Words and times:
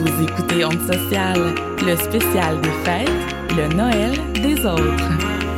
Vous 0.00 0.22
écoutez 0.24 0.64
Onde 0.64 0.80
Sociale, 0.92 1.54
le 1.82 1.96
spécial 1.96 2.60
des 2.60 2.70
fêtes, 2.84 3.08
le 3.56 3.68
Noël 3.74 4.18
des 4.34 4.64
autres. 4.66 5.49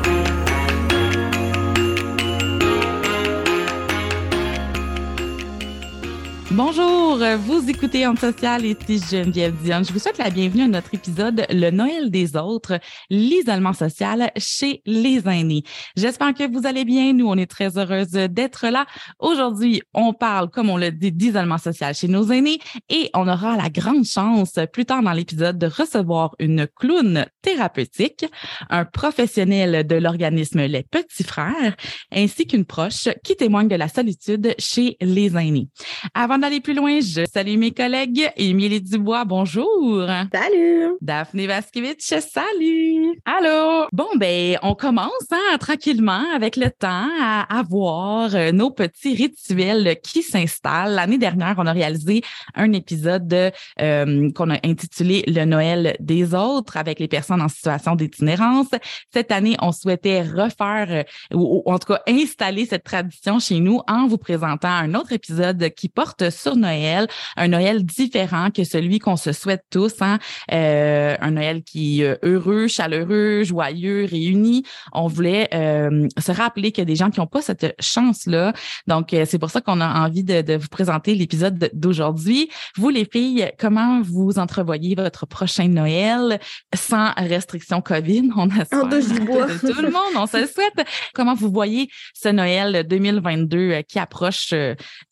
Bonjour, 6.55 7.19
vous 7.47 7.71
écoutez 7.71 8.07
En 8.07 8.15
Social 8.15 8.67
et 8.67 8.77
ici 8.91 9.03
Geneviève 9.11 9.55
Dion. 9.63 9.83
Je 9.83 9.91
vous 9.91 9.99
souhaite 9.99 10.19
la 10.19 10.29
bienvenue 10.29 10.65
à 10.65 10.69
notre 10.69 10.95
épisode 10.95 11.47
Le 11.49 11.71
Noël 11.71 12.11
des 12.11 12.37
autres, 12.37 12.79
l'isolement 13.09 13.73
social 13.73 14.31
chez 14.37 14.83
les 14.85 15.27
aînés. 15.27 15.63
J'espère 15.97 16.35
que 16.35 16.47
vous 16.47 16.67
allez 16.67 16.85
bien. 16.85 17.15
Nous, 17.15 17.27
on 17.27 17.39
est 17.39 17.51
très 17.51 17.79
heureuse 17.79 18.11
d'être 18.11 18.69
là. 18.69 18.85
Aujourd'hui, 19.19 19.81
on 19.95 20.13
parle, 20.13 20.51
comme 20.51 20.69
on 20.69 20.77
l'a 20.77 20.91
dit, 20.91 21.11
d'isolement 21.11 21.57
social 21.57 21.95
chez 21.95 22.09
nos 22.09 22.31
aînés 22.31 22.59
et 22.91 23.09
on 23.15 23.29
aura 23.29 23.57
la 23.57 23.71
grande 23.71 24.05
chance 24.05 24.59
plus 24.75 24.85
tard 24.85 25.03
dans 25.03 25.13
l'épisode 25.13 25.57
de 25.57 25.69
recevoir 25.69 26.35
une 26.39 26.67
clown 26.77 27.25
thérapeutique, 27.41 28.27
un 28.69 28.85
professionnel 28.85 29.87
de 29.87 29.97
l'organisme 29.97 30.67
Les 30.67 30.83
Petits 30.83 31.25
Frères 31.25 31.75
ainsi 32.13 32.47
qu'une 32.47 32.67
proche 32.67 33.09
qui 33.25 33.37
témoigne 33.37 33.69
de 33.69 33.77
la 33.77 33.89
solitude 33.89 34.55
chez 34.59 34.99
les 35.01 35.35
aînés. 35.35 35.69
Avant 36.13 36.42
d'aller 36.43 36.61
plus 36.61 36.75
loin, 36.75 36.99
je 37.01 37.25
salue 37.33 37.57
mes 37.57 37.71
collègues. 37.71 38.29
Émilie 38.37 38.81
Dubois, 38.81 39.25
bonjour. 39.25 40.05
Salut. 40.33 40.97
Daphné 41.01 41.47
Vaskevitch, 41.47 42.03
salut. 42.19 43.21
Allô. 43.25 43.87
Bon, 43.93 44.09
ben, 44.17 44.59
on 44.63 44.75
commence 44.75 45.13
hein, 45.31 45.57
tranquillement 45.61 46.25
avec 46.35 46.57
le 46.57 46.69
temps 46.71 47.09
à 47.21 47.47
avoir 47.59 48.35
euh, 48.35 48.51
nos 48.51 48.73
petits 48.73 49.15
rituels 49.15 49.97
qui 50.03 50.25
s'installent. 50.25 50.95
L'année 50.95 51.17
dernière, 51.17 51.55
on 51.59 51.67
a 51.67 51.73
réalisé 51.73 52.23
un 52.57 52.73
épisode 52.73 53.53
euh, 53.81 54.31
qu'on 54.33 54.51
a 54.51 54.59
intitulé 54.65 55.23
Le 55.29 55.45
Noël 55.45 55.97
des 56.01 56.35
autres 56.35 56.77
avec 56.77 56.99
les 56.99 57.09
personnes 57.09 57.41
en 57.41 57.49
situation 57.49 57.95
d'itinérance. 57.95 58.71
Cette 59.13 59.31
année, 59.31 59.57
on 59.63 59.71
souhaitait 59.71 60.23
refaire 60.23 60.89
euh, 60.91 61.37
ou, 61.37 61.63
ou 61.65 61.73
en 61.73 61.79
tout 61.79 61.93
cas 61.93 62.03
installer 62.09 62.67
cette 62.67 62.83
tradition 62.83 63.39
chez 63.39 63.61
nous 63.61 63.81
en 63.87 64.09
vous 64.09 64.19
présentant 64.19 64.71
un 64.71 64.95
autre 64.95 65.13
épisode 65.13 65.71
qui 65.77 65.89
porte 65.89 66.32
sur 66.33 66.57
Noël, 66.57 67.07
un 67.37 67.49
Noël 67.49 67.85
différent 67.85 68.51
que 68.51 68.65
celui 68.65 68.99
qu'on 68.99 69.17
se 69.17 69.33
souhaite 69.33 69.65
tous, 69.71 69.95
hein? 70.01 70.19
Euh, 70.53 71.17
un 71.21 71.33
Noël 71.33 71.63
qui 71.63 72.03
est 72.03 72.19
heureux, 72.23 72.67
chaleureux, 72.67 73.43
joyeux, 73.45 74.07
réuni. 74.11 74.65
On 74.93 75.07
voulait 75.07 75.49
euh, 75.55 76.09
se 76.19 76.33
rappeler 76.33 76.73
qu'il 76.73 76.83
y 76.83 76.87
a 76.87 76.87
des 76.87 76.97
gens 76.97 77.11
qui 77.11 77.21
n'ont 77.21 77.27
pas 77.27 77.43
cette 77.43 77.75
chance-là. 77.81 78.53
Donc, 78.87 79.13
euh, 79.13 79.25
c'est 79.27 79.39
pour 79.39 79.51
ça 79.51 79.61
qu'on 79.61 79.81
a 79.81 80.05
envie 80.05 80.25
de, 80.25 80.43
de 80.43 80.55
vous 80.55 80.69
présenter 80.69 81.15
l'épisode 81.15 81.71
d'aujourd'hui. 81.73 82.49
Vous, 82.77 82.89
les 82.89 83.05
filles, 83.05 83.51
comment 83.59 84.01
vous 84.03 84.39
entrevoyez 84.39 84.95
votre 84.95 85.27
prochain 85.27 85.69
Noël 85.69 86.41
sans 86.75 87.13
restriction 87.17 87.81
COVID? 87.81 88.31
On 88.37 88.49
espère 88.51 88.87
de 88.87 89.01
tout 89.73 89.83
le 89.83 89.91
monde, 89.91 90.15
on 90.17 90.27
se 90.27 90.39
le 90.39 90.47
souhaite. 90.47 90.87
Comment 91.15 91.35
vous 91.35 91.51
voyez 91.51 91.89
ce 92.15 92.29
Noël 92.29 92.87
2022 92.87 93.83
qui 93.89 93.99
approche 93.99 94.53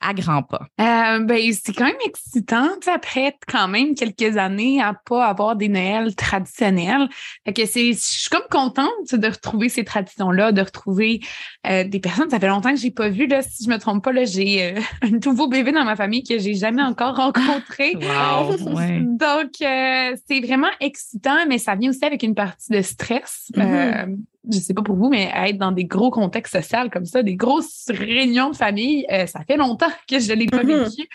à 0.01 0.15
grands 0.15 0.43
pas? 0.43 0.67
Euh, 0.81 1.09
ben, 1.19 1.53
c'est 1.53 1.72
quand 1.72 1.86
même 1.86 1.94
excitant, 2.05 2.69
après 2.92 3.36
quand 3.47 3.69
même 3.69 3.94
quelques 3.94 4.36
années 4.36 4.80
à 4.80 4.94
pas 4.94 5.27
avoir 5.27 5.56
des 5.56 5.69
Noëls 5.69 6.14
traditionnels. 6.14 7.08
Fait 7.44 7.53
que 7.53 7.66
c'est, 7.66 7.92
je 7.92 7.98
suis 7.98 8.30
comme 8.30 8.47
contente 8.50 9.14
de 9.14 9.27
retrouver 9.27 9.69
ces 9.69 9.84
traditions-là, 9.84 10.53
de 10.53 10.62
retrouver 10.62 11.20
euh, 11.66 11.84
des 11.84 12.00
personnes. 12.00 12.31
Ça 12.31 12.38
fait 12.38 12.48
longtemps 12.48 12.72
que 12.72 12.81
j'ai 12.81 12.91
pas 12.91 13.08
vu, 13.08 13.27
là, 13.27 13.42
si 13.42 13.64
je 13.64 13.70
me 13.70 13.78
trompe 13.78 14.05
pas, 14.05 14.12
là, 14.12 14.25
j'ai 14.25 14.64
euh, 14.64 14.81
un 15.03 15.11
nouveau 15.25 15.48
bébé 15.48 15.72
dans 15.72 15.84
ma 15.84 15.97
famille 15.97 16.22
que 16.22 16.38
j'ai 16.38 16.55
jamais 16.55 16.83
encore 16.83 17.16
rencontré. 17.16 17.97
Wow, 18.11 18.56
ouais. 18.75 19.00
Donc, 19.03 19.53
euh, 19.62 20.16
c'est 20.28 20.41
vraiment 20.41 20.70
excitant, 20.81 21.47
mais 21.48 21.58
ça 21.58 21.75
vient 21.75 21.91
aussi 21.91 22.05
avec 22.05 22.22
une 22.22 22.34
partie 22.34 22.72
de 22.72 22.83
stress. 22.83 23.50
Mhm. 23.56 24.25
Je 24.51 24.59
sais 24.59 24.75
pas 24.75 24.83
pour 24.83 24.97
vous, 24.97 25.09
mais 25.11 25.31
être 25.34 25.59
dans 25.59 25.73
des 25.73 25.84
gros 25.84 26.11
contextes 26.11 26.55
sociaux 26.61 26.89
comme 26.93 27.05
ça, 27.05 27.23
des 27.23 27.37
grosses 27.37 27.87
réunions 27.91 28.51
de 28.51 28.56
famille, 28.56 29.05
euh, 29.12 29.27
ça 29.27 29.41
fait 29.47 29.56
longtemps 29.56 29.91
que 30.09 30.19
je 30.19 30.33
l'ai 30.33 30.47
pas 30.47 30.62
Mhm. 30.62 30.84
vécu. 30.84 31.09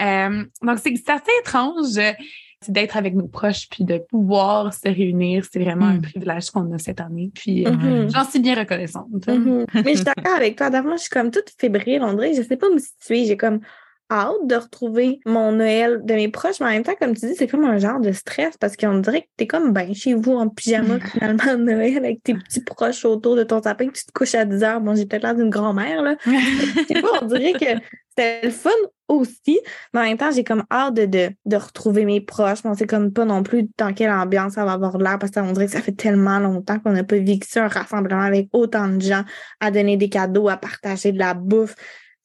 Euh, 0.00 0.44
donc, 0.62 0.78
c'est 0.78 1.10
assez 1.10 1.30
étrange 1.40 1.96
euh, 1.98 2.12
d'être 2.68 2.96
avec 2.96 3.14
nos 3.14 3.28
proches 3.28 3.68
puis 3.70 3.84
de 3.84 3.98
pouvoir 3.98 4.72
se 4.72 4.88
réunir. 4.88 5.44
C'est 5.52 5.58
vraiment 5.62 5.84
un 5.86 5.98
Mm. 5.98 6.02
privilège 6.02 6.50
qu'on 6.50 6.72
a 6.72 6.78
cette 6.78 7.00
année. 7.00 7.30
Puis, 7.34 7.66
euh, 7.66 7.70
Mhm. 7.72 8.10
j'en 8.10 8.24
suis 8.24 8.40
bien 8.40 8.54
reconnaissante. 8.54 9.26
Mhm. 9.28 9.66
Mais 9.74 9.90
je 9.92 9.96
suis 9.96 10.04
d'accord 10.04 10.34
avec 10.34 10.56
toi. 10.56 10.70
D'abord, 10.70 10.96
je 10.96 11.02
suis 11.02 11.10
comme 11.10 11.30
toute 11.30 11.50
fébrile, 11.58 12.00
dirait. 12.16 12.32
Je 12.34 12.42
sais 12.42 12.56
pas 12.56 12.70
me 12.70 12.78
situer. 12.78 13.26
J'ai 13.26 13.36
comme 13.36 13.60
hâte 14.10 14.46
de 14.46 14.54
retrouver 14.54 15.20
mon 15.26 15.52
Noël 15.52 16.00
de 16.04 16.14
mes 16.14 16.28
proches, 16.28 16.60
mais 16.60 16.66
en 16.66 16.70
même 16.70 16.82
temps, 16.82 16.94
comme 16.98 17.14
tu 17.14 17.26
dis, 17.26 17.34
c'est 17.34 17.46
comme 17.46 17.64
un 17.64 17.78
genre 17.78 18.00
de 18.00 18.12
stress 18.12 18.56
parce 18.58 18.76
qu'on 18.76 18.98
dirait 18.98 19.22
que 19.22 19.28
t'es 19.36 19.46
comme 19.46 19.72
ben 19.72 19.94
chez 19.94 20.14
vous 20.14 20.32
en 20.32 20.48
pyjama 20.48 21.00
finalement 21.12 21.54
de 21.56 21.62
Noël 21.62 21.96
avec 21.98 22.22
tes 22.22 22.34
petits 22.34 22.62
proches 22.62 23.04
autour 23.04 23.36
de 23.36 23.44
ton 23.44 23.62
sapin, 23.62 23.88
que 23.88 23.98
tu 23.98 24.04
te 24.04 24.12
couches 24.12 24.34
à 24.34 24.44
10 24.44 24.62
heures. 24.62 24.80
Bon, 24.80 24.94
j'ai 24.94 25.06
peut-être 25.06 25.22
l'air 25.22 25.34
d'une 25.34 25.50
grand-mère, 25.50 26.02
là. 26.02 26.16
Pas, 26.24 27.18
on 27.22 27.26
dirait 27.26 27.52
que 27.52 27.80
c'était 28.16 28.40
le 28.44 28.50
fun 28.50 28.70
aussi, 29.08 29.60
mais 29.92 30.00
en 30.00 30.04
même 30.04 30.16
temps, 30.16 30.30
j'ai 30.30 30.44
comme 30.44 30.64
hâte 30.70 30.94
de, 30.94 31.06
de, 31.06 31.30
de 31.44 31.56
retrouver 31.56 32.04
mes 32.04 32.20
proches. 32.20 32.64
Mais 32.64 32.70
on 32.70 32.74
sait 32.74 32.86
comme 32.86 33.12
pas 33.12 33.24
non 33.24 33.42
plus 33.42 33.68
dans 33.76 33.92
quelle 33.92 34.10
ambiance 34.10 34.54
ça 34.54 34.64
va 34.64 34.72
avoir 34.72 34.96
l'air 34.98 35.18
parce 35.18 35.32
qu'on 35.32 35.52
dirait 35.52 35.66
que 35.66 35.72
ça 35.72 35.82
fait 35.82 35.92
tellement 35.92 36.38
longtemps 36.38 36.78
qu'on 36.78 36.92
n'a 36.92 37.04
pas 37.04 37.16
vécu 37.16 37.58
un 37.58 37.68
rassemblement 37.68 38.22
avec 38.22 38.48
autant 38.52 38.88
de 38.88 39.00
gens, 39.00 39.24
à 39.60 39.70
donner 39.70 39.96
des 39.96 40.08
cadeaux, 40.08 40.48
à 40.48 40.56
partager 40.56 41.12
de 41.12 41.18
la 41.18 41.34
bouffe. 41.34 41.74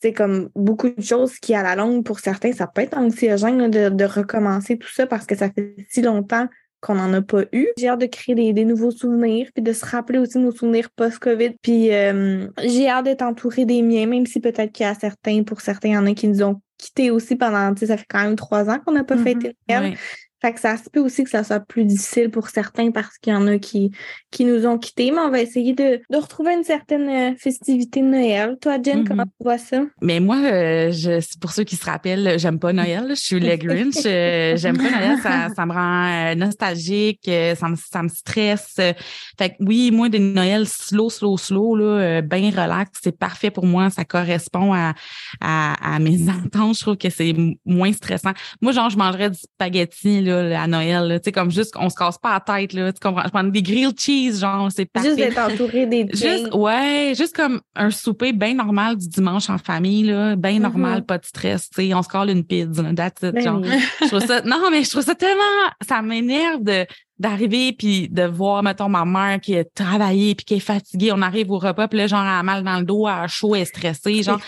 C'est 0.02 0.14
comme 0.14 0.50
beaucoup 0.56 0.90
de 0.90 1.02
choses 1.02 1.38
qui, 1.40 1.54
à 1.56 1.64
la 1.64 1.76
longue, 1.76 2.04
pour 2.06 2.20
certains, 2.20 2.54
ça 2.54 2.68
peut 2.68 2.82
être 2.82 2.98
anxiogène 2.98 3.70
de, 3.70 3.90
de 3.90 4.06
recommencer 4.06 4.78
tout 4.78 4.88
ça 4.90 5.06
parce 5.08 5.26
que 5.26 5.36
ça 5.36 5.50
fait 5.52 5.76
si 5.90 6.02
longtemps 6.02 6.48
qu'on 6.82 6.96
n'en 6.96 7.14
a 7.14 7.22
pas 7.22 7.42
eu. 7.52 7.68
J'ai 7.78 7.90
hâte 7.90 8.00
de 8.00 8.06
créer 8.06 8.36
des, 8.36 8.54
des 8.54 8.64
nouveaux 8.64 8.92
souvenirs, 8.92 9.50
puis 9.54 9.62
de 9.62 9.74
se 9.74 9.86
rappeler 9.86 10.18
aussi 10.18 10.38
nos 10.38 10.54
souvenirs 10.54 10.90
post-COVID. 10.92 11.52
Puis 11.62 11.94
euh, 11.94 12.48
j'ai 12.64 12.88
hâte 12.88 13.04
d'être 13.04 13.22
entourée 13.24 13.66
des 13.66 13.82
miens, 13.82 14.06
même 14.06 14.26
si 14.26 14.40
peut-être 14.40 14.72
qu'il 14.72 14.86
y 14.86 14.90
a 14.90 14.96
certains, 14.96 15.44
pour 15.44 15.59
certains, 15.59 15.90
il 15.90 15.94
y 15.96 15.98
en 15.98 16.06
a 16.06 16.14
qui 16.14 16.30
nous 16.30 16.42
ont 16.42 16.62
quittés 16.78 17.12
aussi 17.12 17.36
pendant, 17.36 17.74
tu 17.74 17.82
sais, 17.82 17.88
ça 17.88 17.98
fait 17.98 18.06
quand 18.08 18.24
même 18.24 18.38
trois 18.38 18.70
ans 18.70 18.80
qu'on 18.80 18.94
n'a 18.94 19.04
pas 19.04 19.16
Mhm. 19.16 19.24
fêté 19.26 19.58
Noël. 19.68 19.84
Ouais. 19.92 19.98
Fait 20.42 20.54
que 20.54 20.60
ça 20.60 20.78
se 20.78 20.90
peut 20.90 21.00
aussi 21.02 21.24
que 21.24 21.30
ça 21.30 21.44
soit 21.44 21.60
plus 21.60 21.84
difficile 21.86 22.30
pour 22.30 22.50
certains 22.50 22.92
parce 22.92 23.18
qu'il 23.18 23.34
y 23.34 23.36
en 23.36 23.46
a 23.48 23.58
qui, 23.58 23.92
qui 24.32 24.46
nous 24.46 24.66
ont 24.66 24.78
quittés, 24.78 25.12
mais 25.12 25.20
on 25.20 25.30
va 25.30 25.42
essayer 25.42 25.74
de, 25.74 26.00
de 26.10 26.18
retrouver 26.18 26.54
une 26.54 26.64
certaine 26.64 27.10
euh, 27.10 27.36
festivité 27.38 28.02
de 28.02 28.06
Noël. 28.08 28.58
Toi, 28.62 28.78
Jen, 28.82 29.00
Mhm. 29.00 29.08
comment 29.08 29.24
tu 29.26 29.44
vois 29.44 29.58
ça? 29.58 29.82
Mais 30.02 30.20
moi, 30.20 30.38
euh, 30.38 30.92
je, 30.92 31.20
c'est 31.20 31.40
pour 31.40 31.52
ceux 31.52 31.64
qui 31.64 31.76
se 31.76 31.86
rappellent, 31.86 32.40
j'aime 32.40 32.58
pas 32.60 32.72
Noël. 32.74 33.06
Je 33.10 33.16
suis 33.16 33.40
le 33.40 33.56
Grinch. 33.58 34.06
euh, 34.06 34.56
j'aime 34.58 34.78
pas 34.78 34.90
Noël. 34.92 35.18
Ça, 35.22 35.50
ça 35.56 35.66
me 35.66 35.74
rend 35.74 36.32
euh, 36.32 36.36
nostalgique. 36.36 37.28
euh, 37.28 37.56
ça 37.56 37.68
me, 37.68 37.76
ça 37.76 38.02
me 38.04 38.10
stresse. 38.10 38.76
euh. 38.80 38.94
Fait 39.38 39.50
que 39.50 39.56
oui, 39.60 39.92
moi, 39.92 40.10
des 40.10 40.20
Noëls 40.20 40.68
slow, 40.68 41.10
slow, 41.10 41.38
slow, 41.38 41.76
là, 41.76 41.84
euh, 41.86 42.22
bien 42.22 42.50
relax, 42.52 42.92
c'est 43.04 43.18
parfait 43.18 43.52
pour 43.52 43.66
moi. 43.66 43.90
Ça 43.90 44.06
correspond 44.06 44.74
à, 44.74 44.94
à, 45.42 45.96
à 45.96 46.00
mes 46.00 46.18
attentes. 46.30 46.76
Je 46.78 46.82
trouve 46.82 46.98
que 46.98 47.10
c'est 47.10 47.36
moins 47.66 47.92
stressant. 47.92 48.32
Moi, 48.62 48.72
genre, 48.72 48.90
je 48.90 48.98
mangerais 48.98 49.30
du 49.32 49.38
spaghetti 49.38 50.22
là, 50.22 50.28
à 50.31 50.67
Noël. 50.67 51.07
là. 51.07 51.19
Tu 51.19 51.25
sais, 51.25 51.31
comme 51.31 51.51
juste, 51.51 51.73
on 51.78 51.90
se 51.90 51.95
casse 51.95 52.17
pas 52.17 52.34
la 52.34 52.40
tête. 52.40 52.73
Là, 52.73 52.91
tu 52.94 53.00
comprends? 53.00 53.23
Je 53.25 53.29
prends 53.29 53.44
des 53.44 53.62
grilled 53.62 54.00
cheese, 54.00 54.40
genre, 54.40 54.69
c'est 54.72 54.85
parfait. 54.85 55.09
Juste 55.16 55.19
d'être 55.19 55.38
entouré 55.40 55.85
des. 55.85 56.07
Juste, 56.13 56.53
ouais, 56.53 57.13
juste 57.17 57.35
comme 57.35 57.62
un 57.75 57.91
souper 57.91 58.34
bien 58.34 58.53
normal 58.53 58.97
du 58.97 59.07
dimanche 59.07 59.50
en 59.50 59.57
famille, 59.57 60.03
là, 60.03 60.35
bien 60.35 60.59
normal, 60.59 61.00
Mhm. 61.00 61.06
pas 61.06 61.17
de 61.17 61.25
stress, 61.25 61.69
tu 61.69 61.88
sais, 61.88 61.94
on 61.94 62.01
se 62.03 62.09
colle 62.09 62.29
une 62.29 62.44
pizza, 62.44 62.84
that's 62.95 63.22
it, 63.23 63.34
Ben 63.34 63.41
genre. 63.44 63.62
oui. 63.62 63.69
Je 64.01 64.07
trouve 64.07 64.25
ça, 64.25 64.41
non, 64.41 64.57
mais 64.72 64.84
je 64.84 64.90
trouve 64.90 65.03
ça 65.03 65.16
tellement, 65.16 65.41
ça 65.88 66.01
m'énerve 66.01 66.63
de, 66.63 66.85
d'arriver 67.19 67.74
puis 67.74 68.07
de 68.09 68.24
voir, 68.24 68.63
mettons, 68.63 68.88
ma 68.90 69.06
mère 69.06 69.40
qui 69.41 69.57
a 69.57 69.63
travaillé 69.66 70.35
puis 70.35 70.46
qui 70.46 70.53
est 70.56 70.59
fatiguée, 70.59 71.12
on 71.13 71.22
arrive 71.22 71.52
au 71.52 71.59
repas 71.59 71.88
puis 71.88 72.00
là, 72.00 72.07
genre, 72.07 72.24
elle 72.24 72.30
a 72.30 72.44
mal 72.44 72.63
dans 72.63 72.80
le 72.80 72.85
dos, 72.85 73.07
elle 73.07 73.13
a 73.13 73.28
chaud, 73.28 73.56
elle 73.56 73.63
est 73.63 73.66
stressée, 73.66 74.24
genre. 74.24 74.40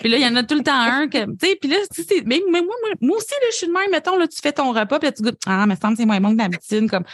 Puis 0.00 0.08
là, 0.08 0.16
il 0.16 0.22
y 0.22 0.26
en 0.26 0.36
a 0.36 0.44
tout 0.44 0.54
le 0.54 0.62
temps 0.62 0.78
un 0.80 1.08
que, 1.08 1.24
tu 1.24 1.48
sais, 1.48 1.58
puis 1.60 1.68
là, 1.68 1.76
tu 1.92 2.02
sais, 2.02 2.22
mais, 2.24 2.40
mais 2.50 2.62
moi, 2.62 2.74
moi, 2.82 2.90
moi 3.00 3.16
aussi, 3.16 3.30
là, 3.30 3.46
je 3.50 3.56
suis 3.56 3.66
de 3.66 3.72
même, 3.72 3.90
mettons, 3.90 4.16
là, 4.16 4.28
tu 4.28 4.40
fais 4.40 4.52
ton 4.52 4.72
repas 4.72 4.98
puis 4.98 5.08
là, 5.08 5.12
tu 5.12 5.22
goûtes, 5.22 5.40
ah, 5.46 5.66
mais 5.66 5.74
ça 5.74 5.88
me 5.90 5.96
semble 5.96 5.96
c'est 5.96 6.06
moins 6.06 6.20
bon 6.20 6.30
que 6.30 6.36
d'habitude, 6.36 6.88
comme, 6.88 7.04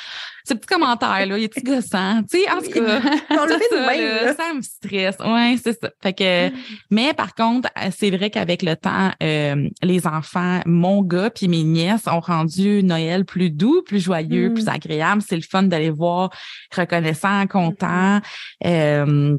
ce 0.46 0.54
petit 0.54 0.66
commentaire, 0.66 1.26
là, 1.26 1.38
il 1.38 1.44
est 1.44 1.48
petit 1.48 1.62
gossant, 1.64 2.22
tu 2.31 2.38
sais, 2.38 2.50
en 2.50 2.60
tout 2.60 2.70
cas. 2.70 3.00
On 3.31 3.44
le 3.46 3.52
fait 3.58 3.69
ça, 3.70 3.87
même, 3.87 4.00
là, 4.00 4.25
là. 4.25 4.34
ça 4.34 4.54
me 4.54 4.62
stresse. 4.62 5.16
Ouais, 5.20 5.56
c'est 5.62 5.78
ça. 5.81 5.90
Fait 6.02 6.12
que, 6.12 6.54
mais 6.90 7.12
par 7.14 7.34
contre, 7.34 7.69
euh, 7.78 7.88
c'est 7.96 8.10
vrai 8.10 8.31
qu'avec 8.31 8.62
le 8.62 8.76
temps, 8.76 9.10
euh, 9.22 9.69
les 9.82 10.06
enfants, 10.06 10.60
mon 10.66 11.02
gars 11.02 11.31
puis 11.31 11.48
mes 11.48 11.64
nièces 11.64 12.06
ont 12.06 12.20
rendu 12.20 12.82
Noël 12.82 13.25
plus 13.25 13.50
doux, 13.50 13.82
plus 13.84 14.00
joyeux, 14.00 14.50
Mm. 14.50 14.54
plus 14.54 14.69
agréable. 14.69 15.22
C'est 15.26 15.37
le 15.37 15.43
fun 15.43 15.64
d'aller 15.64 15.90
voir 15.90 16.31
reconnaissant, 16.76 17.46
content. 17.46 18.20
Euh, 18.64 19.37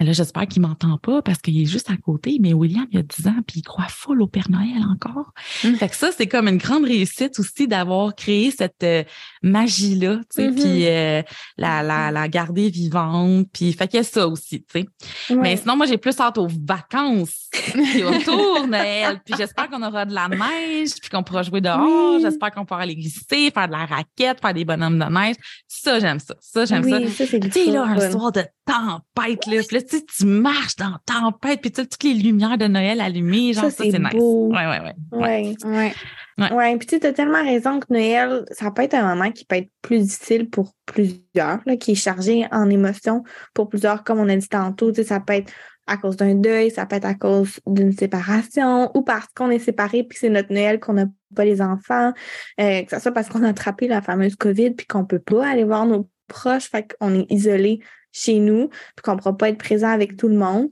Là, 0.00 0.12
j'espère 0.12 0.46
qu'il 0.46 0.62
m'entend 0.62 0.96
pas 0.96 1.20
parce 1.20 1.38
qu'il 1.38 1.60
est 1.60 1.66
juste 1.66 1.90
à 1.90 1.96
côté, 1.96 2.38
mais 2.40 2.54
William, 2.54 2.86
il 2.90 2.98
a 2.98 3.02
10 3.02 3.26
ans, 3.28 3.42
puis 3.46 3.60
il 3.60 3.62
croit 3.62 3.88
full 3.88 4.22
au 4.22 4.26
Père 4.26 4.50
Noël 4.50 4.82
encore. 4.90 5.32
Mm. 5.62 5.74
Fait 5.74 5.88
que 5.90 5.96
ça, 5.96 6.10
c'est 6.16 6.26
comme 6.26 6.48
une 6.48 6.56
grande 6.56 6.84
réussite 6.84 7.38
aussi 7.38 7.68
d'avoir 7.68 8.14
créé 8.14 8.50
cette 8.50 8.82
euh, 8.82 9.04
magie-là, 9.42 10.16
tu 10.34 10.42
sais, 10.42 10.50
puis 10.50 10.86
euh, 10.86 11.22
la, 11.58 11.82
la, 11.82 12.10
la 12.10 12.28
garder 12.28 12.70
vivante. 12.70 13.48
Puis 13.52 13.74
fait 13.74 13.88
qu'il 13.88 13.98
y 13.98 14.00
a 14.00 14.04
ça 14.04 14.26
aussi, 14.26 14.64
tu 14.64 14.80
sais. 14.80 15.34
Mais 15.34 15.56
sinon, 15.58 15.76
moi, 15.76 15.86
j'ai 15.86 15.98
plus 15.98 16.18
hâte 16.18 16.38
aux 16.38 16.48
vacances 16.48 17.48
puis 17.50 18.02
autour 18.02 18.66
Noël. 18.68 19.20
Puis 19.24 19.34
j'espère 19.36 19.68
qu'on 19.68 19.82
aura 19.82 20.04
de 20.04 20.14
la 20.14 20.28
neige, 20.28 20.90
puis 21.00 21.10
qu'on 21.10 21.22
pourra 21.22 21.42
jouer 21.42 21.60
dehors. 21.60 22.14
Oui. 22.14 22.22
J'espère 22.22 22.50
qu'on 22.50 22.64
pourra 22.64 22.82
aller 22.82 22.96
glisser, 22.96 23.50
faire 23.50 23.66
de 23.66 23.72
la 23.72 23.86
raquette, 23.86 24.40
faire 24.40 24.54
des 24.54 24.64
bonhommes 24.64 24.98
de 24.98 25.04
neige. 25.04 25.36
Ça, 25.68 25.98
j'aime 25.98 26.20
ça. 26.20 26.34
Ça, 26.40 26.64
j'aime 26.64 26.88
ça. 26.88 26.98
oui, 26.98 27.10
ça, 27.10 27.26
Tu 27.26 27.50
sais, 27.50 27.66
là, 27.66 27.84
un 27.84 28.10
soir 28.10 28.32
de 28.32 28.44
tempête, 28.64 29.46
là, 29.46 29.62
tu 29.90 30.04
tu 30.06 30.26
marches 30.26 30.76
dans 30.76 30.90
la 30.90 31.00
tempête, 31.04 31.60
puis 31.60 31.70
tu 31.70 31.86
toutes 31.86 32.02
les 32.04 32.14
lumières 32.14 32.58
de 32.58 32.66
Noël 32.66 33.00
allumées, 33.00 33.52
genre, 33.52 33.64
Ça, 33.64 33.70
ça, 33.70 33.84
c'est 33.90 33.98
nice. 33.98 34.12
beau. 34.12 34.48
Ouais, 34.48 34.66
ouais, 34.66 34.80
ouais. 34.80 34.94
ouais. 35.12 35.54
Ouais. 35.64 36.52
Ouais. 36.52 36.76
Puis 36.78 36.86
tu 36.86 37.00
t'as 37.00 37.12
tellement 37.12 37.42
raison 37.42 37.80
que 37.80 37.86
Noël, 37.90 38.44
ça 38.50 38.70
peut 38.70 38.82
être 38.82 38.94
un 38.94 39.14
moment 39.14 39.30
qui 39.30 39.44
peut 39.44 39.56
être 39.56 39.70
plus 39.82 39.98
difficile 39.98 40.48
pour 40.48 40.72
plusieurs, 40.86 41.60
là, 41.66 41.76
qui 41.76 41.92
est 41.92 41.96
chargé 41.96 42.46
en 42.50 42.70
émotions 42.70 43.24
pour 43.52 43.68
plusieurs, 43.68 44.04
comme 44.04 44.20
on 44.20 44.28
a 44.28 44.36
dit 44.36 44.48
tantôt, 44.48 44.90
tu 44.90 44.96
sais, 45.02 45.08
ça 45.08 45.20
peut 45.20 45.34
être 45.34 45.52
à 45.86 45.96
cause 45.96 46.16
d'un 46.16 46.34
deuil, 46.36 46.70
ça 46.70 46.86
peut 46.86 46.96
être 46.96 47.04
à 47.04 47.14
cause 47.14 47.58
d'une 47.66 47.92
séparation 47.92 48.90
ou 48.94 49.02
parce 49.02 49.26
qu'on 49.34 49.50
est 49.50 49.58
séparés 49.58 50.04
puis 50.04 50.16
c'est 50.20 50.28
notre 50.30 50.52
Noël 50.52 50.78
qu'on 50.78 50.92
n'a 50.92 51.06
pas 51.34 51.44
les 51.44 51.60
enfants, 51.60 52.12
euh, 52.60 52.82
que 52.82 52.90
ce 52.90 53.00
soit 53.00 53.12
parce 53.12 53.28
qu'on 53.28 53.42
a 53.42 53.48
attrapé 53.48 53.88
la 53.88 54.00
fameuse 54.00 54.36
COVID 54.36 54.70
puis 54.72 54.86
qu'on 54.86 55.04
peut 55.04 55.18
pas 55.18 55.48
aller 55.48 55.64
voir 55.64 55.86
nos 55.86 56.08
proches, 56.28 56.70
fait 56.70 56.94
qu'on 56.98 57.14
est 57.14 57.26
isolé 57.30 57.80
chez 58.12 58.38
nous 58.38 58.68
puis 58.68 59.02
qu'on 59.02 59.16
pourra 59.16 59.36
pas 59.36 59.48
être 59.48 59.58
présent 59.58 59.90
avec 59.90 60.16
tout 60.16 60.28
le 60.28 60.36
monde. 60.36 60.68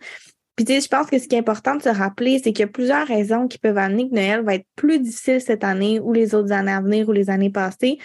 Puis 0.59 0.65
tu 0.65 0.73
sais, 0.73 0.81
je 0.81 0.89
pense 0.89 1.07
que 1.07 1.21
ce 1.21 1.29
qui 1.29 1.37
est 1.37 1.39
important 1.39 1.77
de 1.77 1.83
se 1.83 1.89
rappeler, 1.89 2.41
c'est 2.43 2.53
qu'il 2.53 2.65
y 2.65 2.65
a 2.65 2.67
plusieurs 2.67 3.07
raisons 3.07 3.47
qui 3.47 3.59
peuvent 3.59 3.79
amener 3.79 4.09
que 4.09 4.15
Noël 4.17 4.43
va 4.43 4.57
être 4.57 4.67
plus 4.75 4.99
difficile 4.99 5.41
cette 5.41 5.63
année 5.63 6.01
ou 6.01 6.13
les 6.13 6.35
autres 6.35 6.51
années 6.51 6.73
à 6.73 6.81
venir 6.81 7.09
ou 7.09 7.13
les 7.13 7.31
années 7.31 7.49
passées. 7.49 7.99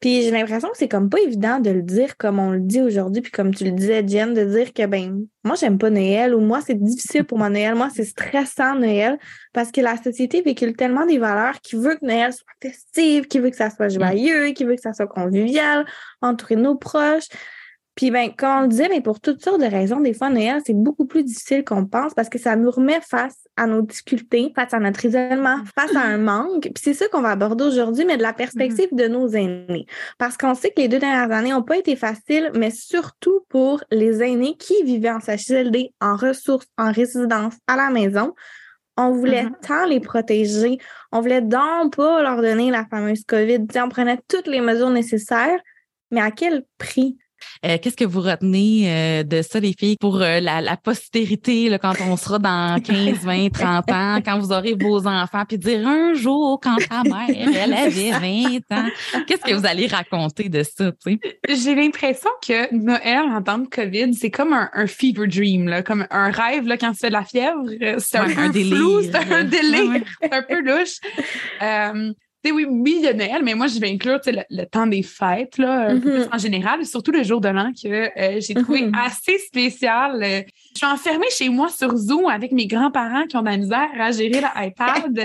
Puis 0.00 0.22
j'ai 0.22 0.32
l'impression 0.32 0.70
que 0.70 0.76
c'est 0.76 0.88
comme 0.88 1.08
pas 1.08 1.20
évident 1.20 1.60
de 1.60 1.70
le 1.70 1.82
dire 1.82 2.16
comme 2.16 2.40
on 2.40 2.50
le 2.50 2.58
dit 2.58 2.80
aujourd'hui, 2.80 3.22
puis 3.22 3.30
comme 3.30 3.54
tu 3.54 3.62
le 3.62 3.70
disais, 3.70 4.04
Jen, 4.04 4.34
de 4.34 4.42
dire 4.42 4.72
que 4.72 4.86
ben 4.86 5.24
moi 5.44 5.54
j'aime 5.54 5.78
pas 5.78 5.88
Noël 5.88 6.34
ou 6.34 6.40
moi 6.40 6.60
c'est 6.66 6.74
difficile 6.74 7.22
pour 7.22 7.38
moi 7.38 7.48
Noël, 7.48 7.76
moi 7.76 7.90
c'est 7.94 8.02
stressant 8.02 8.74
Noël, 8.74 9.16
parce 9.52 9.70
que 9.70 9.80
la 9.80 9.96
société 9.96 10.42
véhicule 10.42 10.74
tellement 10.74 11.06
des 11.06 11.18
valeurs 11.18 11.60
qui 11.60 11.76
veut 11.76 11.94
que 11.94 12.04
Noël 12.04 12.32
soit 12.32 12.44
festif, 12.60 13.28
qui 13.28 13.38
veut 13.38 13.50
que 13.50 13.56
ça 13.56 13.70
soit 13.70 13.88
joyeux, 13.88 14.46
qui 14.48 14.64
veut 14.64 14.74
que 14.74 14.82
ça 14.82 14.94
soit 14.94 15.06
convivial, 15.06 15.86
entouré 16.22 16.56
de 16.56 16.62
nos 16.62 16.74
proches. 16.74 17.28
Puis 17.96 18.10
ben, 18.10 18.30
comme 18.36 18.50
on 18.50 18.60
le 18.62 18.68
disait, 18.68 18.88
mais 18.88 19.00
pour 19.02 19.20
toutes 19.20 19.42
sortes 19.42 19.60
de 19.60 19.66
raisons, 19.66 20.00
des 20.00 20.14
fois, 20.14 20.30
Noël, 20.30 20.62
c'est 20.64 20.74
beaucoup 20.74 21.04
plus 21.06 21.22
difficile 21.24 21.64
qu'on 21.64 21.84
pense 21.84 22.14
parce 22.14 22.28
que 22.28 22.38
ça 22.38 22.56
nous 22.56 22.70
remet 22.70 23.00
face 23.02 23.36
à 23.56 23.66
nos 23.66 23.82
difficultés, 23.82 24.52
face 24.54 24.72
à 24.72 24.78
notre 24.78 25.04
isolement, 25.04 25.58
face 25.78 25.94
à 25.94 26.00
un 26.00 26.16
manque. 26.18 26.62
Puis 26.62 26.82
c'est 26.82 26.94
ça 26.94 27.08
qu'on 27.08 27.20
va 27.20 27.30
aborder 27.30 27.64
aujourd'hui, 27.64 28.04
mais 28.06 28.16
de 28.16 28.22
la 28.22 28.32
perspective 28.32 28.88
de 28.92 29.06
nos 29.08 29.28
aînés. 29.28 29.86
Parce 30.18 30.36
qu'on 30.38 30.54
sait 30.54 30.70
que 30.70 30.80
les 30.80 30.88
deux 30.88 30.98
dernières 31.00 31.30
années 31.36 31.50
n'ont 31.50 31.62
pas 31.62 31.76
été 31.76 31.94
faciles, 31.96 32.50
mais 32.54 32.70
surtout 32.70 33.44
pour 33.48 33.82
les 33.90 34.22
aînés 34.22 34.56
qui 34.56 34.82
vivaient 34.84 35.10
en 35.10 35.20
CHSLD, 35.20 35.92
en 36.00 36.16
ressources, 36.16 36.68
en 36.78 36.92
résidence, 36.92 37.54
à 37.66 37.76
la 37.76 37.90
maison. 37.90 38.34
On 38.96 39.10
voulait 39.12 39.44
Mhm. 39.44 39.56
tant 39.66 39.84
les 39.86 40.00
protéger. 40.00 40.78
On 41.12 41.20
voulait 41.20 41.42
donc 41.42 41.96
pas 41.96 42.22
leur 42.22 42.40
donner 42.40 42.70
la 42.70 42.84
fameuse 42.86 43.24
COVID. 43.24 43.66
On 43.76 43.88
prenait 43.88 44.20
toutes 44.28 44.46
les 44.46 44.60
mesures 44.60 44.90
nécessaires, 44.90 45.58
mais 46.10 46.20
à 46.20 46.30
quel 46.30 46.64
prix? 46.78 47.18
Euh, 47.64 47.78
Qu'est-ce 47.80 47.96
que 47.96 48.04
vous 48.04 48.20
retenez 48.20 48.84
euh, 48.86 49.22
de 49.22 49.42
ça, 49.42 49.60
les 49.60 49.74
filles, 49.78 49.96
pour 50.00 50.20
euh, 50.20 50.40
la, 50.40 50.60
la 50.60 50.76
postérité, 50.76 51.68
là, 51.68 51.78
quand 51.78 51.94
on 52.06 52.16
sera 52.16 52.38
dans 52.38 52.80
15, 52.80 53.18
20, 53.24 53.50
30 53.52 53.90
ans, 53.92 54.18
quand 54.24 54.38
vous 54.38 54.52
aurez 54.52 54.74
vos 54.78 55.06
enfants, 55.06 55.44
puis 55.48 55.58
dire 55.58 55.86
un 55.86 56.14
jour, 56.14 56.58
quand 56.62 56.76
ta 56.88 57.02
mère, 57.04 57.28
elle 57.28 57.72
avait 57.74 58.10
20 58.10 58.76
ans, 58.78 58.88
qu'est-ce 59.26 59.42
que 59.42 59.54
vous 59.54 59.66
allez 59.66 59.86
raconter 59.86 60.48
de 60.48 60.62
ça, 60.62 60.92
tu 60.92 61.18
sais? 61.18 61.20
J'ai 61.48 61.74
l'impression 61.74 62.30
que 62.46 62.74
Noël 62.74 63.20
en 63.30 63.42
temps 63.42 63.58
de 63.58 63.66
COVID, 63.68 64.14
c'est 64.14 64.30
comme 64.30 64.52
un, 64.52 64.70
un 64.72 64.86
fever 64.86 65.26
dream, 65.26 65.68
là, 65.68 65.82
comme 65.82 66.06
un 66.10 66.30
rêve 66.30 66.66
là, 66.66 66.76
quand 66.76 66.92
tu 66.92 66.98
fais 66.98 67.08
de 67.08 67.14
la 67.14 67.24
fièvre. 67.24 67.60
euh, 67.82 67.96
C'est 67.98 68.18
un, 68.18 68.26
Ouais, 68.26 68.36
un 68.38 68.48
délire. 68.50 69.00
c'est 69.02 69.32
un 69.32 69.44
délire, 69.44 70.02
c'est 70.22 70.32
un 70.32 70.42
peu 70.42 70.60
louche. 70.60 70.98
Sais, 72.42 72.52
oui, 72.52 72.64
oui, 72.68 72.94
il 72.98 73.02
y 73.04 73.06
a 73.08 73.12
Noël, 73.12 73.42
mais 73.42 73.54
moi, 73.54 73.66
je 73.66 73.78
vais 73.78 73.90
inclure 73.90 74.18
le, 74.26 74.42
le 74.48 74.64
temps 74.64 74.86
des 74.86 75.02
fêtes, 75.02 75.58
là, 75.58 75.90
peu 75.90 75.94
Mhm. 75.96 76.00
plus 76.00 76.24
en 76.32 76.38
général, 76.38 76.86
surtout 76.86 77.10
le 77.12 77.22
jour 77.22 77.40
de 77.40 77.48
l'an 77.48 77.70
que 77.72 77.88
euh, 77.88 78.40
j'ai 78.40 78.54
trouvé 78.54 78.82
Mhm. 78.82 78.94
assez 78.94 79.36
spécial. 79.38 80.22
Euh, 80.22 80.40
Je 80.74 80.78
suis 80.78 80.86
enfermée 80.86 81.26
chez 81.30 81.48
moi 81.50 81.68
sur 81.68 81.94
Zoom 81.96 82.26
avec 82.26 82.52
mes 82.52 82.66
grands-parents 82.66 83.26
qui 83.26 83.36
ont 83.36 83.40
de 83.42 83.46
la 83.50 83.56
misère 83.58 83.88
à 83.98 84.10
gérer 84.10 84.40
l'iPad. 84.40 85.18
Euh, 85.18 85.22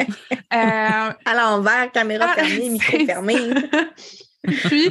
À 1.26 1.34
l'envers, 1.36 1.92
caméra 1.94 2.28
Ah, 2.30 2.36
fermée, 2.44 2.70
micro 2.78 3.06
fermé. 3.06 3.36
Puis, 4.68 4.90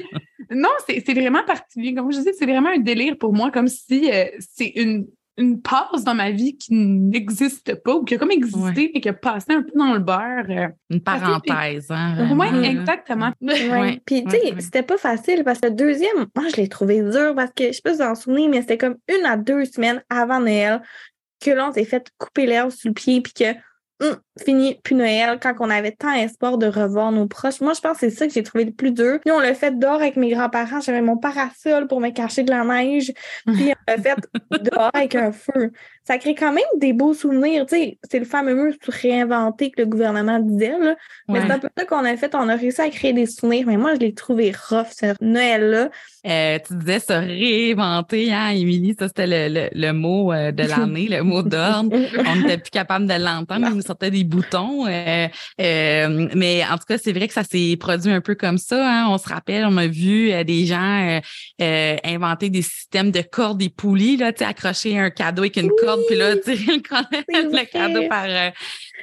non, 0.50 0.70
c'est 0.86 1.02
c'est 1.04 1.14
vraiment 1.14 1.44
particulier. 1.44 1.94
Comme 1.94 2.10
je 2.10 2.18
disais, 2.18 2.32
c'est 2.32 2.46
vraiment 2.46 2.70
un 2.70 2.78
délire 2.78 3.16
pour 3.18 3.32
moi, 3.34 3.50
comme 3.50 3.68
si 3.68 4.10
euh, 4.10 4.24
c'est 4.38 4.72
une, 4.76 5.06
une 5.36 5.60
passe 5.60 6.04
dans 6.04 6.14
ma 6.14 6.30
vie 6.30 6.56
qui 6.56 6.74
n'existe 6.74 7.74
pas 7.82 7.94
ou 7.96 8.04
qui 8.04 8.14
a 8.14 8.18
comme 8.18 8.30
existé, 8.30 8.60
Ouais. 8.60 8.90
mais 8.94 9.00
qui 9.00 9.08
a 9.08 9.12
passé 9.12 9.46
un 9.52 9.62
peu 9.62 9.72
dans 9.76 9.92
le 9.92 9.98
beurre. 9.98 10.44
euh. 10.48 10.68
Une 10.90 11.00
parenthèse, 11.02 11.86
hein? 11.90 12.28
Oui, 12.36 12.46
exactement. 12.64 13.32
Ouais. 13.40 13.68
Ouais, 13.70 14.02
Puis, 14.06 14.24
tu 14.24 14.30
sais, 14.30 14.52
ouais. 14.54 14.60
c'était 14.60 14.82
pas 14.84 14.96
facile 14.96 15.42
parce 15.44 15.60
que 15.60 15.66
le 15.66 15.74
deuxième, 15.74 16.26
moi, 16.36 16.44
je 16.50 16.56
l'ai 16.60 16.68
trouvé 16.68 17.00
dur 17.02 17.34
parce 17.34 17.50
que, 17.54 17.66
je 17.68 17.72
sais 17.72 17.82
pas 17.82 17.92
si 17.94 17.96
vous 17.98 18.02
en 18.04 18.14
souvenez, 18.14 18.48
mais 18.48 18.60
c'était 18.60 18.78
comme 18.78 18.96
une 19.08 19.26
à 19.26 19.36
deux 19.36 19.64
semaines 19.64 20.02
avant 20.08 20.38
Noël 20.40 20.82
que 21.44 21.50
là, 21.50 21.68
on 21.68 21.72
s'est 21.72 21.84
fait 21.84 22.06
couper 22.18 22.46
l'herbe 22.46 22.70
sous 22.70 22.88
le 22.88 22.94
pied 22.94 23.20
puis 23.20 23.32
que, 23.32 23.50
hum, 24.04 24.16
fini, 24.42 24.78
puis 24.82 24.94
Noël, 24.94 25.38
quand 25.40 25.54
on 25.60 25.70
avait 25.70 25.92
tant 25.92 26.12
espoir 26.12 26.58
de 26.58 26.66
revoir 26.66 27.12
nos 27.12 27.26
proches. 27.26 27.60
Moi, 27.60 27.72
je 27.74 27.80
pense 27.80 27.98
que 27.98 28.08
c'est 28.08 28.10
ça 28.10 28.26
que 28.26 28.32
j'ai 28.32 28.42
trouvé 28.42 28.64
le 28.64 28.72
plus 28.72 28.90
dur. 28.92 29.18
Puis, 29.24 29.30
on 29.32 29.38
l'a 29.40 29.54
fait 29.54 29.78
dehors 29.78 29.94
avec 29.94 30.16
mes 30.16 30.30
grands-parents. 30.30 30.80
J'avais 30.80 31.00
mon 31.02 31.16
parasol 31.16 31.86
pour 31.86 32.00
me 32.00 32.10
cacher 32.10 32.42
de 32.42 32.50
la 32.50 32.64
neige. 32.64 33.12
Puis, 33.46 33.72
on 33.88 33.90
l'a 33.92 33.98
fait 33.98 34.16
dehors 34.70 34.90
avec 34.92 35.14
un 35.14 35.32
feu. 35.32 35.70
Ça 36.06 36.18
crée 36.18 36.34
quand 36.34 36.52
même 36.52 36.64
des 36.78 36.92
beaux 36.92 37.14
souvenirs. 37.14 37.64
Tu 37.66 37.76
sais, 37.76 37.98
c'est 38.10 38.18
le 38.18 38.24
fameux 38.26 38.54
mur 38.54 38.74
réinventé 38.88 39.70
que 39.70 39.80
le 39.80 39.86
gouvernement 39.86 40.38
disait, 40.38 40.76
là. 40.78 40.96
Mais 41.28 41.38
Ouais. 41.38 41.46
c'est 41.46 41.52
un 41.52 41.58
peu 41.58 41.68
ça 41.78 41.84
qu'on 41.86 42.04
a 42.04 42.16
fait. 42.16 42.34
On 42.34 42.48
a 42.48 42.56
réussi 42.56 42.80
à 42.80 42.90
créer 42.90 43.12
des 43.12 43.26
souvenirs. 43.26 43.64
Mais 43.66 43.76
moi, 43.76 43.94
je 43.94 44.00
l'ai 44.00 44.12
trouvé 44.14 44.52
rough, 44.68 44.88
ce 44.90 45.14
Noël-là. 45.22 45.88
Euh, 46.26 46.58
tu 46.66 46.74
disais 46.76 46.98
se 47.00 47.12
réinventer, 47.12 48.32
hein, 48.32 48.48
Émilie, 48.50 48.94
ça 48.98 49.08
c'était 49.08 49.26
le, 49.26 49.48
le, 49.52 49.68
le 49.72 49.92
mot 49.92 50.32
euh, 50.32 50.52
de 50.52 50.62
l'année, 50.68 51.06
le 51.08 51.22
mot 51.22 51.42
d'ordre. 51.42 51.90
On 52.26 52.36
n'était 52.36 52.58
plus 52.58 52.70
capable 52.70 53.06
de 53.06 53.14
l'entendre, 53.14 53.66
il 53.70 53.76
nous 53.76 53.82
sortait 53.82 54.10
des 54.10 54.23
boutons. 54.24 54.86
euh, 54.86 55.28
euh, 55.60 56.28
mais 56.34 56.62
en 56.64 56.76
tout 56.78 56.84
cas, 56.88 56.98
c'est 56.98 57.12
vrai 57.12 57.28
que 57.28 57.34
ça 57.34 57.44
s'est 57.44 57.76
produit 57.78 58.10
un 58.12 58.20
peu 58.20 58.34
comme 58.34 58.58
ça. 58.58 58.76
Hein. 59.04 59.06
On 59.08 59.18
se 59.18 59.28
rappelle, 59.28 59.64
on 59.66 59.76
a 59.76 59.86
vu 59.86 60.32
euh, 60.32 60.44
des 60.44 60.66
gens 60.66 61.20
inventer 61.60 62.50
des 62.50 62.62
systèmes 62.62 63.10
de 63.10 63.20
cordes 63.22 63.62
et 63.62 63.68
poulies, 63.68 64.16
là, 64.16 64.32
accrocher 64.40 64.98
un 64.98 65.10
cadeau 65.10 65.42
avec 65.42 65.56
une 65.56 65.70
corde, 65.80 66.00
puis 66.08 66.16
là, 66.16 66.36
tirer 66.36 66.76
le, 66.76 67.64
cadeau 67.72 68.08
par, 68.08 68.24
euh, 68.26 68.50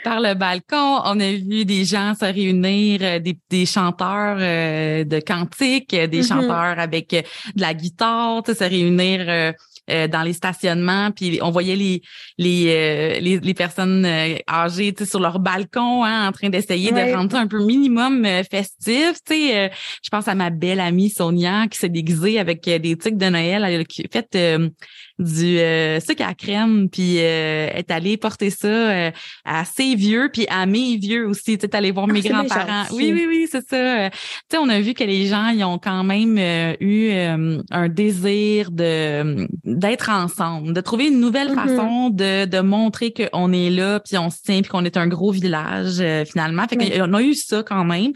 par 0.04 0.20
le 0.20 0.34
balcon. 0.34 1.02
On 1.06 1.20
a 1.20 1.32
vu 1.32 1.66
des 1.66 1.86
gens 1.86 2.14
se 2.20 2.26
réunir, 2.26 3.00
euh, 3.04 3.20
des, 3.20 3.38
des 3.50 3.66
chanteurs 3.66 4.38
euh, 4.40 5.04
de 5.04 5.20
cantiques, 5.20 5.96
des 5.96 6.18
Mhm. 6.22 6.24
chanteurs 6.24 6.80
avec 6.80 7.10
de 7.12 7.62
la 7.62 7.74
guitare, 7.74 8.44
se 8.46 8.64
réunir 8.64 9.54
euh, 9.90 10.08
dans 10.08 10.22
les 10.22 10.34
stationnements, 10.34 11.12
puis 11.12 11.40
on 11.42 11.50
voyait 11.50 11.76
les 11.76 12.02
les 12.38 12.66
euh, 12.70 13.20
les, 13.20 13.40
les 13.40 13.54
personnes 13.54 14.06
euh, 14.06 14.36
âgées, 14.50 14.94
tu 14.94 15.04
sais, 15.04 15.10
sur 15.10 15.20
leur 15.20 15.40
balcon, 15.40 16.04
hein, 16.04 16.28
en 16.28 16.32
train 16.32 16.50
d'essayer 16.50 16.92
de 16.92 17.16
rendre 17.16 17.32
ça 17.32 17.40
un 17.40 17.48
peu 17.48 17.64
minimum 17.66 18.24
euh, 18.26 18.44
festif, 18.44 19.14
tu 19.26 19.34
sais. 19.34 19.58
euh, 19.58 19.70
je 20.04 20.10
pense 20.10 20.28
à 20.28 20.36
ma 20.36 20.50
belle 20.50 20.80
amie 20.80 21.10
Sonia 21.10 21.68
qui 21.68 21.80
s'est 21.80 21.90
déguisée 21.90 22.40
avec 22.40 22.64
des 22.64 22.98
tics 22.98 23.18
de 23.18 23.30
Noël, 23.30 23.64
elle 23.66 23.82
a 23.82 23.84
fait 24.12 24.36
euh, 24.36 24.70
du 25.22 25.60
euh, 25.60 26.00
sucre 26.00 26.24
à 26.28 26.34
crème, 26.34 26.90
puis 26.90 27.20
euh, 27.20 27.68
est 27.74 27.90
allée 27.92 28.18
porter 28.18 28.50
ça 28.50 28.68
euh, 28.68 29.12
à 29.46 29.64
ses 29.66 29.96
vieux, 29.96 30.30
puis 30.34 30.46
à 30.50 30.66
mes 30.66 30.98
vieux 30.98 31.28
aussi. 31.28 31.58
Tu 31.58 31.68
allée 31.72 31.92
voir 31.92 32.08
Ah, 32.10 32.14
mes 32.14 32.22
grands-parents. 32.22 32.86
Oui, 32.92 33.12
oui, 33.14 33.26
oui, 33.28 33.48
c'est 33.50 33.66
ça. 33.68 33.76
Euh, 33.76 34.10
Tu 34.12 34.18
sais, 34.52 34.58
on 34.58 34.68
a 34.70 34.82
vu 34.82 34.94
que 34.94 35.04
les 35.04 35.28
gens, 35.28 35.48
ils 35.50 35.64
ont 35.64 35.78
quand 35.78 36.04
même 36.04 36.38
euh, 36.38 36.74
eu 36.80 37.10
euh, 37.12 37.62
un 37.72 37.88
désir 37.88 38.72
de 38.72 39.48
d'être 39.64 40.10
ensemble, 40.10 40.74
de 40.74 40.82
trouver 40.82 41.08
une 41.08 41.20
nouvelle 41.20 41.50
Mhm. 41.52 41.56
façon 41.56 42.10
de, 42.10 42.46
de 42.46 42.60
montrer 42.60 43.14
qu'on 43.14 43.54
est 43.54 43.70
là, 43.70 44.00
puis 44.00 44.18
on 44.18 44.30
se 44.30 44.42
tient, 44.44 44.62
puis 44.62 44.70
qu'on 44.72 44.86
est 44.86 44.98
un 44.98 45.08
gros 45.08 45.32
village 45.32 46.00
euh, 46.00 46.26
finalement. 46.26 46.66
Fait 46.68 46.78
Oui. 46.78 46.92
qu'on 46.98 47.14
a 47.14 47.22
eu 47.22 47.34
ça 47.36 47.64
quand 47.64 47.84
même. 47.84 48.12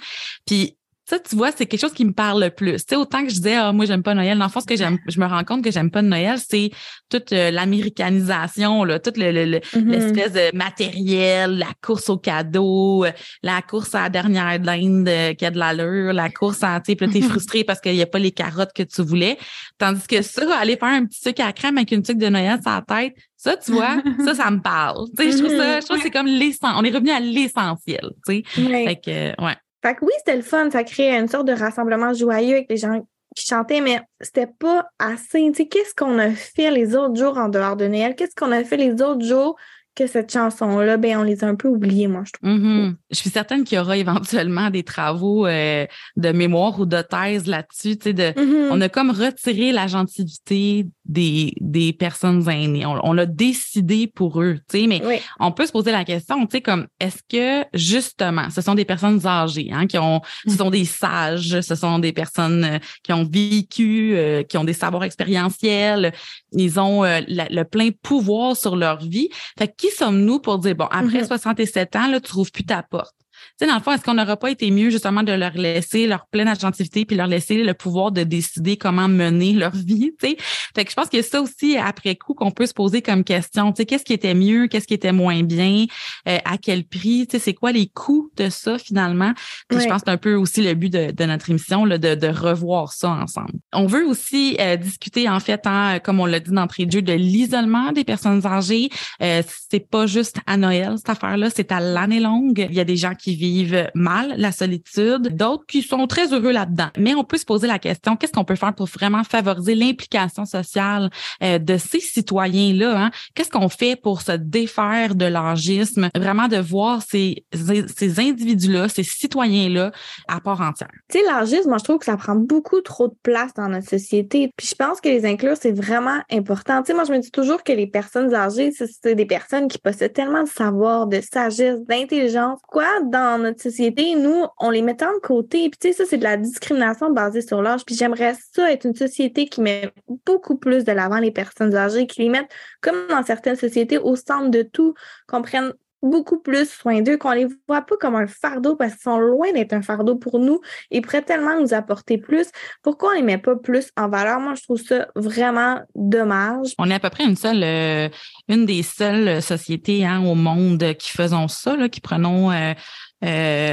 Puis 0.45 0.75
ça, 1.07 1.19
tu 1.19 1.35
vois, 1.35 1.51
c'est 1.55 1.65
quelque 1.67 1.79
chose 1.79 1.93
qui 1.93 2.03
me 2.03 2.13
parle 2.13 2.43
le 2.43 2.49
plus. 2.49 2.77
Tu 2.77 2.83
sais, 2.89 2.95
autant 2.95 3.21
que 3.23 3.29
je 3.29 3.35
disais, 3.35 3.55
ah, 3.55 3.71
moi, 3.71 3.85
j'aime 3.85 4.01
pas 4.01 4.13
Noël. 4.15 4.37
Dans 4.39 4.45
le 4.45 4.49
fond, 4.51 4.59
ce 4.59 4.65
que 4.65 4.75
j'aime, 4.75 4.97
je 5.07 5.19
me 5.19 5.25
rends 5.27 5.43
compte 5.43 5.63
que 5.63 5.69
j'aime 5.71 5.91
pas 5.91 6.01
de 6.01 6.07
Noël, 6.07 6.37
c'est 6.39 6.71
toute 7.09 7.31
euh, 7.31 7.51
l'américanisation, 7.51 8.83
là, 8.83 8.99
toute 8.99 9.17
le, 9.17 9.31
le- 9.31 9.45
le- 9.45 9.61
Mhm. 9.75 9.91
l'espèce 9.91 10.33
de 10.33 10.55
matériel, 10.55 11.57
la 11.57 11.67
course 11.81 12.09
au 12.09 12.17
cadeau, 12.17 13.05
euh, 13.05 13.11
la 13.43 13.61
course 13.61 13.93
à 13.95 14.03
la 14.03 14.09
dernière 14.09 14.59
dinde 14.59 15.07
euh, 15.07 15.33
qui 15.33 15.45
a 15.45 15.51
de 15.51 15.57
l'allure, 15.59 16.13
la 16.13 16.29
course 16.29 16.63
à, 16.63 16.79
tu 16.79 16.91
sais, 16.93 16.95
t'es 17.07 17.19
Mhm. 17.19 17.29
frustré 17.29 17.63
parce 17.63 17.79
qu'il 17.81 17.95
y 17.95 18.01
a 18.01 18.05
pas 18.07 18.19
les 18.19 18.31
carottes 18.31 18.73
que 18.73 18.83
tu 18.83 19.01
voulais. 19.01 19.37
Tandis 19.77 20.07
que 20.07 20.21
ça, 20.21 20.41
aller 20.57 20.77
faire 20.77 20.89
un 20.89 21.05
petit 21.05 21.19
sucre 21.21 21.43
à 21.43 21.53
crème 21.53 21.77
avec 21.77 21.91
une 21.91 22.01
tuque 22.03 22.17
de 22.17 22.27
Noël 22.29 22.59
sur 22.61 22.71
la 22.71 22.81
tête, 22.81 23.13
Ça, 23.37 23.55
tu 23.57 23.73
vois, 23.73 23.97
ça, 24.25 24.33
ça 24.33 24.49
me 24.49 24.59
parle. 24.59 25.05
Tu 25.15 25.23
sais, 25.23 25.31
je 25.33 25.37
trouve 25.43 25.55
ça, 25.55 25.79
je 25.79 25.85
trouve 25.85 25.97
que 25.97 26.03
c'est 26.03 26.09
comme 26.09 26.25
l'essentiel. 26.25 26.71
On 26.77 26.83
est 26.83 26.89
revenu 26.89 27.11
à 27.11 27.19
l'essentiel, 27.19 28.09
tu 28.27 28.37
sais. 28.37 28.43
Fait 28.85 28.95
que, 28.95 29.39
ouais. 29.43 29.55
Fait 29.85 29.93
que 29.93 30.03
oui, 30.03 30.11
c'était 30.17 30.35
le 30.35 30.41
fun. 30.41 30.71
Ça 30.71 30.83
créait 30.83 31.15
une 31.15 31.27
sorte 31.27 31.45
de 31.45 31.53
rassemblement 31.53 32.11
joyeux 32.11 32.55
avec 32.55 32.69
les 32.71 32.77
gens 32.77 33.05
qui 33.35 33.45
chantaient, 33.45 33.81
mais 33.81 34.01
c'était 34.19 34.47
pas 34.47 34.87
assez. 34.97 35.47
Tu 35.51 35.53
sais, 35.53 35.67
qu'est-ce 35.67 35.93
qu'on 35.93 36.17
a 36.17 36.31
fait 36.31 36.71
les 36.71 36.95
autres 36.95 37.15
jours 37.15 37.37
en 37.37 37.49
dehors 37.49 37.75
de 37.75 37.85
Noël? 37.85 38.15
Qu'est-ce 38.15 38.35
qu'on 38.35 38.51
a 38.51 38.63
fait 38.63 38.77
les 38.77 38.99
autres 39.03 39.23
jours 39.23 39.57
que 39.95 40.07
cette 40.07 40.31
chanson-là, 40.31 40.97
ben, 40.97 41.19
on 41.19 41.23
les 41.23 41.43
a 41.43 41.47
un 41.47 41.55
peu 41.55 41.67
oubliés, 41.69 42.07
moi, 42.07 42.23
je 42.25 42.31
trouve. 42.33 42.49
Mhm. 42.49 42.95
Je 43.11 43.15
suis 43.15 43.29
certaine 43.29 43.63
qu'il 43.63 43.77
y 43.77 43.81
aura 43.81 43.95
éventuellement 43.97 44.69
des 44.69 44.83
travaux 44.83 45.45
euh, 45.47 45.85
de 46.17 46.29
mémoire 46.31 46.79
ou 46.79 46.85
de 46.85 47.01
thèse 47.01 47.47
là-dessus. 47.47 47.97
Tu 47.97 48.03
sais, 48.09 48.13
de, 48.13 48.33
Mhm. 48.39 48.69
on 48.71 48.81
a 48.81 48.89
comme 48.89 49.09
retiré 49.11 49.71
la 49.71 49.87
gentilité 49.87 50.85
des, 51.05 51.53
des 51.61 51.93
personnes 51.93 52.47
aînées. 52.49 52.85
On, 52.85 52.99
on 53.03 53.13
l'a 53.13 53.25
décidé 53.25 54.07
pour 54.07 54.41
eux, 54.41 54.57
tu 54.69 54.79
sais, 54.81 54.87
mais 54.87 55.01
Oui. 55.05 55.15
on 55.39 55.51
peut 55.51 55.65
se 55.65 55.71
poser 55.71 55.91
la 55.91 56.03
question, 56.03 56.45
tu 56.45 56.57
sais, 56.57 56.61
comme 56.61 56.87
est-ce 56.99 57.19
que 57.29 57.65
justement, 57.73 58.49
ce 58.49 58.61
sont 58.61 58.75
des 58.75 58.85
personnes 58.85 59.25
âgées, 59.25 59.69
hein, 59.71 59.87
qui 59.87 59.97
ont, 59.97 60.21
ce 60.47 60.55
sont 60.57 60.69
des 60.71 60.85
sages, 60.85 61.61
ce 61.61 61.75
sont 61.75 61.99
des 61.99 62.11
personnes 62.11 62.63
euh, 62.65 62.79
qui 63.03 63.13
ont 63.13 63.23
vécu, 63.23 64.15
euh, 64.15 64.43
qui 64.43 64.57
ont 64.57 64.63
des 64.63 64.73
savoirs 64.73 65.03
expérientiels, 65.03 66.11
ils 66.51 66.79
ont 66.79 67.03
euh, 67.03 67.21
la- 67.27 67.47
le 67.49 67.63
plein 67.63 67.89
pouvoir 68.01 68.55
sur 68.57 68.75
leur 68.75 68.99
vie. 68.99 69.29
Fait 69.57 69.67
que 69.67 69.84
qui 69.89 69.95
sommes-nous 69.95 70.39
pour 70.39 70.59
dire 70.59 70.75
bon, 70.75 70.85
après 70.91 71.19
Mhm. 71.21 71.25
67 71.27 71.95
ans, 71.95 72.07
là, 72.07 72.19
tu 72.19 72.27
trouves 72.29 72.51
plus 72.51 72.65
ta 72.65 72.83
porte? 72.83 73.15
Tu 73.57 73.65
sais, 73.65 73.71
dans 73.71 73.77
le 73.77 73.83
fond, 73.83 73.93
est-ce 73.93 74.03
qu'on 74.03 74.15
n'aurait 74.15 74.35
pas 74.35 74.51
été 74.51 74.69
mieux 74.69 74.89
justement 74.89 75.23
de 75.23 75.31
leur 75.31 75.53
laisser 75.53 76.07
leur 76.07 76.27
pleine 76.27 76.49
agentivité 76.49 77.05
puis 77.05 77.15
leur 77.15 77.27
laisser 77.27 77.63
le 77.63 77.73
pouvoir 77.73 78.11
de 78.11 78.23
décider 78.23 78.75
comment 78.75 79.07
mener 79.07 79.53
leur 79.53 79.71
vie, 79.73 80.11
tu 80.19 80.27
sais? 80.27 80.37
Fait 80.75 80.83
que 80.83 80.91
je 80.91 80.95
pense 80.95 81.07
que 81.07 81.21
ça 81.21 81.41
aussi, 81.41 81.77
après 81.77 82.17
coup, 82.17 82.33
qu'on 82.33 82.51
peut 82.51 82.65
se 82.65 82.73
poser 82.73 83.01
comme 83.01 83.23
question, 83.23 83.71
tu 83.71 83.77
sais, 83.77 83.85
qu'est-ce 83.85 84.03
qui 84.03 84.11
était 84.11 84.33
mieux, 84.33 84.67
qu'est-ce 84.67 84.87
qui 84.87 84.93
était 84.93 85.13
moins 85.13 85.41
bien, 85.43 85.85
euh, 86.27 86.37
à 86.43 86.57
quel 86.57 86.83
prix, 86.83 87.27
tu 87.27 87.37
sais, 87.37 87.39
c'est 87.39 87.53
quoi 87.53 87.71
les 87.71 87.87
coûts 87.87 88.29
de 88.35 88.49
ça 88.49 88.77
finalement? 88.77 89.31
Puis 89.69 89.79
je 89.79 89.87
pense 89.87 90.01
que 90.01 90.07
c'est 90.07 90.11
un 90.11 90.17
peu 90.17 90.35
aussi 90.35 90.61
le 90.61 90.73
but 90.73 90.91
de, 90.91 91.11
de 91.11 91.23
notre 91.23 91.49
émission, 91.49 91.85
là, 91.85 91.97
de, 91.97 92.13
de 92.13 92.27
revoir 92.27 92.91
ça 92.91 93.11
ensemble. 93.11 93.53
On 93.71 93.85
veut 93.85 94.05
aussi 94.05 94.57
euh, 94.59 94.75
discuter, 94.75 95.29
en 95.29 95.39
fait, 95.39 95.61
hein, 95.63 95.99
comme 96.03 96.19
on 96.19 96.25
l'a 96.25 96.41
dit 96.41 96.51
d'entrée 96.51 96.85
de 96.85 96.91
jeu, 96.91 97.01
de 97.01 97.13
l'isolement 97.13 97.93
des 97.93 98.03
personnes 98.03 98.45
âgées. 98.45 98.89
Euh, 99.21 99.43
c'est 99.71 99.89
pas 99.89 100.07
juste 100.07 100.39
à 100.45 100.57
Noël, 100.57 100.95
cette 100.97 101.09
affaire-là, 101.09 101.49
c'est 101.49 101.71
à 101.71 101.79
l'année 101.79 102.19
longue. 102.19 102.67
Il 102.69 102.75
y 102.75 102.81
a 102.81 102.85
des 102.85 102.97
gens 102.97 103.15
qui 103.15 103.33
vivent 103.35 103.44
mal 103.93 104.33
la 104.37 104.51
solitude, 104.51 105.35
d'autres 105.35 105.65
qui 105.67 105.81
sont 105.81 106.07
très 106.07 106.33
heureux 106.33 106.51
là-dedans. 106.51 106.89
Mais 106.97 107.15
on 107.15 107.23
peut 107.23 107.37
se 107.37 107.45
poser 107.45 107.67
la 107.67 107.79
question, 107.79 108.15
qu'est-ce 108.15 108.33
qu'on 108.33 108.45
peut 108.45 108.55
faire 108.55 108.73
pour 108.73 108.87
vraiment 108.87 109.23
favoriser 109.23 109.75
l'implication 109.75 110.45
sociale 110.45 111.09
euh, 111.43 111.59
de 111.59 111.77
ces 111.77 111.99
citoyens-là? 111.99 113.05
Hein? 113.05 113.11
Qu'est-ce 113.33 113.49
qu'on 113.49 113.69
fait 113.69 113.95
pour 113.95 114.21
se 114.21 114.33
défaire 114.33 115.15
de 115.15 115.25
l'âgisme? 115.25 116.09
Vraiment 116.15 116.47
de 116.47 116.57
voir 116.57 117.01
ces, 117.01 117.45
ces, 117.53 118.19
individus-là, 118.19 118.89
ces 118.89 119.03
citoyens-là 119.03 119.91
à 120.27 120.39
part 120.39 120.61
entière. 120.61 120.89
Tu 121.09 121.19
sais, 121.19 121.25
l'âgisme, 121.25 121.69
moi, 121.69 121.77
je 121.77 121.83
trouve 121.83 121.99
que 121.99 122.05
ça 122.05 122.17
prend 122.17 122.35
beaucoup 122.35 122.81
trop 122.81 123.07
de 123.07 123.15
place 123.23 123.53
dans 123.53 123.67
notre 123.67 123.89
société. 123.89 124.51
Puis 124.57 124.67
je 124.67 124.75
pense 124.75 125.01
que 125.01 125.09
les 125.09 125.25
inclure, 125.25 125.55
c'est 125.59 125.71
vraiment 125.71 126.19
important. 126.31 126.81
Tu 126.81 126.87
sais, 126.87 126.93
moi, 126.93 127.03
je 127.03 127.11
me 127.11 127.19
dis 127.19 127.31
toujours 127.31 127.63
que 127.63 127.71
les 127.71 127.87
personnes 127.87 128.33
âgées, 128.33 128.71
c'est 128.71 129.15
des 129.15 129.25
personnes 129.25 129.67
qui 129.67 129.77
possèdent 129.77 130.13
tellement 130.13 130.43
de 130.43 130.49
savoir, 130.49 131.07
de 131.07 131.21
sagesse, 131.21 131.79
d'intelligence. 131.87 132.59
Quoi, 132.67 132.87
dans 133.03 133.34
notre 133.37 133.61
société, 133.61 134.15
nous, 134.15 134.45
on 134.59 134.69
les 134.69 134.81
met 134.81 134.95
tant 134.95 135.13
de 135.13 135.19
côté. 135.19 135.69
Puis 135.69 135.79
tu 135.79 135.87
sais, 135.87 135.93
ça, 135.93 136.03
c'est 136.05 136.17
de 136.17 136.23
la 136.23 136.37
discrimination 136.37 137.11
basée 137.11 137.41
sur 137.41 137.61
l'âge. 137.61 137.85
Puis 137.85 137.95
j'aimerais 137.95 138.35
ça 138.53 138.71
être 138.71 138.85
une 138.85 138.95
société 138.95 139.47
qui 139.47 139.61
met 139.61 139.91
beaucoup 140.25 140.57
plus 140.57 140.83
de 140.83 140.91
l'avant 140.91 141.19
les 141.19 141.31
personnes 141.31 141.75
âgées, 141.75 142.07
qui 142.07 142.21
les 142.21 142.29
mettent, 142.29 142.51
comme 142.81 143.07
dans 143.09 143.23
certaines 143.23 143.55
sociétés, 143.55 143.97
au 143.97 144.15
centre 144.15 144.49
de 144.49 144.61
tout, 144.61 144.93
qu'on 145.27 145.41
prenne 145.41 145.73
beaucoup 146.05 146.39
plus 146.39 146.69
soin 146.69 147.01
d'eux, 147.01 147.17
qu'on 147.17 147.31
les 147.31 147.47
voit 147.67 147.81
pas 147.81 147.95
comme 147.99 148.15
un 148.15 148.27
fardeau 148.27 148.75
parce 148.75 148.93
qu'ils 148.93 149.01
sont 149.01 149.17
loin 149.17 149.51
d'être 149.51 149.73
un 149.73 149.81
fardeau 149.81 150.15
pour 150.15 150.39
nous 150.39 150.61
et 150.91 151.01
pourraient 151.01 151.21
tellement 151.21 151.59
nous 151.59 151.73
apporter 151.73 152.17
plus. 152.17 152.47
Pourquoi 152.81 153.11
on 153.11 153.15
les 153.15 153.23
met 153.23 153.37
pas 153.37 153.55
plus 153.55 153.89
en 153.97 154.07
valeur? 154.07 154.39
Moi, 154.39 154.53
je 154.55 154.63
trouve 154.63 154.81
ça 154.81 155.07
vraiment 155.15 155.81
dommage. 155.95 156.73
On 156.77 156.89
est 156.89 156.95
à 156.95 156.99
peu 156.99 157.09
près 157.09 157.25
une 157.25 157.35
seule, 157.35 157.63
euh, 157.63 158.09
une 158.47 158.65
des 158.65 158.83
seules 158.83 159.41
sociétés 159.41 160.05
hein, 160.05 160.23
au 160.23 160.35
monde 160.35 160.93
qui 160.97 161.09
faisons 161.09 161.47
ça, 161.47 161.75
là, 161.75 161.89
qui 161.89 162.01
prenons 162.01 162.51
euh, 162.51 162.73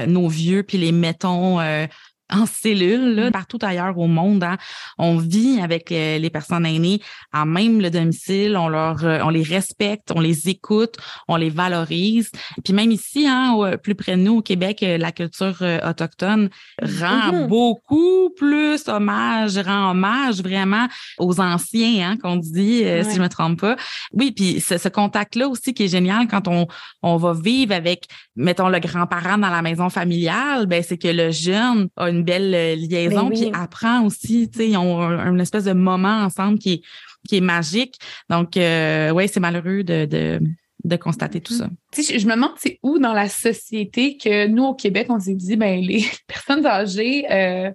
nos 0.06 0.28
vieux 0.28 0.62
puis 0.62 0.78
les 0.78 0.92
mettons 0.92 1.60
euh, 1.60 1.86
en 2.32 2.46
cellule, 2.46 3.14
là, 3.14 3.30
partout 3.30 3.58
ailleurs 3.62 3.96
au 3.98 4.06
monde. 4.06 4.42
hein. 4.44 4.56
On 4.98 5.16
vit 5.18 5.60
avec 5.60 5.92
euh, 5.92 6.18
les 6.18 6.30
personnes 6.30 6.66
aînées 6.66 7.00
à 7.32 7.44
même 7.44 7.80
le 7.80 7.90
domicile, 7.90 8.56
on 8.56 8.68
leur, 8.68 9.04
euh, 9.04 9.20
on 9.22 9.28
les 9.30 9.42
respecte, 9.42 10.10
on 10.14 10.20
les 10.20 10.48
écoute, 10.48 10.96
on 11.28 11.36
les 11.36 11.50
valorise. 11.50 12.30
Puis 12.64 12.72
même 12.72 12.90
ici, 12.90 13.26
hein, 13.26 13.52
au- 13.54 13.76
plus 13.78 13.94
près 13.94 14.12
de 14.16 14.22
nous 14.22 14.38
au 14.38 14.42
Québec, 14.42 14.82
euh, 14.82 14.98
la 14.98 15.12
culture 15.12 15.56
euh, 15.62 15.78
autochtone 15.88 16.48
rend 16.82 17.32
Mhm. 17.32 17.46
beaucoup 17.48 18.30
plus 18.36 18.88
hommage, 18.88 19.58
rend 19.58 19.90
hommage 19.90 20.42
vraiment 20.42 20.88
aux 21.18 21.40
anciens, 21.40 22.10
hein, 22.12 22.16
qu'on 22.22 22.36
dit, 22.36 22.82
euh, 22.84 23.02
Ouais. 23.02 23.04
si 23.04 23.16
je 23.16 23.22
me 23.22 23.28
trompe 23.28 23.60
pas. 23.60 23.76
Oui, 24.12 24.32
puis 24.32 24.60
ce, 24.60 24.78
ce 24.78 24.88
contact-là 24.88 25.48
aussi 25.48 25.74
qui 25.74 25.84
est 25.84 25.88
génial 25.88 26.26
quand 26.28 26.48
on, 26.48 26.66
on 27.02 27.16
va 27.16 27.32
vivre 27.34 27.74
avec, 27.74 28.04
mettons, 28.36 28.68
le 28.68 28.78
grand-parent 28.78 29.38
dans 29.38 29.50
la 29.50 29.62
maison 29.62 29.90
familiale, 29.90 30.66
ben 30.66 30.82
c'est 30.82 30.98
que 30.98 31.08
le 31.08 31.30
jeune 31.30 31.88
a 31.96 32.08
une 32.10 32.21
belle 32.22 32.54
euh, 32.54 32.74
liaison, 32.76 33.24
Ben 33.28 33.30
oui. 33.30 33.40
puis 33.42 33.50
apprend 33.54 34.04
aussi, 34.06 34.48
tu 34.50 34.58
sais, 34.58 34.68
ils 34.70 34.76
ont 34.76 35.00
un, 35.00 35.32
une 35.32 35.40
espèce 35.40 35.64
de 35.64 35.72
moment 35.72 36.22
ensemble 36.24 36.58
qui 36.58 36.72
est, 36.74 36.82
qui 37.28 37.36
est 37.36 37.40
magique. 37.40 37.98
Donc, 38.30 38.56
euh, 38.56 39.10
ouais, 39.10 39.28
c'est 39.28 39.40
malheureux 39.40 39.82
de, 39.84 40.06
de, 40.06 40.40
de 40.84 40.96
constater 40.96 41.40
tout 41.40 41.52
ça. 41.54 41.68
Tu 41.92 42.02
sais, 42.02 42.14
je, 42.14 42.18
je 42.20 42.26
me 42.26 42.34
demande 42.34 42.52
c'est 42.56 42.78
où 42.82 42.98
dans 42.98 43.12
la 43.12 43.28
société 43.28 44.16
que 44.16 44.46
nous, 44.46 44.64
au 44.64 44.74
Québec, 44.74 45.06
on 45.10 45.18
s'est 45.20 45.34
dit, 45.34 45.56
ben, 45.56 45.80
les 45.80 46.04
personnes 46.26 46.66
âgées, 46.66 47.30
euh, 47.30 47.70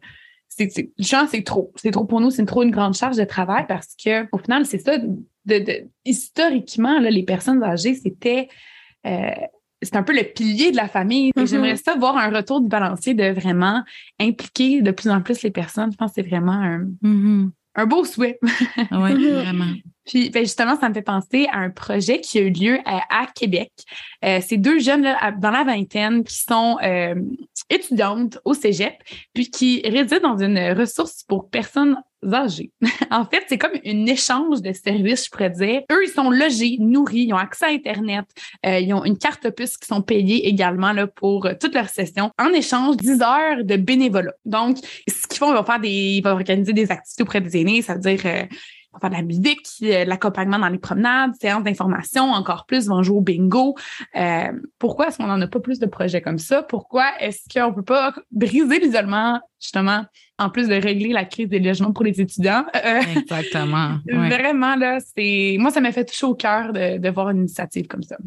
c'est, 0.49 0.69
c'est, 0.71 1.43
trop. 1.43 1.71
C'est 1.75 1.91
trop 1.91 2.05
pour 2.05 2.19
nous, 2.19 2.31
c'est 2.31 2.45
trop 2.45 2.63
une 2.63 2.71
grande 2.71 2.95
charge 2.95 3.15
de 3.17 3.23
travail 3.25 3.65
parce 3.67 3.95
que, 4.03 4.25
au 4.31 4.39
final, 4.39 4.65
c'est 4.65 4.79
ça, 4.79 4.97
de, 4.97 5.59
de- 5.59 5.87
historiquement, 6.03 6.99
là, 6.99 7.09
les 7.11 7.23
personnes 7.23 7.63
âgées, 7.63 7.93
c'était, 7.93 8.47
euh, 9.05 9.29
c'est 9.81 9.95
un 9.95 10.03
peu 10.03 10.13
le 10.15 10.23
pilier 10.23 10.71
de 10.71 10.75
la 10.77 10.87
famille. 10.87 11.31
Et 11.35 11.39
Mhm. 11.41 11.45
J'aimerais 11.47 11.75
ça 11.75 11.95
voir 11.95 12.17
un 12.17 12.29
retour 12.29 12.61
du 12.61 12.67
balancier 12.67 13.13
de 13.13 13.29
vraiment 13.31 13.83
impliquer 14.19 14.81
de 14.81 14.91
plus 14.91 15.09
en 15.09 15.21
plus 15.21 15.41
les 15.43 15.51
personnes. 15.51 15.91
Je 15.91 15.97
pense 15.97 16.11
que 16.11 16.15
c'est 16.21 16.27
vraiment 16.27 16.53
un, 16.53 16.87
Mhm. 17.01 17.51
un 17.75 17.85
beau 17.85 18.03
souhait. 18.05 18.39
Ouais, 18.91 19.13
Mhm. 19.13 19.17
vraiment. 19.43 19.73
Puis 20.07 20.29
ben, 20.29 20.43
justement, 20.43 20.79
ça 20.79 20.89
me 20.89 20.93
fait 20.93 21.01
penser 21.01 21.47
à 21.51 21.59
un 21.59 21.69
projet 21.69 22.21
qui 22.21 22.39
a 22.39 22.41
eu 22.41 22.49
lieu 22.49 22.79
à, 22.85 23.27
Québec. 23.35 23.71
Euh, 24.25 24.39
c'est 24.45 24.57
deux 24.57 24.79
jeunes 24.79 25.03
là, 25.03 25.31
dans 25.31 25.51
la 25.51 25.63
vingtaine 25.63 26.23
qui 26.23 26.35
sont 26.35 26.77
euh, 26.81 27.15
étudiantes 27.69 28.39
au 28.45 28.53
Cégep, 28.53 28.95
puis 29.33 29.51
qui 29.51 29.81
résident 29.85 30.19
dans 30.21 30.37
une 30.37 30.57
ressource 30.71 31.23
pour 31.27 31.49
personnes 31.49 31.97
âgées. 32.33 32.71
en 33.11 33.25
fait, 33.25 33.43
c'est 33.47 33.57
comme 33.57 33.71
un 33.85 34.05
échange 34.05 34.61
de 34.61 34.73
services, 34.73 35.25
je 35.25 35.29
pourrais 35.29 35.49
dire. 35.49 35.81
Eux, 35.91 36.05
ils 36.05 36.11
sont 36.11 36.29
logés, 36.29 36.77
nourris, 36.79 37.25
ils 37.27 37.33
ont 37.33 37.37
accès 37.37 37.65
à 37.65 37.69
Internet, 37.69 38.25
euh, 38.65 38.79
ils 38.79 38.93
ont 38.93 39.03
une 39.03 39.17
carte 39.17 39.49
puce 39.51 39.77
qui 39.77 39.87
sont 39.87 40.01
payés 40.01 40.47
également 40.47 40.93
là, 40.93 41.07
pour 41.07 41.45
euh, 41.45 41.53
toute 41.59 41.73
leur 41.73 41.89
session. 41.89 42.31
En 42.39 42.49
échange, 42.49 42.97
10 42.97 43.21
heures 43.21 43.63
de 43.63 43.75
bénévolat. 43.75 44.33
Donc, 44.45 44.77
ce 45.07 45.27
qu'ils 45.27 45.37
font, 45.37 45.51
ils 45.51 45.57
vont 45.57 45.63
faire 45.63 45.79
des, 45.79 45.89
ils 45.89 46.23
vont 46.23 46.31
organiser 46.31 46.73
des 46.73 46.91
activités 46.91 47.23
auprès 47.23 47.41
des 47.41 47.57
aînés, 47.59 47.81
ça 47.81 47.93
veut 47.93 47.99
dire 47.99 48.21
euh, 48.25 48.43
on 48.97 49.05
va 49.05 49.09
faire 49.09 49.09
de 49.09 49.15
la 49.15 49.27
musique, 49.27 49.67
euh, 49.83 50.05
l'accompagnement 50.05 50.59
dans 50.59 50.69
les 50.69 50.79
promenades, 50.79 51.31
séances 51.39 51.63
d'information, 51.63 52.23
encore 52.31 52.65
plus, 52.65 52.87
vont 52.87 53.03
jouer 53.03 53.17
au 53.17 53.21
bingo. 53.21 53.75
Euh, 54.15 54.51
pourquoi 54.79 55.07
est-ce 55.07 55.17
qu'on 55.17 55.27
n'en 55.27 55.41
a 55.41 55.47
pas 55.47 55.59
plus 55.59 55.79
de 55.79 55.85
projets 55.85 56.21
comme 56.21 56.39
ça? 56.39 56.63
Pourquoi 56.63 57.05
est-ce 57.19 57.41
qu'on 57.53 57.73
peut 57.73 57.83
pas 57.83 58.13
briser 58.31 58.79
l'isolement, 58.79 59.39
justement, 59.61 60.05
en 60.39 60.49
plus 60.49 60.67
de 60.67 60.75
régler 60.75 61.09
la 61.09 61.25
crise 61.25 61.49
des 61.49 61.59
logements 61.59 61.91
pour 61.91 62.05
les 62.05 62.19
étudiants? 62.19 62.65
Euh, 62.75 63.01
Exactement. 63.17 63.97
Ouais. 64.07 64.29
Vraiment, 64.29 64.75
là, 64.75 64.99
c'est. 64.99 65.57
Moi, 65.59 65.71
ça 65.71 65.81
m'a 65.81 65.91
fait 65.91 66.05
toucher 66.05 66.25
au 66.25 66.35
cœur 66.35 66.73
de, 66.73 66.97
de 66.97 67.09
voir 67.09 67.29
une 67.29 67.39
initiative 67.39 67.87
comme 67.87 68.03
ça. 68.03 68.17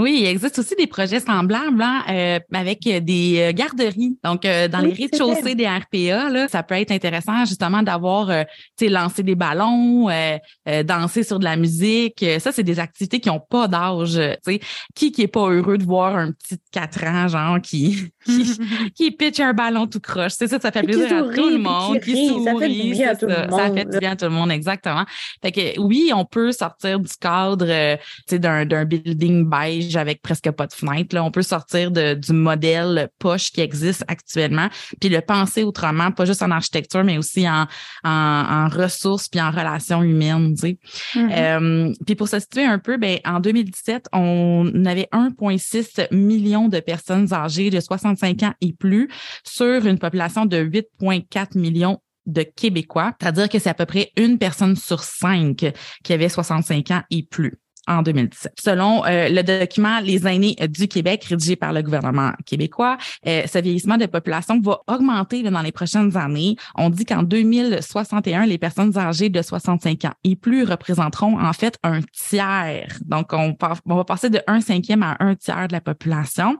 Oui, 0.00 0.20
il 0.22 0.26
existe 0.26 0.58
aussi 0.58 0.74
des 0.76 0.86
projets 0.86 1.20
semblables 1.20 1.82
hein, 1.82 2.02
euh, 2.08 2.38
avec 2.54 2.80
des 2.80 3.36
euh, 3.38 3.52
garderies. 3.52 4.16
Donc, 4.24 4.46
euh, 4.46 4.66
dans 4.66 4.80
Oui, 4.80 4.94
les 4.96 5.04
rez-de-chaussée 5.04 5.54
des 5.54 5.66
RPA, 5.66 6.30
là, 6.30 6.48
ça 6.48 6.62
peut 6.62 6.76
être 6.76 6.90
intéressant 6.90 7.44
justement 7.44 7.82
d'avoir, 7.82 8.30
euh, 8.30 8.44
tu 8.78 8.86
sais, 8.86 8.88
lancer 8.90 9.22
des 9.22 9.34
ballons, 9.34 10.08
euh, 10.08 10.38
euh, 10.68 10.82
danser 10.82 11.22
sur 11.22 11.38
de 11.38 11.44
la 11.44 11.56
musique. 11.56 12.24
Ça, 12.38 12.50
c'est 12.50 12.62
des 12.62 12.80
activités 12.80 13.20
qui 13.20 13.28
n'ont 13.28 13.40
pas 13.40 13.68
d'âge. 13.68 14.14
Tu 14.14 14.52
sais, 14.54 14.60
qui 14.94 15.12
qui 15.12 15.22
est 15.22 15.28
pas 15.28 15.50
heureux 15.50 15.76
de 15.76 15.84
voir 15.84 16.16
un 16.16 16.32
petit 16.32 16.54
de 16.54 16.62
4 16.72 17.04
ans, 17.04 17.28
genre, 17.28 17.60
qui 17.60 18.10
qui, 18.24 18.58
qui 18.96 19.10
pitch 19.10 19.38
un 19.40 19.52
ballon 19.52 19.86
tout 19.86 20.00
croche? 20.00 20.32
C'est 20.32 20.48
ça, 20.48 20.58
ça 20.58 20.72
fait 20.72 20.82
plaisir 20.82 21.14
à 21.14 21.22
tout 21.34 21.50
le 21.50 21.58
monde. 21.58 22.00
qui 22.00 22.14
rit. 22.14 22.44
Ça 22.44 22.54
fait 22.58 22.68
du 22.70 22.90
bien 22.90 23.10
à 23.10 23.16
tout 23.16 23.26
le 23.26 23.34
ça. 23.34 23.48
Ça 23.50 23.68
monde, 23.68 23.78
fait 23.78 23.84
du 23.84 23.98
bien 23.98 24.12
à 24.12 24.16
tout 24.16 24.24
le 24.24 24.30
monde, 24.30 24.50
exactement. 24.50 25.04
Fait 25.42 25.52
que 25.52 25.78
oui, 25.78 26.10
on 26.14 26.24
peut 26.24 26.52
sortir 26.52 26.98
du 26.98 27.10
cadre, 27.20 27.66
euh, 27.68 27.96
tu 27.96 28.36
sais, 28.36 28.38
d'un 28.38 28.64
d'un 28.64 28.86
building 28.86 29.44
beige 29.48 29.89
neige 29.90 29.96
avec 29.96 30.22
presque 30.22 30.50
pas 30.50 30.66
de 30.66 30.72
fenêtre. 30.72 31.14
Là. 31.14 31.24
On 31.24 31.30
peut 31.30 31.42
sortir 31.42 31.90
de, 31.90 32.14
du 32.14 32.32
modèle 32.32 33.08
poche 33.18 33.50
qui 33.50 33.60
existe 33.60 34.04
actuellement, 34.08 34.68
puis 35.00 35.10
le 35.10 35.20
penser 35.20 35.62
autrement, 35.62 36.10
pas 36.12 36.24
juste 36.24 36.42
en 36.42 36.50
architecture, 36.50 37.04
mais 37.04 37.18
aussi 37.18 37.48
en, 37.48 37.66
en, 38.04 38.68
ressources 38.68 39.28
puis 39.28 39.40
en 39.40 39.50
relations 39.50 40.02
humaines. 40.02 40.54
Tu 40.54 40.60
sais. 40.60 40.78
Mm-hmm. 41.14 41.96
puis 42.04 42.14
pour 42.14 42.28
se 42.28 42.38
situer 42.38 42.64
un 42.64 42.78
peu, 42.78 42.96
ben, 42.96 43.18
en 43.24 43.40
2017, 43.40 44.06
on 44.12 44.70
avait 44.86 45.08
1,6 45.12 46.14
million 46.14 46.68
de 46.68 46.80
personnes 46.80 47.32
âgées 47.32 47.70
de 47.70 47.80
65 47.80 48.42
ans 48.42 48.54
et 48.60 48.72
plus 48.72 49.08
sur 49.44 49.86
une 49.86 49.98
population 49.98 50.46
de 50.46 50.58
8,4 50.58 51.58
millions 51.58 52.00
de 52.26 52.42
Québécois, 52.42 53.14
c'est-à-dire 53.20 53.48
que 53.48 53.58
c'est 53.58 53.70
à 53.70 53.74
peu 53.74 53.86
près 53.86 54.12
une 54.16 54.38
personne 54.38 54.76
sur 54.76 55.02
cinq 55.02 55.72
qui 56.04 56.12
avait 56.12 56.28
65 56.28 56.90
ans 56.90 57.02
et 57.10 57.22
plus 57.22 57.58
en 57.90 58.02
2017. 58.02 58.54
Selon 58.62 59.04
euh, 59.04 59.28
le 59.28 59.42
document 59.42 60.00
Les 60.00 60.26
aînés 60.26 60.56
du 60.68 60.88
Québec, 60.88 61.24
rédigé 61.24 61.56
par 61.56 61.72
le 61.72 61.82
gouvernement 61.82 62.32
québécois, 62.46 62.96
euh, 63.26 63.42
ce 63.46 63.58
vieillissement 63.58 63.96
de 63.96 64.06
population 64.06 64.60
va 64.60 64.80
augmenter 64.86 65.42
dans 65.42 65.60
les 65.60 65.72
prochaines 65.72 66.16
années. 66.16 66.56
On 66.76 66.88
dit 66.88 67.04
qu'en 67.04 67.22
2061, 67.22 68.46
les 68.46 68.58
personnes 68.58 68.96
âgées 68.96 69.28
de 69.28 69.42
65 69.42 70.04
ans 70.04 70.12
et 70.24 70.36
plus 70.36 70.64
représenteront 70.64 71.38
en 71.38 71.52
fait 71.52 71.76
un 71.82 72.00
tiers. 72.12 72.96
Donc, 73.04 73.32
on, 73.32 73.56
on 73.86 73.96
va 73.96 74.04
passer 74.04 74.30
de 74.30 74.40
un 74.46 74.60
cinquième 74.60 75.02
à 75.02 75.16
un 75.18 75.34
tiers 75.34 75.66
de 75.68 75.72
la 75.72 75.80
population. 75.80 76.56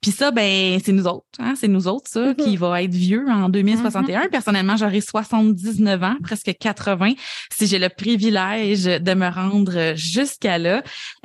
Puis 0.00 0.12
ça, 0.12 0.30
ben, 0.30 0.80
c'est 0.82 0.92
nous 0.92 1.06
autres. 1.06 1.26
Hein? 1.38 1.54
C'est 1.56 1.68
nous 1.68 1.86
autres, 1.88 2.08
ça, 2.08 2.34
qui 2.34 2.56
mm-hmm. 2.56 2.58
va 2.58 2.82
être 2.82 2.94
vieux 2.94 3.26
en 3.28 3.50
2061. 3.50 4.22
Mm-hmm. 4.22 4.30
Personnellement, 4.30 4.76
j'aurai 4.76 5.00
79 5.00 6.02
ans, 6.02 6.16
presque 6.22 6.54
80, 6.58 7.12
si 7.52 7.66
j'ai 7.66 7.78
le 7.78 7.90
privilège 7.90 8.84
de 8.84 9.14
me 9.14 9.28
rendre 9.28 9.94
jusqu'à 9.94 10.58
là. 10.58 10.69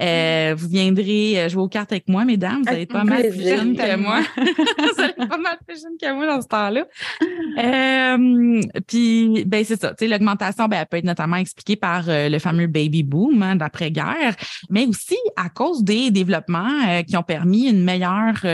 Euh, 0.02 0.56
vous 0.58 0.68
viendrez 0.68 1.40
euh, 1.40 1.50
jouer 1.50 1.64
aux 1.64 1.68
cartes 1.68 1.92
avec 1.92 2.08
moi, 2.08 2.26
mesdames. 2.26 2.62
Vous 2.64 2.70
allez 2.70 2.84
être 2.84 2.92
pas 2.92 3.04
mal 3.04 3.30
plus 3.30 3.42
jeunes 3.42 3.76
que 3.76 3.96
moi. 3.96 4.22
vous 4.38 5.02
allez 5.02 5.14
être 5.18 5.28
pas 5.28 5.38
mal 5.38 5.58
plus 5.68 5.82
jeunes 5.82 5.98
que 6.02 6.14
moi 6.14 6.28
dans 6.28 6.42
ce 6.42 6.48
temps-là. 6.48 6.86
Euh, 7.58 8.62
puis, 8.88 9.44
ben 9.46 9.64
c'est 9.64 9.80
ça. 9.80 9.90
Tu 9.90 9.96
sais, 10.00 10.08
l'augmentation, 10.08 10.68
ben, 10.68 10.80
elle 10.82 10.88
peut 10.88 10.98
être 10.98 11.06
notamment 11.06 11.38
expliquée 11.38 11.76
par 11.76 12.04
le 12.08 12.40
fameux 12.40 12.68
baby 12.68 13.04
boom 13.04 13.42
hein, 13.42 13.56
d'après-guerre, 13.56 14.36
mais 14.70 14.86
aussi 14.86 15.18
à 15.36 15.50
cause 15.50 15.84
des 15.84 16.12
développements 16.12 17.04
qui 17.08 17.18
ont 17.18 17.24
permis 17.24 17.70
une 17.70 17.84
meilleure 17.84 18.46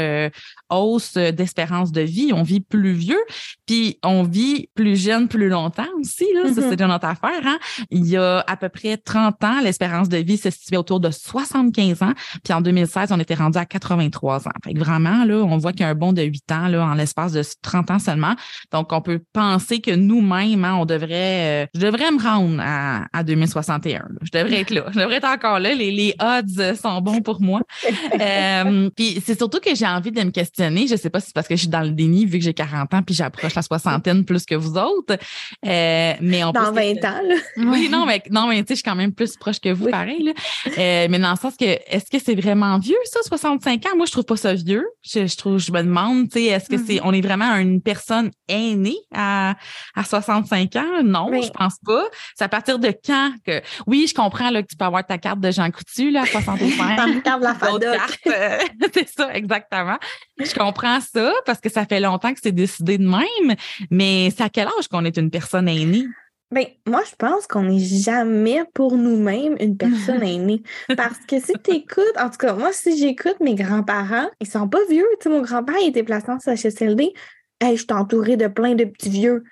hausse 0.70 1.16
d'espérance 1.16 1.92
de 1.92 2.02
vie. 2.02 2.32
On 2.34 2.44
vit 2.44 2.62
plus 2.62 2.94
vieux, 2.94 3.22
puis 3.66 4.00
on 4.04 4.24
vit 4.24 4.70
plus 4.76 4.96
jeune 4.96 5.28
plus 5.28 5.50
longtemps 5.50 5.88
aussi. 6.00 6.26
Là. 6.34 6.54
Ça, 6.54 6.62
mm-hmm. 6.62 6.70
c'est 6.70 6.82
une 6.82 6.92
autre 6.92 7.06
affaire. 7.06 7.46
Hein? 7.46 7.60
Il 7.90 8.08
y 8.08 8.18
a 8.18 8.44
à 8.48 8.58
peu 8.58 8.70
près 8.70 8.98
30 8.98 9.44
ans, 9.44 9.62
l'espérance 9.62 10.10
de 10.10 10.18
vie 10.18 10.38
se 10.38 10.50
situait 10.50 10.78
autour 10.82 11.00
de 11.00 11.10
75 11.10 12.04
ans. 12.04 12.14
Puis 12.44 12.54
en 12.54 12.62
2016, 12.62 13.12
on 13.12 13.20
était 13.20 13.36
rendu 13.36 13.58
à 13.58 13.66
83 13.66 14.48
ans. 14.48 14.52
Fait 14.64 14.74
que 14.74 14.80
vraiment, 14.80 15.24
là, 15.26 15.36
on 15.36 15.58
voit 15.58 15.72
qu'il 15.72 15.82
y 15.82 15.84
a 15.84 15.90
un 15.90 15.96
bond 15.96 16.14
de 16.14 16.22
8 16.22 16.52
ans 16.52 16.68
là, 16.68 16.86
en 16.86 16.94
l'espace 16.94 17.32
de 17.32 17.44
30 17.62 17.92
ans 17.92 18.00
seulement. 18.00 18.36
Donc, 18.72 18.92
on 18.92 19.02
peut 19.02 19.22
penser 19.34 19.80
que 19.80 19.92
nous-mêmes, 19.92 20.66
hein, 20.66 20.76
on 20.76 20.86
devrait... 20.86 21.64
Euh, 21.64 21.66
je 21.74 21.80
devrais 21.80 22.12
me 22.12 22.22
rendre 22.22 22.62
à, 22.62 23.06
à 23.14 23.24
2061. 23.24 24.04
Je 24.22 24.32
devrais 24.32 24.62
être 24.62 24.72
là. 24.72 24.86
Je 24.92 25.00
devrais 25.00 25.16
être 25.16 25.28
encore 25.28 25.60
là. 25.60 25.74
Les, 25.74 25.92
les 25.92 26.16
odds 26.20 26.76
sont 26.76 27.02
bons 27.02 27.22
pour 27.22 27.42
moi. 27.42 27.62
euh, 28.20 28.90
puis 28.96 29.22
c'est 29.26 29.38
surtout 29.38 29.60
que 29.60 29.74
j'ai 29.74 29.88
envie 29.88 30.12
de 30.12 30.22
me 30.22 30.32
questionner 30.32 30.82
je 30.88 30.96
sais 30.96 31.10
pas 31.10 31.20
si 31.20 31.28
c'est 31.28 31.36
parce 31.36 31.48
que 31.48 31.56
je 31.56 31.62
suis 31.62 31.70
dans 31.70 31.82
le 31.82 31.92
déni 31.92 32.26
vu 32.26 32.38
que 32.38 32.44
j'ai 32.44 32.54
40 32.54 32.94
ans 32.94 33.02
puis 33.02 33.16
j'approche 33.16 33.56
la 33.56 33.62
soixantaine 33.62 34.26
plus 34.26 34.46
que 34.46 34.56
vous 34.56 34.78
autres. 34.78 35.18
Euh, 35.66 36.14
mais 36.22 36.44
on 36.44 36.52
dans 36.52 36.72
20 36.72 36.92
ans, 37.06 37.22
là. 37.28 37.36
Oui, 37.58 37.90
non, 37.90 38.06
mais 38.08 38.22
non, 38.30 38.48
mais 38.48 38.62
tu 38.62 38.68
sais, 38.68 38.74
je 38.74 38.76
suis 38.76 38.84
quand 38.84 38.96
même 38.96 39.14
plus 39.14 39.36
proche 39.38 39.60
que 39.60 39.70
vous, 39.70 39.90
pareil. 39.90 40.24
Là. 40.24 40.32
Euh, 40.68 41.08
mais 41.10 41.20
dans 41.20 41.32
le 41.32 41.38
sens 41.38 41.56
que 41.58 41.66
est-ce 41.66 42.10
que 42.10 42.24
c'est 42.24 42.36
vraiment 42.36 42.78
vieux, 42.80 42.98
ça, 43.06 43.20
65 43.24 43.86
ans? 43.86 43.96
Moi, 43.96 44.06
je 44.06 44.12
trouve 44.12 44.26
pas 44.26 44.38
ça 44.38 44.54
vieux. 44.54 44.88
Je, 45.04 45.36
trouve, 45.36 45.58
je 45.58 45.72
me 45.72 45.82
demande, 45.82 46.30
tu 46.30 46.40
sais, 46.40 46.46
est-ce 46.46 46.70
que 46.70 46.78
c'est 46.78 46.96
mm-hmm. 46.96 47.02
on 47.04 47.14
est 47.14 47.22
vraiment 47.22 47.56
une 47.56 47.82
personne 47.82 48.32
aînée 48.48 48.98
à, 49.14 49.56
à 49.96 50.04
65 50.04 50.76
ans? 50.76 51.04
Non, 51.04 51.30
je 51.42 51.50
pense 51.50 51.76
pas. 51.86 52.04
C'est 52.36 52.44
à 52.44 52.50
partir 52.50 52.80
de 52.80 52.94
quand 53.06 53.32
que. 53.46 53.62
Oui, 53.88 54.06
je 54.08 54.14
comprends 54.14 54.50
là, 54.50 54.62
que 54.62 54.68
tu 54.68 54.76
peux 54.76 54.86
avoir 54.86 55.06
ta 55.06 55.18
carte 55.18 55.40
de 55.40 55.52
Jean 55.52 55.70
Coutu 55.72 56.12
là, 56.12 56.22
à 56.22 56.26
65. 56.26 57.24
carte 57.24 57.42
de 57.42 57.86
la 57.86 57.96
euh, 58.28 58.58
c'est 58.94 59.10
ça, 59.10 59.34
exactement. 59.34 59.98
Je 60.40 60.54
comprends 60.54 61.00
ça 61.00 61.34
parce 61.46 61.60
que 61.60 61.70
ça 61.70 61.86
fait 61.86 62.00
longtemps 62.00 62.34
que 62.34 62.40
c'est 62.42 62.52
décidé 62.52 62.98
de 62.98 63.08
même, 63.08 63.56
mais 63.90 64.30
c'est 64.36 64.44
à 64.44 64.50
quel 64.50 64.68
âge 64.68 64.88
qu'on 64.90 65.06
est 65.06 65.18
une 65.18 65.30
personne 65.30 65.68
aînée? 65.68 66.06
Ben, 66.52 66.66
moi, 66.86 67.02
je 67.10 67.16
pense 67.16 67.48
qu'on 67.48 67.64
n'est 67.64 67.80
jamais 67.80 68.62
pour 68.74 68.98
nous-mêmes 68.98 69.56
une 69.60 69.78
personne 69.78 70.22
aînée. 70.22 70.62
Parce 70.98 71.20
que 71.28 71.40
si 71.40 71.54
tu 71.64 71.72
écoutes, 71.72 72.18
en 72.20 72.30
tout 72.30 72.38
cas, 72.38 72.54
moi, 72.54 72.72
si 72.74 72.98
j'écoute 72.98 73.40
mes 73.40 73.56
grands-parents, 73.56 74.30
ils 74.42 74.48
sont 74.48 74.68
pas 74.68 74.84
vieux. 74.90 75.08
Tu 75.20 75.24
sais, 75.24 75.30
mon 75.30 75.42
grand-père, 75.42 75.78
il 75.82 75.90
était 75.90 76.04
placé 76.04 76.30
en 76.30 76.40
CHSLD. 76.40 77.14
Hey, 77.62 77.78
je 77.78 77.84
suis 77.84 77.94
entourée 77.94 78.38
de 78.38 78.48
plein 78.48 78.76
de 78.76 78.86
petits 78.86 79.10
vieux. 79.10 79.44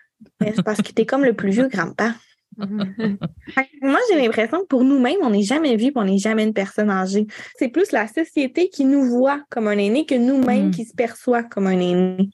Mais 0.42 0.54
c'est 0.56 0.64
parce 0.64 0.82
qu'il 0.82 0.92
était 0.92 1.06
comme 1.06 1.24
le 1.24 1.34
plus 1.34 1.52
vieux 1.52 1.68
grand-père. 1.68 2.16
Moi, 2.58 4.00
j'ai 4.10 4.22
l'impression 4.22 4.60
que 4.62 4.66
pour 4.66 4.84
nous-mêmes, 4.84 5.20
on 5.22 5.30
n'est 5.30 5.44
jamais 5.44 5.78
vu, 5.78 5.92
on 5.96 6.04
n'est 6.04 6.18
jamais 6.18 6.44
une 6.44 6.54
personne 6.54 6.90
âgée. 6.90 7.26
C'est 7.58 7.70
plus 7.70 7.94
la 7.94 8.08
société 8.08 8.70
qui 8.70 8.84
nous 8.84 9.06
voit 9.06 9.42
comme 9.50 9.68
un 9.68 9.78
aîné 9.78 10.06
que 10.06 10.16
nous-mêmes 10.16 10.68
mm. 10.68 10.72
qui 10.72 10.86
se 10.86 10.94
perçoit 10.94 11.44
comme 11.44 11.68
un 11.68 11.80
aîné. 11.80 12.30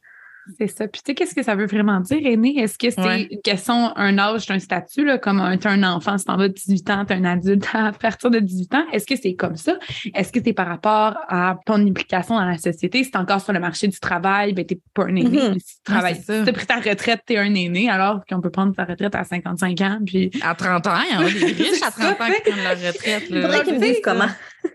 C'est 0.59 0.67
ça. 0.67 0.87
Puis 0.87 1.01
tu 1.01 1.11
sais, 1.11 1.15
qu'est-ce 1.15 1.33
que 1.33 1.43
ça 1.43 1.55
veut 1.55 1.65
vraiment 1.65 1.99
dire, 1.99 2.19
aîné? 2.23 2.59
Est-ce 2.59 2.77
que 2.77 2.89
c'est 2.89 3.27
une 3.31 3.41
question, 3.41 3.95
un 3.97 4.17
âge, 4.17 4.49
un 4.49 4.59
statut, 4.59 5.03
là, 5.03 5.17
comme 5.17 5.39
un, 5.39 5.57
un 5.63 5.83
enfant, 5.83 6.17
si 6.17 6.25
t'en 6.25 6.37
vas 6.37 6.47
de 6.47 6.53
18 6.53 6.89
ans, 6.91 7.05
t'es 7.05 7.15
un 7.15 7.25
adulte 7.25 7.67
à 7.73 7.91
partir 7.91 8.29
de 8.29 8.39
18 8.39 8.75
ans? 8.75 8.85
Est-ce 8.91 9.05
que 9.05 9.15
c'est 9.15 9.33
comme 9.33 9.55
ça? 9.55 9.77
Est-ce 10.13 10.31
que 10.31 10.39
c'est 10.43 10.53
par 10.53 10.67
rapport 10.67 11.15
à 11.27 11.57
ton 11.65 11.75
implication 11.85 12.35
dans 12.35 12.45
la 12.45 12.57
société? 12.57 13.03
Si 13.03 13.11
t'es 13.11 13.17
encore 13.17 13.41
sur 13.41 13.53
le 13.53 13.59
marché 13.59 13.87
du 13.87 13.99
travail, 13.99 14.53
ben 14.53 14.65
t'es 14.65 14.79
pas 14.93 15.03
un 15.05 15.15
aîné. 15.15 15.37
Mm-hmm. 15.37 15.59
Si 15.59 15.77
tu 15.77 15.83
travailles, 15.83 16.15
si 16.15 16.25
t'as 16.25 16.53
pris 16.53 16.65
ta 16.65 16.75
retraite, 16.75 17.21
t'es 17.25 17.37
un 17.37 17.53
aîné, 17.53 17.89
alors 17.89 18.23
qu'on 18.29 18.41
peut 18.41 18.51
prendre 18.51 18.75
ta 18.75 18.85
retraite 18.85 19.15
à 19.15 19.23
55 19.23 19.81
ans, 19.81 19.99
puis... 20.05 20.31
À 20.41 20.53
30 20.53 20.87
ans, 20.87 20.91
il 21.09 21.15
y 21.15 21.17
en 21.17 21.21
a 21.21 21.31
des 21.31 21.63
riches 21.63 21.81
à 21.81 21.91
30 21.91 22.21
ans 22.21 22.25
qui 22.33 22.51
prennent 22.51 22.63
leur 22.63 22.93
retraite. 22.93 23.29
Là. 23.29 23.41
Faudrait 23.41 23.63
qu'ils 23.63 23.73
me 23.75 23.79
disent 23.79 24.01
comment. 24.03 24.27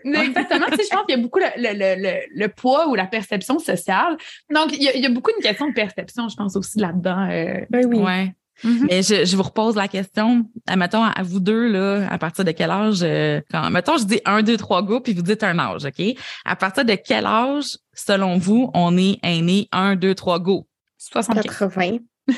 Exactement. 0.05 0.67
tu 0.67 0.77
sais, 0.77 0.85
je 0.91 0.97
pense 0.97 1.07
qu'il 1.07 1.17
y 1.17 1.19
a 1.19 1.23
beaucoup 1.23 1.39
le, 1.39 1.47
le, 1.57 2.03
le, 2.03 2.21
le, 2.35 2.49
poids 2.49 2.89
ou 2.89 2.95
la 2.95 3.07
perception 3.07 3.59
sociale. 3.59 4.17
Donc, 4.53 4.73
il 4.73 4.83
y, 4.83 4.89
a, 4.89 4.95
il 4.95 5.03
y 5.03 5.07
a 5.07 5.11
beaucoup 5.11 5.31
une 5.37 5.43
question 5.43 5.69
de 5.69 5.75
perception, 5.75 6.29
je 6.29 6.37
pense, 6.37 6.57
aussi 6.57 6.79
là-dedans. 6.79 7.29
Euh, 7.31 7.65
ben 7.71 7.87
oui. 7.87 7.99
Ouais. 7.99 8.35
Mm-hmm. 8.65 8.87
Mais 8.89 9.03
je, 9.03 9.25
je, 9.25 9.37
vous 9.37 9.43
repose 9.43 9.75
la 9.77 9.89
question. 9.89 10.45
Mettons, 10.77 11.03
à 11.03 11.23
vous 11.23 11.41
deux, 11.41 11.69
là, 11.69 12.07
à 12.11 12.19
partir 12.19 12.45
de 12.45 12.51
quel 12.53 12.71
âge, 12.71 13.01
euh, 13.03 13.41
quand, 13.51 13.71
mettons, 13.71 13.97
je 13.97 14.05
dis 14.05 14.21
un, 14.25 14.43
deux, 14.43 14.57
trois 14.57 14.83
go, 14.83 15.01
puis 15.01 15.15
vous 15.15 15.23
dites 15.23 15.43
un 15.43 15.59
âge, 15.59 15.87
OK? 15.87 16.17
À 16.45 16.57
partir 16.57 16.85
de 16.85 16.95
quel 16.95 17.27
âge, 17.27 17.79
selon 17.95 18.37
vous, 18.37 18.71
on 18.75 18.97
est 18.99 19.19
aîné 19.23 19.69
un, 19.73 19.97
deux, 19.97 20.15
trois 20.15 20.39
go? 20.39 20.67
75. 20.99 21.45
80. 21.45 21.99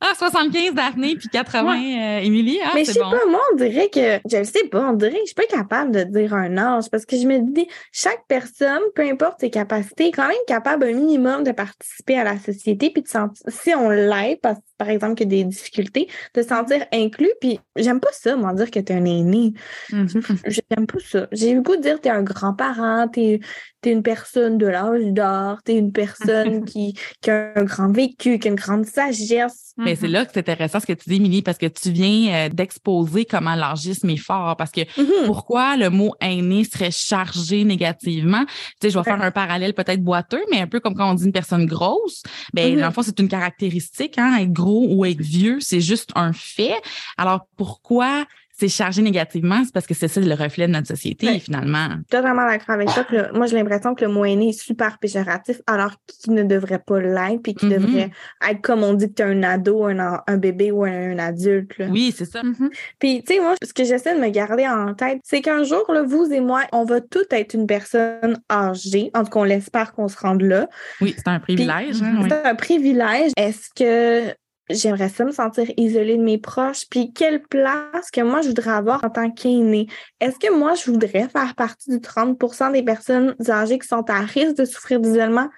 Ah, 0.00 0.12
75 0.16 0.74
Daphné 0.74 1.16
puis 1.16 1.28
80 1.28 1.72
euh, 1.72 2.18
Émilie. 2.18 2.58
Ah, 2.62 2.72
mais 2.74 2.84
je 2.84 2.92
sais 2.92 3.00
pas, 3.00 3.26
moi, 3.28 3.40
on 3.52 3.56
dirait 3.56 3.88
que, 3.88 4.20
je 4.30 4.36
ne 4.36 4.44
sais 4.44 4.64
pas, 4.68 4.90
on 4.90 4.92
dirait 4.92 5.12
que 5.12 5.20
je 5.20 5.26
suis 5.26 5.34
pas 5.34 5.46
capable 5.46 5.90
de 5.90 6.02
dire 6.02 6.34
un 6.34 6.56
âge 6.58 6.90
parce 6.90 7.06
que 7.06 7.16
je 7.16 7.26
me 7.26 7.38
dis, 7.52 7.66
chaque 7.92 8.22
personne, 8.28 8.82
peu 8.94 9.02
importe 9.02 9.40
ses 9.40 9.50
capacités, 9.50 10.08
est 10.08 10.12
quand 10.12 10.28
même 10.28 10.36
capable 10.46 10.84
un 10.84 10.92
minimum 10.92 11.44
de 11.44 11.52
participer 11.52 12.18
à 12.18 12.24
la 12.24 12.38
société 12.38 12.90
puis 12.90 13.02
de 13.02 13.08
sentir, 13.08 13.42
si 13.48 13.74
on 13.74 13.88
l'aide, 13.88 14.38
parce 14.42 14.58
par 14.78 14.88
exemple, 14.88 15.14
qu'il 15.14 15.32
y 15.32 15.40
a 15.40 15.44
des 15.44 15.48
difficultés, 15.48 16.08
de 16.34 16.42
se 16.42 16.48
sentir 16.48 16.84
inclus. 16.92 17.32
Puis 17.40 17.58
j'aime 17.76 18.00
pas 18.00 18.12
ça, 18.12 18.36
moi, 18.36 18.52
dire 18.54 18.70
que 18.70 18.80
tu 18.80 18.92
es 18.92 18.96
un 18.96 19.04
aîné. 19.04 19.52
Mm-hmm. 19.90 20.38
J'aime 20.46 20.86
pas 20.86 20.98
ça. 21.00 21.28
J'ai 21.32 21.54
le 21.54 21.62
goût 21.62 21.76
de 21.76 21.82
dire 21.82 21.96
que 21.96 22.02
tu 22.02 22.08
es 22.08 22.12
un 22.12 22.22
grand-parent, 22.22 23.08
tu 23.08 23.20
es, 23.20 23.40
une 23.84 24.02
personne 24.02 24.58
de 24.58 24.66
l'âge 24.66 25.04
d'or, 25.12 25.58
tu 25.64 25.70
es 25.70 25.78
une 25.78 25.92
personne 25.92 26.64
qui, 26.66 26.98
qui 27.20 27.30
a 27.30 27.52
un 27.54 27.62
grand 27.62 27.92
vécu, 27.92 28.40
qui 28.40 28.48
a 28.48 28.50
une 28.50 28.56
grande 28.56 28.84
sagesse 28.84 29.66
mais 29.78 29.94
c'est 29.94 30.08
là 30.08 30.24
que 30.24 30.30
c'est 30.32 30.40
intéressant 30.40 30.80
ce 30.80 30.86
que 30.86 30.94
tu 30.94 31.10
dis, 31.10 31.16
Émilie, 31.16 31.42
parce 31.42 31.58
que 31.58 31.66
tu 31.66 31.90
viens 31.90 32.34
euh, 32.34 32.48
d'exposer 32.48 33.26
comment 33.26 33.54
l'âgisme 33.54 34.08
est 34.08 34.16
fort. 34.16 34.56
Parce 34.56 34.70
que 34.70 34.80
mm-hmm. 34.80 35.26
pourquoi 35.26 35.76
le 35.76 35.90
mot 35.90 36.14
aîné 36.20 36.64
serait 36.64 36.90
chargé 36.90 37.64
négativement? 37.64 38.44
Tu 38.46 38.54
sais, 38.82 38.90
je 38.90 38.98
vais 38.98 39.04
faire 39.04 39.20
un 39.20 39.30
parallèle 39.30 39.74
peut-être 39.74 40.02
boiteux, 40.02 40.42
mais 40.50 40.60
un 40.60 40.66
peu 40.66 40.80
comme 40.80 40.94
quand 40.94 41.10
on 41.10 41.14
dit 41.14 41.26
une 41.26 41.32
personne 41.32 41.66
grosse. 41.66 42.22
Ben, 42.54 42.74
mm-hmm. 42.74 42.80
dans 42.80 42.86
le 42.86 42.92
fond, 42.92 43.02
c'est 43.02 43.18
une 43.20 43.28
caractéristique, 43.28 44.16
hein, 44.16 44.38
être 44.40 44.52
gros 44.66 44.86
ou 44.90 45.04
être 45.04 45.20
vieux, 45.20 45.60
c'est 45.60 45.80
juste 45.80 46.10
un 46.14 46.32
fait. 46.32 46.74
Alors, 47.16 47.46
pourquoi 47.56 48.26
c'est 48.58 48.68
chargé 48.68 49.02
négativement, 49.02 49.62
c'est 49.64 49.72
parce 49.72 49.86
que 49.86 49.92
c'est 49.92 50.08
ça 50.08 50.18
le 50.18 50.32
reflet 50.32 50.66
de 50.66 50.72
notre 50.72 50.86
société, 50.86 51.38
finalement. 51.40 51.88
Totalement 52.08 52.46
d'accord 52.46 52.76
avec 52.76 52.88
toi. 52.88 53.04
moi, 53.34 53.46
j'ai 53.46 53.56
l'impression 53.56 53.94
que 53.94 54.06
le 54.06 54.10
mot 54.10 54.24
aîné 54.24 54.48
est 54.48 54.58
super 54.58 54.98
péjoratif, 54.98 55.60
alors 55.66 55.92
qu'il 56.06 56.32
ne 56.32 56.42
devrait 56.42 56.78
pas 56.78 56.98
l'être, 56.98 57.42
puis 57.42 57.54
qu'il 57.54 57.68
mm-hmm. 57.68 57.78
devrait 57.78 58.10
être 58.48 58.62
comme 58.62 58.82
on 58.82 58.94
dit 58.94 59.08
que 59.08 59.14
tu 59.14 59.22
es 59.22 59.26
un 59.26 59.42
ado, 59.42 59.84
un, 59.84 60.22
un, 60.26 60.36
bébé 60.38 60.70
ou 60.70 60.84
un, 60.84 61.18
adulte. 61.18 61.72
Oui, 61.90 62.14
c'est 62.16 62.24
ça. 62.24 62.40
Mm-hmm. 62.42 62.70
Puis, 62.98 63.22
tu 63.24 63.34
sais, 63.34 63.40
moi, 63.40 63.56
ce 63.62 63.74
que 63.74 63.84
j'essaie 63.84 64.14
de 64.14 64.20
me 64.20 64.30
garder 64.30 64.66
en 64.66 64.94
tête, 64.94 65.18
c'est 65.22 65.42
qu'un 65.42 65.62
jour, 65.62 65.84
là, 65.92 66.02
vous 66.02 66.32
et 66.32 66.40
moi, 66.40 66.62
on 66.72 66.84
va 66.84 67.02
tous 67.02 67.26
être 67.32 67.52
une 67.52 67.66
personne 67.66 68.40
âgée. 68.50 69.10
En 69.12 69.24
tout 69.24 69.30
cas, 69.30 69.40
on 69.40 69.44
l'espère 69.44 69.92
qu'on 69.92 70.08
se 70.08 70.16
rende 70.16 70.40
là. 70.40 70.66
Oui, 71.02 71.14
c'est 71.14 71.28
un 71.28 71.40
privilège. 71.40 72.02
Hein, 72.02 72.26
c'est 72.26 72.46
un 72.46 72.54
privilège. 72.54 73.32
Est-ce 73.36 73.68
que 73.76 74.34
j'aimerais 74.70 75.08
ça 75.08 75.24
me 75.24 75.32
sentir 75.32 75.66
isolée 75.76 76.16
de 76.16 76.22
mes 76.22 76.38
proches. 76.38 76.84
Puis 76.90 77.12
quelle 77.12 77.42
place 77.42 78.10
que 78.12 78.20
moi, 78.20 78.40
je 78.42 78.48
voudrais 78.48 78.72
avoir 78.72 79.04
en 79.04 79.10
tant 79.10 79.30
qu'aînée? 79.30 79.86
Est-ce 80.20 80.38
que 80.38 80.52
moi, 80.52 80.74
je 80.74 80.90
voudrais 80.90 81.28
faire 81.28 81.54
partie 81.56 81.90
du 81.90 81.98
30% 81.98 82.72
des 82.72 82.82
personnes 82.82 83.34
âgées 83.48 83.78
qui 83.78 83.88
sont 83.88 84.08
à 84.10 84.20
risque 84.20 84.56
de 84.56 84.64
souffrir 84.64 85.00
d'isolement? 85.00 85.48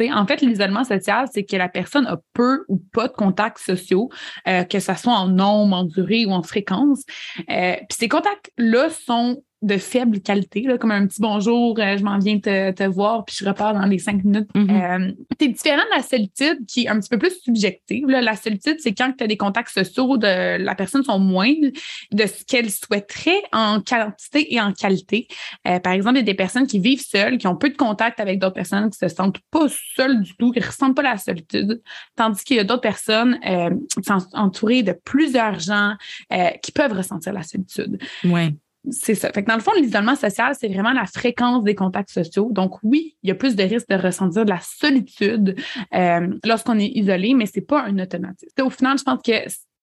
en 0.00 0.26
fait, 0.26 0.40
l'isolement 0.40 0.84
social, 0.84 1.26
c'est 1.32 1.44
que 1.44 1.56
la 1.56 1.68
personne 1.68 2.06
a 2.06 2.16
peu 2.32 2.64
ou 2.68 2.78
pas 2.78 3.08
de 3.08 3.12
contacts 3.12 3.58
sociaux, 3.58 4.08
euh, 4.48 4.64
que 4.64 4.80
ce 4.80 4.94
soit 4.94 5.12
en 5.12 5.28
nombre, 5.28 5.76
en 5.76 5.84
durée 5.84 6.24
ou 6.24 6.30
en 6.30 6.42
fréquence. 6.42 7.02
Euh, 7.50 7.74
puis 7.76 7.98
ces 7.98 8.08
contacts-là 8.08 8.88
sont 8.88 9.42
de 9.62 9.76
faible 9.76 10.20
qualité, 10.20 10.62
là, 10.62 10.76
comme 10.76 10.90
un 10.90 11.06
petit 11.06 11.20
bonjour, 11.20 11.78
euh, 11.78 11.96
je 11.96 12.02
m'en 12.02 12.18
viens 12.18 12.38
te, 12.38 12.72
te, 12.72 12.82
voir, 12.82 13.24
puis 13.24 13.36
je 13.38 13.46
repars 13.46 13.74
dans 13.74 13.86
les 13.86 13.98
cinq 13.98 14.24
minutes. 14.24 14.48
Mm-hmm. 14.54 15.08
euh, 15.08 15.12
c'est 15.40 15.48
différent 15.48 15.82
de 15.90 15.96
la 15.96 16.02
solitude 16.02 16.66
qui 16.66 16.84
est 16.84 16.88
un 16.88 16.98
petit 16.98 17.08
peu 17.08 17.18
plus 17.18 17.40
subjective. 17.40 18.08
Là. 18.08 18.20
La 18.20 18.36
solitude, 18.36 18.76
c'est 18.80 18.92
quand 18.92 19.12
tu 19.16 19.24
as 19.24 19.26
des 19.26 19.36
contacts 19.36 19.70
sociaux 19.70 20.16
de 20.16 20.62
la 20.62 20.74
personne 20.74 21.02
sont 21.04 21.18
moindres 21.18 21.70
de 22.10 22.26
ce 22.26 22.44
qu'elle 22.44 22.70
souhaiterait 22.70 23.42
en 23.52 23.80
quantité 23.80 24.52
et 24.54 24.60
en 24.60 24.72
qualité. 24.72 25.28
Euh, 25.66 25.78
par 25.78 25.92
exemple, 25.92 26.16
il 26.16 26.20
y 26.20 26.22
a 26.22 26.24
des 26.24 26.34
personnes 26.34 26.66
qui 26.66 26.78
vivent 26.78 27.04
seules, 27.04 27.38
qui 27.38 27.46
ont 27.46 27.56
peu 27.56 27.70
de 27.70 27.76
contact 27.76 28.20
avec 28.20 28.38
d'autres 28.38 28.54
personnes, 28.54 28.90
qui 28.90 28.98
se 28.98 29.08
sentent 29.08 29.40
pas 29.50 29.66
seules 29.96 30.22
du 30.22 30.36
tout, 30.36 30.50
qui 30.52 30.60
ressentent 30.60 30.96
pas 30.96 31.02
la 31.02 31.18
solitude, 31.18 31.82
tandis 32.16 32.42
qu'il 32.44 32.56
y 32.56 32.60
a 32.60 32.64
d'autres 32.64 32.80
personnes 32.80 33.38
euh, 33.46 33.70
qui 33.96 34.02
sont 34.04 34.26
entourées 34.32 34.82
de 34.82 34.92
plusieurs 35.04 35.58
gens 35.60 35.94
euh, 36.32 36.50
qui 36.62 36.72
peuvent 36.72 36.92
ressentir 36.92 37.32
la 37.32 37.42
solitude. 37.42 37.98
Ouais 38.24 38.52
c'est 38.90 39.14
ça. 39.14 39.30
Fait 39.32 39.42
que 39.42 39.48
dans 39.48 39.54
le 39.54 39.60
fond, 39.60 39.72
l'isolement 39.76 40.16
social, 40.16 40.54
c'est 40.58 40.68
vraiment 40.68 40.92
la 40.92 41.06
fréquence 41.06 41.62
des 41.62 41.74
contacts 41.74 42.10
sociaux. 42.10 42.48
Donc 42.50 42.82
oui, 42.82 43.16
il 43.22 43.28
y 43.28 43.30
a 43.30 43.34
plus 43.34 43.54
de 43.54 43.62
risques 43.62 43.88
de 43.88 43.94
ressentir 43.94 44.44
de 44.44 44.50
la 44.50 44.60
solitude 44.60 45.56
euh, 45.94 46.28
lorsqu'on 46.44 46.78
est 46.78 46.90
isolé, 46.94 47.34
mais 47.34 47.46
c'est 47.46 47.60
pas 47.60 47.82
un 47.82 47.98
automatisme. 47.98 48.60
Au 48.60 48.70
final, 48.70 48.98
je 48.98 49.04
pense 49.04 49.20
que 49.22 49.32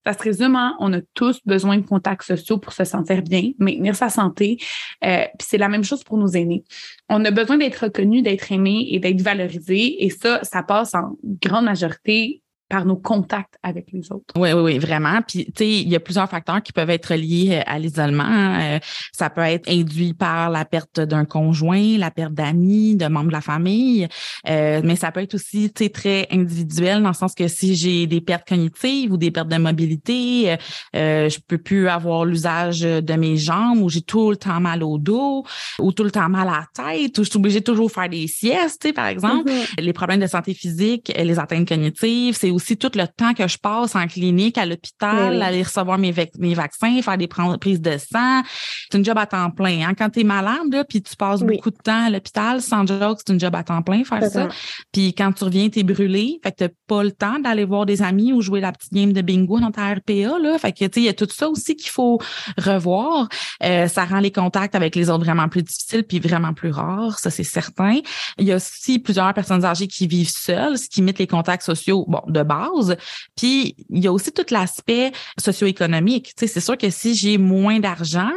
ça 0.05 0.13
se 0.13 0.23
résume 0.23 0.55
en 0.55 0.75
on 0.79 0.93
a 0.93 0.99
tous 1.13 1.39
besoin 1.45 1.77
de 1.77 1.85
contacts 1.85 2.23
sociaux 2.23 2.57
pour 2.57 2.73
se 2.73 2.83
sentir 2.83 3.21
bien, 3.21 3.51
maintenir 3.57 3.95
sa 3.95 4.09
santé. 4.09 4.57
Euh, 5.05 5.23
puis 5.37 5.47
c'est 5.49 5.57
la 5.57 5.69
même 5.69 5.83
chose 5.83 6.03
pour 6.03 6.17
nos 6.17 6.27
aînés. 6.27 6.63
On 7.09 7.23
a 7.25 7.31
besoin 7.31 7.57
d'être 7.57 7.85
reconnu, 7.85 8.21
d'être 8.21 8.51
aimé 8.51 8.87
et 8.91 8.99
d'être 8.99 9.21
valorisé. 9.21 10.03
Et 10.03 10.09
ça, 10.09 10.43
ça 10.43 10.63
passe 10.63 10.93
en 10.93 11.17
grande 11.23 11.65
majorité 11.65 12.41
par 12.69 12.85
nos 12.85 12.95
contacts 12.95 13.55
avec 13.63 13.87
les 13.91 14.11
autres. 14.11 14.33
Oui, 14.37 14.53
oui, 14.53 14.61
oui, 14.61 14.77
vraiment. 14.77 15.21
Puis, 15.27 15.45
tu 15.45 15.51
sais, 15.57 15.69
il 15.69 15.89
y 15.89 15.95
a 15.95 15.99
plusieurs 15.99 16.29
facteurs 16.29 16.61
qui 16.61 16.71
peuvent 16.71 16.89
être 16.89 17.15
liés 17.15 17.59
euh, 17.59 17.63
à 17.65 17.79
l'isolement. 17.79 18.23
Hein. 18.23 18.75
Euh, 18.75 18.79
ça 19.11 19.29
peut 19.29 19.41
être 19.41 19.69
induit 19.69 20.13
par 20.13 20.49
la 20.49 20.65
perte 20.65 20.99
d'un 20.99 21.25
conjoint, 21.25 21.97
la 21.97 22.11
perte 22.11 22.33
d'amis, 22.33 22.95
de 22.95 23.07
membres 23.07 23.29
de 23.29 23.33
la 23.33 23.41
famille, 23.41 24.07
euh, 24.47 24.81
mais 24.83 24.95
ça 24.95 25.11
peut 25.11 25.21
être 25.21 25.33
aussi, 25.33 25.71
tu 25.73 25.85
sais, 25.85 25.89
très 25.89 26.27
individuel 26.31 27.01
dans 27.01 27.09
le 27.09 27.15
sens 27.15 27.33
que 27.33 27.47
si 27.47 27.75
j'ai 27.75 28.05
des 28.05 28.21
pertes 28.21 28.47
cognitives 28.47 29.11
ou 29.11 29.17
des 29.17 29.31
pertes 29.31 29.49
de 29.49 29.57
mobilité, 29.57 30.55
euh, 30.95 31.29
je 31.29 31.39
peux 31.47 31.57
plus 31.57 31.87
avoir 31.87 32.25
l'usage 32.25 32.81
de 32.81 33.13
mes 33.13 33.37
jambes 33.37 33.81
ou 33.81 33.89
j'ai 33.89 34.01
tout 34.01 34.29
le 34.29 34.37
temps 34.37 34.59
mal 34.59 34.83
au 34.83 34.97
dos 34.97 35.43
ou 35.79 35.91
tout 35.91 36.03
le 36.03 36.11
temps 36.11 36.29
mal 36.29 36.47
à 36.47 36.65
la 36.83 36.93
tête 36.93 37.17
ou 37.17 37.23
je 37.23 37.29
suis 37.29 37.37
obligée 37.37 37.59
de 37.59 37.65
toujours 37.65 37.91
faire 37.91 38.09
des 38.09 38.27
siestes, 38.27 38.81
tu 38.81 38.89
sais, 38.89 38.93
par 38.93 39.07
exemple. 39.07 39.49
Mm-hmm. 39.49 39.81
Les 39.81 39.93
problèmes 39.93 40.19
de 40.19 40.27
santé 40.27 40.53
physique, 40.53 41.11
les 41.17 41.39
atteintes 41.39 41.67
cognitives, 41.67 42.35
c'est 42.35 42.51
aussi 42.59 42.77
tout 42.77 42.91
le 42.93 43.07
temps 43.07 43.33
que 43.33 43.47
je 43.47 43.57
passe 43.57 43.95
en 43.95 44.07
clinique, 44.07 44.57
à 44.57 44.65
l'hôpital, 44.65 45.41
aller 45.41 45.63
recevoir 45.63 45.97
mes, 45.97 46.13
mes 46.37 46.53
vaccins, 46.53 47.01
faire 47.01 47.17
des 47.17 47.27
prises 47.27 47.81
de 47.81 47.97
sang. 47.97 48.41
C'est 48.89 48.97
une 48.97 49.05
job 49.05 49.17
à 49.17 49.25
temps 49.25 49.49
plein. 49.49 49.87
Hein? 49.87 49.93
Quand 49.97 50.09
tu 50.09 50.21
es 50.21 50.23
malade, 50.23 50.71
là, 50.71 50.83
puis 50.83 51.01
tu 51.01 51.15
passes 51.15 51.41
beaucoup 51.41 51.71
de 51.71 51.77
temps 51.77 52.05
à 52.05 52.09
l'hôpital, 52.09 52.61
sans 52.61 52.85
joke, 52.85 53.19
c'est 53.25 53.33
une 53.33 53.39
job 53.39 53.55
à 53.55 53.63
temps 53.63 53.81
plein 53.81 54.03
faire 54.03 54.23
ça. 54.29 54.47
Puis 54.91 55.13
quand 55.13 55.31
tu 55.31 55.43
reviens, 55.43 55.69
tu 55.69 55.79
es 55.79 55.83
brûlé. 55.83 56.39
Fait 56.43 56.51
que 56.51 56.65
tu 56.65 56.73
pas 56.87 57.03
le 57.03 57.11
temps 57.11 57.39
d'aller 57.39 57.65
voir 57.65 57.85
des 57.85 58.01
amis 58.01 58.33
ou 58.33 58.41
jouer 58.41 58.61
la 58.61 58.71
petite 58.71 58.93
game 58.93 59.13
de 59.13 59.21
bingo 59.21 59.59
dans 59.59 59.71
ta 59.71 59.93
RPA. 59.93 60.39
Là. 60.39 60.57
Fait 60.57 60.71
que 60.71 60.85
il 60.95 61.03
y 61.03 61.09
a 61.09 61.13
tout 61.13 61.27
ça 61.29 61.47
aussi 61.47 61.75
qu'il 61.75 61.91
faut 61.91 62.19
revoir. 62.57 63.29
Euh, 63.63 63.87
ça 63.87 64.05
rend 64.05 64.19
les 64.19 64.31
contacts 64.31 64.75
avec 64.75 64.95
les 64.95 65.09
autres 65.09 65.23
vraiment 65.23 65.47
plus 65.47 65.63
difficiles 65.63 66.03
puis 66.03 66.19
vraiment 66.19 66.53
plus 66.53 66.71
rares, 66.71 67.19
ça 67.19 67.29
c'est 67.29 67.43
certain. 67.43 67.99
Il 68.37 68.45
y 68.45 68.51
a 68.51 68.55
aussi 68.55 68.99
plusieurs 68.99 69.33
personnes 69.33 69.65
âgées 69.65 69.87
qui 69.87 70.07
vivent 70.07 70.29
seules, 70.29 70.77
ce 70.77 70.89
qui 70.89 71.01
met 71.01 71.13
les 71.17 71.27
contacts 71.27 71.63
sociaux 71.63 72.05
bon 72.07 72.21
de 72.27 72.43
base. 72.49 72.97
Puis 73.37 73.75
il 73.89 74.03
y 74.03 74.07
a 74.07 74.11
aussi 74.11 74.31
tout 74.31 74.45
l'aspect 74.51 75.11
socio-économique. 75.39 76.33
Tu 76.35 76.41
sais, 76.41 76.47
c'est 76.47 76.59
sûr 76.61 76.77
que 76.77 76.89
si 76.89 77.15
j'ai 77.15 77.37
moins 77.37 77.79
d'argent, 77.79 78.31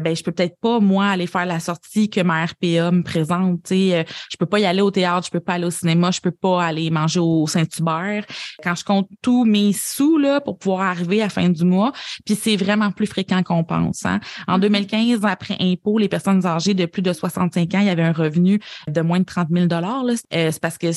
ben 0.00 0.14
je 0.14 0.22
peux 0.22 0.32
peut-être 0.32 0.58
pas 0.60 0.80
moi 0.80 1.06
aller 1.08 1.26
faire 1.26 1.46
la 1.46 1.60
sortie 1.60 2.08
que 2.08 2.20
ma 2.20 2.44
RPA 2.44 2.90
me 2.90 3.02
présente. 3.02 3.62
Tu 3.64 3.74
sais, 3.74 3.94
euh, 3.96 4.04
je 4.30 4.36
peux 4.36 4.46
pas 4.46 4.60
y 4.60 4.64
aller 4.64 4.82
au 4.82 4.90
théâtre, 4.90 5.26
je 5.26 5.30
peux 5.30 5.40
pas 5.40 5.54
aller 5.54 5.66
au 5.66 5.70
cinéma, 5.70 6.10
je 6.10 6.20
peux 6.20 6.30
pas 6.30 6.64
aller 6.64 6.90
manger 6.90 7.20
au 7.20 7.46
Saint-Hubert. 7.46 8.24
Quand 8.62 8.74
je 8.74 8.84
compte 8.84 9.08
tous 9.20 9.44
mes 9.44 9.72
sous 9.72 10.18
là 10.18 10.40
pour 10.40 10.58
pouvoir 10.58 10.82
arriver 10.82 11.20
à 11.20 11.24
la 11.24 11.30
fin 11.30 11.48
du 11.48 11.64
mois, 11.64 11.92
puis 12.24 12.36
c'est 12.36 12.56
vraiment 12.56 12.92
plus 12.92 13.06
fréquent 13.06 13.42
qu'on 13.42 13.64
pense. 13.64 14.04
Hein. 14.04 14.20
En 14.46 14.58
2015, 14.58 15.20
mm-hmm. 15.20 15.28
après 15.28 15.56
impôt, 15.60 15.98
les 15.98 16.08
personnes 16.08 16.46
âgées 16.46 16.74
de 16.74 16.86
plus 16.86 17.02
de 17.02 17.12
65 17.12 17.74
ans, 17.74 17.80
il 17.80 17.86
y 17.86 17.90
avait 17.90 18.02
un 18.02 18.12
revenu 18.12 18.60
de 18.88 19.00
moins 19.00 19.20
de 19.20 19.24
30 19.24 19.48
000 19.50 19.66
dollars. 19.66 20.04
Euh, 20.06 20.50
c'est 20.50 20.60
parce 20.60 20.78
que 20.78 20.92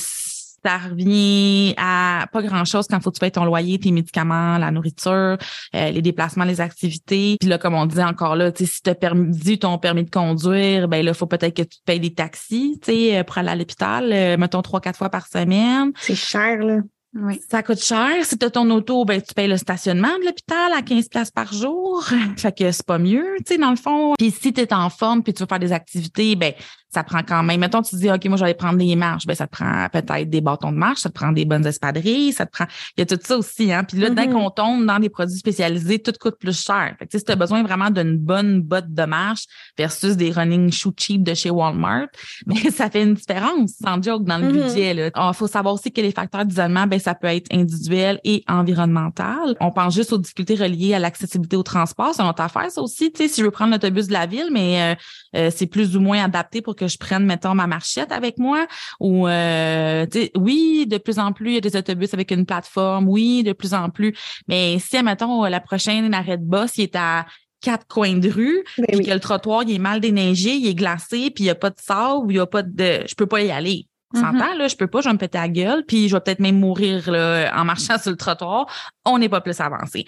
ça 0.63 0.77
revient 0.77 1.73
à 1.77 2.27
pas 2.31 2.41
grand-chose 2.41 2.87
quand 2.89 2.99
faut 3.01 3.11
que 3.11 3.15
tu 3.15 3.19
payes 3.19 3.31
ton 3.31 3.45
loyer, 3.45 3.79
tes 3.79 3.91
médicaments, 3.91 4.57
la 4.57 4.71
nourriture, 4.71 5.37
euh, 5.75 5.91
les 5.91 6.01
déplacements, 6.01 6.45
les 6.45 6.61
activités. 6.61 7.37
Puis 7.39 7.49
là, 7.49 7.57
comme 7.57 7.73
on 7.73 7.85
dit 7.85 8.01
encore 8.01 8.35
là, 8.35 8.51
si 8.55 8.81
tu 8.81 8.89
as 8.89 8.95
perdu 8.95 9.59
ton 9.59 9.77
permis 9.77 10.03
de 10.03 10.09
conduire, 10.09 10.87
ben 10.87 11.03
là, 11.03 11.13
faut 11.13 11.27
peut-être 11.27 11.55
que 11.55 11.63
tu 11.63 11.77
te 11.79 11.83
payes 11.85 11.99
des 11.99 12.13
taxis, 12.13 12.79
tu 12.81 12.91
sais, 12.91 13.17
euh, 13.17 13.23
pour 13.23 13.37
aller 13.37 13.49
à 13.49 13.55
l'hôpital, 13.55 14.11
euh, 14.11 14.37
mettons 14.37 14.61
trois, 14.61 14.81
quatre 14.81 14.97
fois 14.97 15.09
par 15.09 15.27
semaine. 15.27 15.91
C'est 15.95 16.15
cher, 16.15 16.57
là. 16.59 16.79
Oui. 17.15 17.41
Ça 17.49 17.63
coûte 17.63 17.81
cher. 17.81 18.23
Si 18.23 18.37
tu 18.37 18.45
as 18.45 18.51
ton 18.51 18.69
auto, 18.69 19.03
ben, 19.03 19.19
tu 19.19 19.33
payes 19.33 19.47
le 19.47 19.57
stationnement 19.57 20.15
de 20.19 20.25
l'hôpital 20.25 20.71
à 20.73 20.83
15 20.83 21.09
places 21.09 21.31
par 21.31 21.51
jour. 21.51 22.07
fait 22.37 22.55
que 22.55 22.71
c'est 22.71 22.85
pas 22.85 22.99
mieux, 22.99 23.35
tu 23.39 23.53
sais, 23.53 23.57
dans 23.57 23.71
le 23.71 23.77
fond. 23.77 24.13
Puis 24.17 24.31
si 24.31 24.53
tu 24.53 24.61
es 24.61 24.73
en 24.73 24.89
forme 24.89 25.23
puis 25.23 25.33
tu 25.33 25.41
veux 25.41 25.47
faire 25.47 25.59
des 25.59 25.71
activités, 25.71 26.35
ben 26.35 26.53
ça 26.91 27.03
prend 27.03 27.21
quand 27.21 27.43
même. 27.43 27.59
Mettons, 27.59 27.81
tu 27.81 27.95
dis, 27.95 28.09
OK, 28.09 28.25
moi, 28.25 28.37
je 28.37 28.45
vais 28.45 28.53
prendre 28.55 28.79
des 28.79 28.95
marches. 28.95 29.27
Ben, 29.27 29.35
ça 29.35 29.45
te 29.45 29.51
prend 29.51 29.87
peut-être 29.91 30.29
des 30.29 30.41
bâtons 30.41 30.71
de 30.71 30.77
marche, 30.77 31.01
ça 31.01 31.09
te 31.09 31.13
prend 31.13 31.31
des 31.31 31.45
bonnes 31.45 31.65
espadrilles, 31.65 32.33
ça 32.33 32.45
te 32.47 32.51
prend. 32.51 32.65
Il 32.97 33.01
y 33.01 33.03
a 33.03 33.05
tout 33.05 33.19
ça 33.23 33.37
aussi, 33.37 33.71
hein. 33.71 33.83
Puis 33.83 33.99
là, 33.99 34.09
dès 34.09 34.25
mm-hmm. 34.25 34.31
qu'on 34.31 34.49
tombe 34.49 34.85
dans 34.85 34.97
des 34.97 35.09
produits 35.09 35.37
spécialisés, 35.37 35.99
tout 35.99 36.13
coûte 36.19 36.37
plus 36.39 36.59
cher. 36.59 36.95
Fait 36.97 37.05
que, 37.05 37.17
si 37.17 37.23
tu 37.23 37.31
as 37.31 37.35
besoin 37.35 37.61
vraiment 37.61 37.91
d'une 37.91 38.17
bonne 38.17 38.61
botte 38.61 38.91
de 38.91 39.03
marche 39.03 39.45
versus 39.77 40.17
des 40.17 40.31
running 40.31 40.71
shoes 40.71 40.93
cheap 40.97 41.23
de 41.23 41.35
chez 41.35 41.51
Walmart, 41.51 42.07
mais 42.47 42.55
ben, 42.63 42.71
ça 42.71 42.89
fait 42.89 43.03
une 43.03 43.13
différence, 43.13 43.73
sans 43.83 44.01
joke, 44.01 44.23
dans 44.23 44.39
le 44.39 44.47
mm-hmm. 44.47 44.63
budget. 44.63 44.93
Là. 44.95 45.09
Il 45.15 45.33
faut 45.35 45.47
savoir 45.47 45.75
aussi 45.75 45.91
que 45.91 46.01
les 46.01 46.11
facteurs 46.11 46.45
d'isolement, 46.45 46.87
ben, 46.87 46.99
ça 46.99 47.13
peut 47.13 47.27
être 47.27 47.53
individuel 47.53 48.19
et 48.23 48.43
environnemental. 48.47 49.55
On 49.59 49.71
pense 49.71 49.93
juste 49.93 50.11
aux 50.11 50.17
difficultés 50.17 50.55
reliées 50.55 50.95
à 50.95 50.99
l'accessibilité 50.99 51.55
au 51.55 51.63
transport. 51.63 52.13
C'est 52.15 52.23
notre 52.23 52.41
affaire, 52.41 52.71
ça 52.71 52.81
aussi. 52.81 53.11
Tu 53.11 53.23
sais, 53.23 53.27
si 53.27 53.41
je 53.41 53.45
veux 53.45 53.51
prendre 53.51 53.71
l'autobus 53.71 54.07
de 54.07 54.13
la 54.13 54.25
ville, 54.25 54.49
mais 54.51 54.81
euh, 54.81 54.95
euh, 55.35 55.51
c'est 55.55 55.67
plus 55.67 55.95
ou 55.95 55.99
moins 55.99 56.23
adapté 56.23 56.61
pour 56.61 56.75
que 56.79 56.87
je 56.87 56.97
prenne, 56.97 57.25
mettons, 57.25 57.53
ma 57.53 57.67
marchette 57.67 58.11
avec 58.11 58.37
moi. 58.37 58.65
Ou 58.99 59.27
euh, 59.27 60.05
oui, 60.35 60.85
de 60.87 60.97
plus 60.97 61.19
en 61.19 61.33
plus, 61.33 61.51
il 61.51 61.53
y 61.55 61.57
a 61.57 61.61
des 61.61 61.75
autobus 61.75 62.13
avec 62.13 62.31
une 62.31 62.45
plateforme. 62.45 63.07
Oui, 63.07 63.43
de 63.43 63.53
plus 63.53 63.73
en 63.73 63.89
plus. 63.89 64.15
Mais 64.47 64.79
si, 64.79 65.01
mettons, 65.03 65.43
la 65.43 65.59
prochaine 65.59 66.13
arrêt 66.13 66.37
de 66.37 66.45
boss, 66.45 66.77
il 66.77 66.83
est 66.83 66.95
à 66.95 67.25
quatre 67.61 67.85
coins 67.87 68.17
de 68.17 68.29
rue, 68.29 68.63
ben 68.77 68.85
puis 68.87 69.05
que 69.05 69.11
le 69.11 69.19
trottoir, 69.19 69.63
il 69.63 69.75
est 69.75 69.79
mal 69.79 69.99
déneigé, 69.99 70.55
il 70.55 70.67
est 70.67 70.75
glacé, 70.75 71.29
puis 71.29 71.43
il 71.43 71.47
n'y 71.47 71.49
a 71.49 71.55
pas 71.55 71.69
de 71.69 71.79
sable, 71.79 72.31
il 72.31 72.35
n'y 72.35 72.39
a 72.39 72.45
pas 72.45 72.63
de... 72.63 73.03
Je 73.05 73.15
peux 73.15 73.25
pas 73.25 73.41
y 73.41 73.51
aller. 73.51 73.85
Mm 74.13 74.39
là, 74.57 74.67
je 74.67 74.75
peux 74.75 74.87
pas, 74.87 75.01
je 75.01 75.07
vais 75.07 75.13
me 75.13 75.19
péter 75.19 75.37
la 75.37 75.47
gueule, 75.47 75.83
puis 75.87 76.09
je 76.09 76.15
vais 76.15 76.19
peut-être 76.19 76.39
même 76.39 76.59
mourir 76.59 77.09
là, 77.11 77.51
en 77.55 77.65
marchant 77.65 77.97
sur 78.01 78.11
le 78.11 78.17
trottoir. 78.17 78.65
On 79.05 79.17
n'est 79.17 79.29
pas 79.29 79.41
plus 79.41 79.59
avancé. 79.59 80.05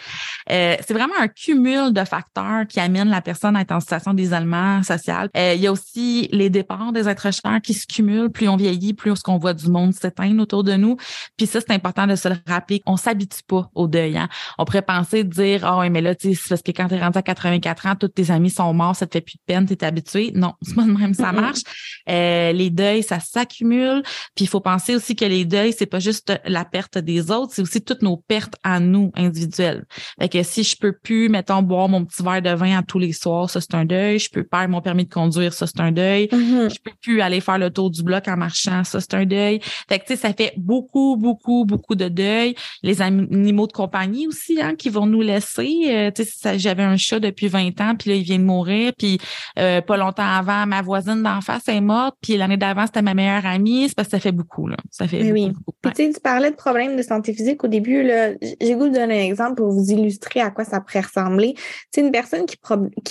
Euh, 0.49 0.75
c'est 0.85 0.93
vraiment 0.93 1.13
un 1.19 1.27
cumul 1.27 1.93
de 1.93 2.03
facteurs 2.03 2.67
qui 2.67 2.79
amène 2.79 3.09
la 3.09 3.21
personne 3.21 3.55
à 3.55 3.61
être 3.61 3.71
en 3.71 3.79
situation 3.79 4.13
d'isolement 4.13 4.83
social. 4.83 5.29
Euh, 5.37 5.53
il 5.55 5.61
y 5.61 5.67
a 5.67 5.71
aussi 5.71 6.29
les 6.31 6.49
départs 6.49 6.91
des 6.91 7.07
êtres 7.07 7.31
chers 7.31 7.61
qui 7.61 7.73
se 7.73 7.85
cumulent. 7.87 8.29
Plus 8.29 8.47
on 8.47 8.57
vieillit, 8.57 8.93
plus 8.93 9.13
on 9.27 9.37
voit 9.37 9.53
du 9.53 9.69
monde 9.69 9.93
s'éteindre 9.93 10.41
autour 10.41 10.63
de 10.63 10.73
nous. 10.73 10.97
Puis 11.37 11.47
ça, 11.47 11.59
c'est 11.61 11.73
important 11.73 12.07
de 12.07 12.15
se 12.15 12.27
le 12.27 12.35
rappeler. 12.47 12.81
On 12.85 12.97
s'habitue 12.97 13.43
pas 13.47 13.69
au 13.75 13.87
deuil. 13.87 14.17
Hein. 14.17 14.29
On 14.57 14.65
pourrait 14.65 14.81
penser 14.81 15.23
dire, 15.23 15.67
oh, 15.71 15.83
mais 15.89 16.01
là, 16.01 16.15
tu 16.15 16.35
sais, 16.35 16.41
parce 16.49 16.61
que 16.61 16.71
quand 16.71 16.87
tu 16.87 16.95
es 16.95 16.99
rendu 16.99 17.17
à 17.17 17.21
84 17.21 17.85
ans, 17.87 17.95
tous 17.95 18.09
tes 18.09 18.31
amis 18.31 18.49
sont 18.49 18.73
morts, 18.73 18.95
ça 18.95 19.07
te 19.07 19.13
fait 19.13 19.21
plus 19.21 19.35
de 19.35 19.43
peine, 19.45 19.65
tu 19.65 19.73
es 19.73 19.83
habitué. 19.83 20.31
Non, 20.35 20.53
c'est 20.61 20.75
pas 20.75 20.83
de 20.83 20.91
même 20.91 21.13
ça 21.13 21.31
marche. 21.31 21.61
Euh, 22.09 22.51
les 22.51 22.69
deuils, 22.69 23.03
ça 23.03 23.19
s'accumule 23.19 23.90
puis 24.35 24.45
il 24.45 24.47
faut 24.47 24.59
penser 24.59 24.95
aussi 24.95 25.15
que 25.15 25.25
les 25.25 25.45
deuils, 25.45 25.73
c'est 25.77 25.85
pas 25.85 25.99
juste 25.99 26.33
la 26.45 26.65
perte 26.65 26.97
des 26.97 27.31
autres, 27.31 27.53
c'est 27.53 27.61
aussi 27.61 27.81
toutes 27.81 28.01
nos 28.01 28.17
pertes 28.17 28.55
à 28.63 28.79
nous 28.79 29.11
individuelles. 29.15 29.85
Fait 30.19 30.29
que 30.29 30.43
si 30.43 30.63
je 30.63 30.77
peux 30.77 30.93
plus, 30.93 31.29
mettons, 31.29 31.61
boire 31.61 31.89
mon 31.89 32.05
petit 32.05 32.23
verre 32.23 32.41
de 32.41 32.49
vin 32.49 32.77
à 32.77 32.83
tous 32.83 32.99
les 32.99 33.13
soirs, 33.13 33.49
ça 33.49 33.61
c'est 33.61 33.75
un 33.75 33.85
deuil. 33.85 34.19
Je 34.19 34.29
peux 34.29 34.43
perdre 34.43 34.69
mon 34.69 34.81
permis 34.81 35.05
de 35.05 35.13
conduire, 35.13 35.53
ça 35.53 35.67
c'est 35.67 35.79
un 35.79 35.91
deuil. 35.91 36.25
Mm-hmm. 36.25 36.73
Je 36.73 36.79
peux 36.81 36.91
plus 37.01 37.21
aller 37.21 37.41
faire 37.41 37.57
le 37.57 37.69
tour 37.69 37.89
du 37.89 38.03
bloc 38.03 38.27
en 38.27 38.37
marchant, 38.37 38.83
ça 38.83 38.99
c'est 38.99 39.13
un 39.13 39.25
deuil. 39.25 39.59
Fait 39.89 39.99
que 39.99 40.05
tu 40.05 40.13
sais, 40.13 40.15
ça 40.15 40.33
fait 40.33 40.53
beaucoup, 40.57 41.17
beaucoup, 41.17 41.65
beaucoup 41.65 41.95
de 41.95 42.07
deuil. 42.07 42.55
Les 42.83 43.01
animaux 43.01 43.67
de 43.67 43.73
compagnie 43.73 44.27
aussi, 44.27 44.61
hein, 44.61 44.75
qui 44.75 44.89
vont 44.89 45.05
nous 45.05 45.21
laisser. 45.21 45.81
Euh, 45.89 46.11
tu 46.11 46.23
sais, 46.23 46.59
j'avais 46.59 46.83
un 46.83 46.97
chat 46.97 47.19
depuis 47.19 47.47
20 47.47 47.79
ans, 47.81 47.95
puis 47.95 48.09
là 48.09 48.15
il 48.15 48.23
vient 48.23 48.39
de 48.39 48.43
mourir, 48.43 48.93
puis 48.97 49.19
euh, 49.59 49.81
pas 49.81 49.97
longtemps 49.97 50.23
avant, 50.23 50.65
ma 50.65 50.81
voisine 50.81 51.23
d'en 51.23 51.41
face 51.41 51.67
est 51.67 51.81
morte, 51.81 52.15
puis 52.21 52.37
l'année 52.37 52.57
d'avant 52.57 52.85
c'était 52.85 53.01
ma 53.01 53.13
meilleure 53.13 53.45
amie 53.45 53.80
premier, 53.81 53.87
c'est 53.87 53.95
parce 53.95 54.07
que 54.07 54.11
ça 54.11 54.19
fait 54.19 54.31
beaucoup. 54.31 54.67
Là. 54.67 54.77
Ça 54.89 55.07
fait 55.07 55.31
oui. 55.31 55.49
beaucoup. 55.49 55.77
Puis, 55.81 55.91
tu 55.93 56.05
sais, 56.05 56.13
tu 56.13 56.19
parlais 56.19 56.51
de 56.51 56.55
problèmes 56.55 56.95
de 56.95 57.01
santé 57.01 57.33
physique 57.33 57.63
au 57.63 57.67
début. 57.67 58.07
J'ai 58.61 58.75
goût 58.75 58.87
de 58.87 58.93
donner 58.93 59.21
un 59.21 59.25
exemple 59.25 59.55
pour 59.55 59.71
vous 59.71 59.91
illustrer 59.91 60.41
à 60.41 60.51
quoi 60.51 60.63
ça 60.63 60.81
pourrait 60.81 61.01
ressembler. 61.01 61.55
C'est 61.91 62.01
une 62.01 62.11
personne 62.11 62.45
qui, 62.45 62.57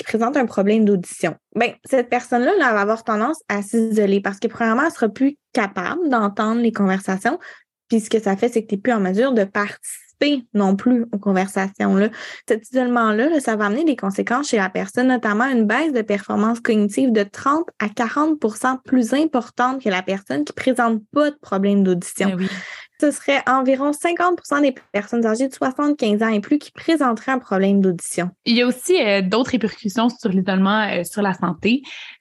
présente 0.04 0.37
un 0.37 0.46
problème 0.46 0.85
d'audition. 0.85 1.35
Ben, 1.54 1.72
cette 1.85 2.09
personne-là, 2.09 2.52
là, 2.59 2.72
va 2.72 2.80
avoir 2.80 3.04
tendance 3.04 3.40
à 3.48 3.62
s'isoler 3.62 4.20
parce 4.20 4.38
que, 4.38 4.48
premièrement, 4.48 4.85
elle 4.87 4.92
sera 4.92 5.09
plus 5.09 5.37
capable 5.52 6.09
d'entendre 6.09 6.61
les 6.61 6.72
conversations. 6.72 7.38
Puis, 7.88 8.00
ce 8.00 8.11
que 8.11 8.20
ça 8.20 8.37
fait, 8.37 8.48
c'est 8.48 8.62
que 8.62 8.68
tu 8.68 8.76
n'es 8.76 8.80
plus 8.80 8.92
en 8.92 9.00
mesure 9.00 9.33
de 9.33 9.44
participer 9.44 10.10
non 10.54 10.76
plus 10.76 11.06
aux 11.12 11.18
conversations. 11.18 11.94
Là. 11.96 12.09
Cet 12.48 12.68
isolement-là, 12.70 13.28
là, 13.28 13.40
ça 13.40 13.56
va 13.56 13.66
amener 13.66 13.85
des 13.85 13.96
conséquences 13.96 14.48
chez 14.48 14.56
la 14.56 14.68
personne, 14.68 15.09
notamment 15.09 15.46
une 15.46 15.66
baisse 15.66 15.92
de 15.92 16.02
performance 16.02 16.61
cognitive 16.61 17.12
de 17.12 17.22
30 17.22 17.64
à 17.78 17.87
40% 17.87 18.83
plus 18.85 19.14
importante 19.14 19.83
que 19.83 19.88
la 19.88 20.02
personne 20.02 20.44
qui 20.44 20.52
présente 20.52 21.02
pas 21.12 21.30
de 21.30 21.37
problème 21.40 21.83
d'audition. 21.83 22.28
Ben 22.30 22.37
oui. 22.38 22.48
Ce 23.00 23.11
serait 23.12 23.42
environ 23.48 23.92
50% 23.92 24.61
des 24.61 24.74
personnes 24.92 25.24
âgées 25.24 25.48
de 25.48 25.54
75 25.54 26.22
ans 26.22 26.28
et 26.28 26.40
plus 26.40 26.59
qui 26.59 26.70
présenteraient 26.70 27.33
un 27.33 27.38
problème 27.38 27.80
d'audition. 27.80 28.28
Il 28.44 28.54
y 28.54 28.61
a 28.61 28.66
aussi 28.66 29.00
euh, 29.00 29.22
d'autres 29.22 29.52
répercussions 29.52 30.11
sur 30.11 30.28
l'isolement 30.28 30.83
euh, 30.83 31.02
sur 31.04 31.22
la 31.22 31.33
santé. 31.33 31.80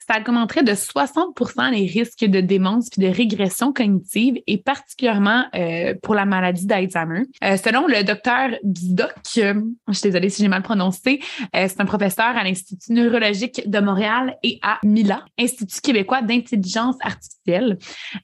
Ça 0.09 0.19
augmenterait 0.19 0.63
de 0.63 0.73
60 0.73 1.35
les 1.71 1.85
risques 1.85 2.25
de 2.25 2.41
démence 2.41 2.89
puis 2.89 2.99
de 2.99 3.13
régression 3.13 3.71
cognitive 3.71 4.39
et 4.47 4.57
particulièrement 4.57 5.45
euh, 5.53 5.93
pour 6.01 6.15
la 6.15 6.25
maladie 6.25 6.65
d'Alzheimer. 6.65 7.25
Euh, 7.43 7.57
selon 7.57 7.85
le 7.85 8.03
docteur 8.03 8.49
Bidoc, 8.63 9.13
euh, 9.37 9.61
je 9.87 9.93
suis 9.93 10.09
désolée 10.09 10.29
si 10.29 10.41
j'ai 10.41 10.47
mal 10.47 10.63
prononcé, 10.63 11.19
euh, 11.55 11.67
c'est 11.67 11.79
un 11.79 11.85
professeur 11.85 12.25
à 12.25 12.43
l'Institut 12.43 12.91
neurologique 12.91 13.69
de 13.69 13.79
Montréal 13.79 14.35
et 14.41 14.57
à 14.63 14.79
MILA, 14.83 15.25
Institut 15.39 15.79
québécois 15.79 16.23
d'intelligence 16.23 16.95
artificielle. 17.01 17.77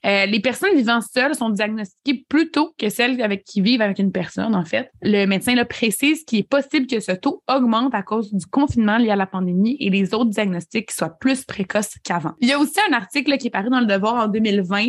Les 0.04 0.40
personnes 0.40 0.76
vivant 0.76 1.00
seules 1.00 1.34
sont 1.34 1.50
diagnostiquées 1.50 2.24
plus 2.28 2.50
tôt 2.50 2.74
que 2.78 2.88
celles 2.88 3.20
avec 3.22 3.44
qui 3.44 3.60
vivent 3.60 3.82
avec 3.82 3.98
une 3.98 4.12
personne, 4.12 4.54
en 4.54 4.64
fait. 4.64 4.90
Le 5.02 5.26
médecin 5.26 5.54
là, 5.54 5.64
précise 5.64 6.24
qu'il 6.24 6.40
est 6.40 6.48
possible 6.48 6.86
que 6.86 7.00
ce 7.00 7.12
taux 7.12 7.42
augmente 7.48 7.94
à 7.94 8.02
cause 8.02 8.32
du 8.32 8.46
confinement 8.46 8.98
lié 8.98 9.10
à 9.10 9.16
la 9.16 9.26
pandémie 9.26 9.76
et 9.80 9.90
les 9.90 10.14
autres 10.14 10.30
diagnostics 10.30 10.90
soient 10.92 11.16
plus 11.18 11.44
précoces 11.44 11.75
qu'avant. 12.04 12.32
Il 12.40 12.48
y 12.48 12.52
a 12.52 12.58
aussi 12.58 12.78
un 12.90 12.92
article 12.92 13.36
qui 13.38 13.48
est 13.48 13.50
paru 13.50 13.70
dans 13.70 13.80
Le 13.80 13.86
Devoir 13.86 14.26
en 14.26 14.28
2020, 14.28 14.88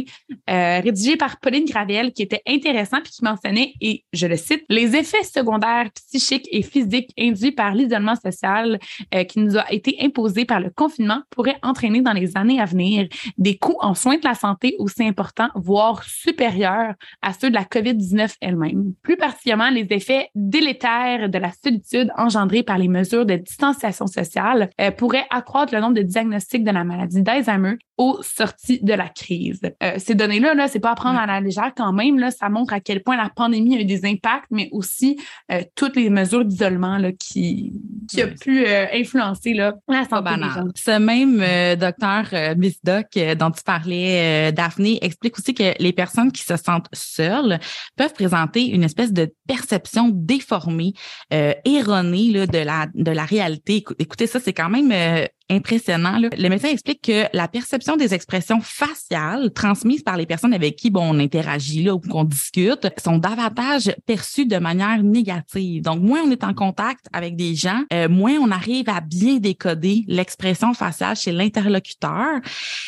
euh, 0.50 0.80
rédigé 0.82 1.18
par 1.18 1.40
Pauline 1.40 1.66
Gravel, 1.66 2.14
qui 2.14 2.24
était 2.24 2.42
intéressant 2.48 2.98
puis 3.04 3.12
qui 3.12 3.24
mentionnait, 3.24 3.74
et 3.82 4.04
je 4.14 4.28
le 4.28 4.38
cite, 4.38 4.64
les 4.70 4.96
effets 4.96 5.24
secondaires 5.24 5.90
psychiques 5.94 6.48
et 6.52 6.62
physiques 6.62 7.12
induits 7.20 7.52
par 7.52 7.74
l'isolement 7.74 8.16
social 8.16 8.80
euh, 9.14 9.24
qui 9.24 9.40
nous 9.40 9.58
a 9.58 9.72
été 9.72 9.98
imposé 10.02 10.46
par 10.46 10.60
le 10.60 10.70
confinement 10.70 11.22
pourraient 11.30 11.58
entraîner 11.64 12.02
dans 12.02 12.14
les 12.14 12.38
années 12.38 12.60
à 12.60 12.66
venir 12.66 13.08
des 13.38 13.58
coûts 13.58 13.78
en 13.80 13.94
soins 13.94 14.18
de 14.18 14.24
la 14.24 14.34
santé 14.34 14.76
aussi 14.80 15.04
importants, 15.04 15.50
voire 15.56 16.04
supérieurs 16.04 16.94
à 17.22 17.34
ceux 17.34 17.50
de 17.50 17.56
la 17.56 17.64
COVID-19 17.64 18.36
elle-même. 18.42 18.94
Plus 19.02 19.18
particulièrement, 19.18 19.70
les 19.70 19.88
effets 19.92 20.30
délétères 20.36 21.30
de 21.30 21.38
la 21.38 21.52
solitude 21.52 22.12
engendrée 22.18 22.64
par 22.64 22.78
les 22.78 22.88
mesures 22.88 23.26
de 23.26 23.36
distanciation 23.36 24.08
sociale 24.08 24.70
euh, 24.80 24.92
pourraient 24.92 25.26
accroître 25.30 25.74
le 25.74 25.82
nombre 25.82 25.96
de 25.96 26.02
diagnostics 26.02 26.64
de 26.64 26.72
la 26.78 26.84
maladie 26.84 27.22
d'Alzheimer 27.22 27.76
aux 27.98 28.20
sorties 28.22 28.80
de 28.84 28.94
la 28.94 29.10
crise. 29.10 29.60
Euh, 29.82 29.96
ces 29.98 30.14
données-là, 30.14 30.54
là, 30.54 30.68
c'est 30.68 30.80
pas 30.80 30.92
à 30.92 30.96
prendre 30.96 31.18
à 31.20 31.26
la 31.26 31.42
légère 31.42 31.72
quand 31.76 31.92
même. 31.94 32.20
Là, 32.20 32.30
ça 32.30 32.48
montre 32.48 32.74
à 32.74 32.80
quel 32.80 33.02
point 33.02 33.18
la 33.18 33.30
pandémie 33.36 33.76
a 33.76 33.82
eu 33.82 33.86
des 33.86 34.06
impacts, 34.06 34.46
mais 34.52 34.70
aussi 34.72 35.18
euh, 35.52 35.64
toutes 35.76 35.96
les 35.96 36.12
mesures 36.12 36.46
d'isolement 36.46 37.00
qui, 37.20 37.74
qui 38.08 38.22
a 38.22 38.28
pu 38.28 38.66
euh, 38.68 38.86
influencer 38.94 39.54
là, 39.56 39.74
la 39.88 40.06
santé 40.08 40.36
des 40.36 40.42
gens. 40.42 40.68
Ce 40.76 41.00
même 41.00 41.38
docteur 41.78 42.56
Miss 42.56 42.78
Doc 42.84 43.08
euh, 43.18 43.34
dont 43.34 43.50
tu 43.50 43.64
parlais, 43.64 44.52
Daphné, 44.52 45.00
explique 45.04 45.38
aussi 45.40 45.56
que 45.56 45.74
les 45.80 45.92
personnes 45.94 46.32
qui 46.32 46.44
se 46.44 46.56
sentent 46.56 46.88
seules 46.94 47.58
peuvent 47.96 48.14
présenter 48.14 48.68
une 48.68 48.84
espèce 48.84 49.12
de 49.12 49.34
perception 49.48 50.10
déformée, 50.14 50.94
erronée 51.66 52.32
là, 52.32 52.46
de 52.46 52.60
la 52.60 52.86
de 52.94 53.12
la 53.12 53.26
réalité. 53.26 53.78
Écou- 53.78 53.96
Écoutez, 53.98 54.28
ça, 54.28 54.40
c'est 54.40 54.54
quand 54.54 54.70
même 54.70 54.92
impressionnant. 55.50 56.18
Là. 56.20 56.30
Le 56.38 56.50
médecin 56.50 56.70
explique 56.70 57.02
que 57.04 57.26
la 57.34 57.48
perception 57.48 57.96
des 57.96 58.14
expressions 58.14 58.60
faciales 58.62 59.52
transmises 59.54 60.04
par 60.04 60.18
les 60.18 60.26
personnes 60.26 60.54
avec 60.54 60.76
qui 60.76 60.90
bon, 60.90 61.16
on 61.16 61.20
interagit 61.20 61.84
là, 61.84 61.94
ou 61.94 62.00
qu'on 62.00 62.24
discute 62.24 62.88
sont 63.04 63.18
davantage 63.18 63.92
perçues 64.06 64.46
de 64.46 64.58
manière 64.58 65.02
négative. 65.04 65.84
Donc, 65.84 66.02
moins 66.02 66.22
on 66.26 66.32
est 66.32 66.44
en 66.44 66.54
contact 66.54 67.06
avec 67.14 67.36
des 67.36 67.56
gens, 67.56 67.82
euh, 67.94 68.10
moins 68.10 68.34
on 68.34 68.52
arrive 68.52 68.90
à 68.90 69.02
bien 69.02 69.38
décoder 69.38 70.04
l'expression 70.08 70.74
faciale 70.74 71.16
chez 71.16 71.32
l'interlocuteur, 71.32 72.40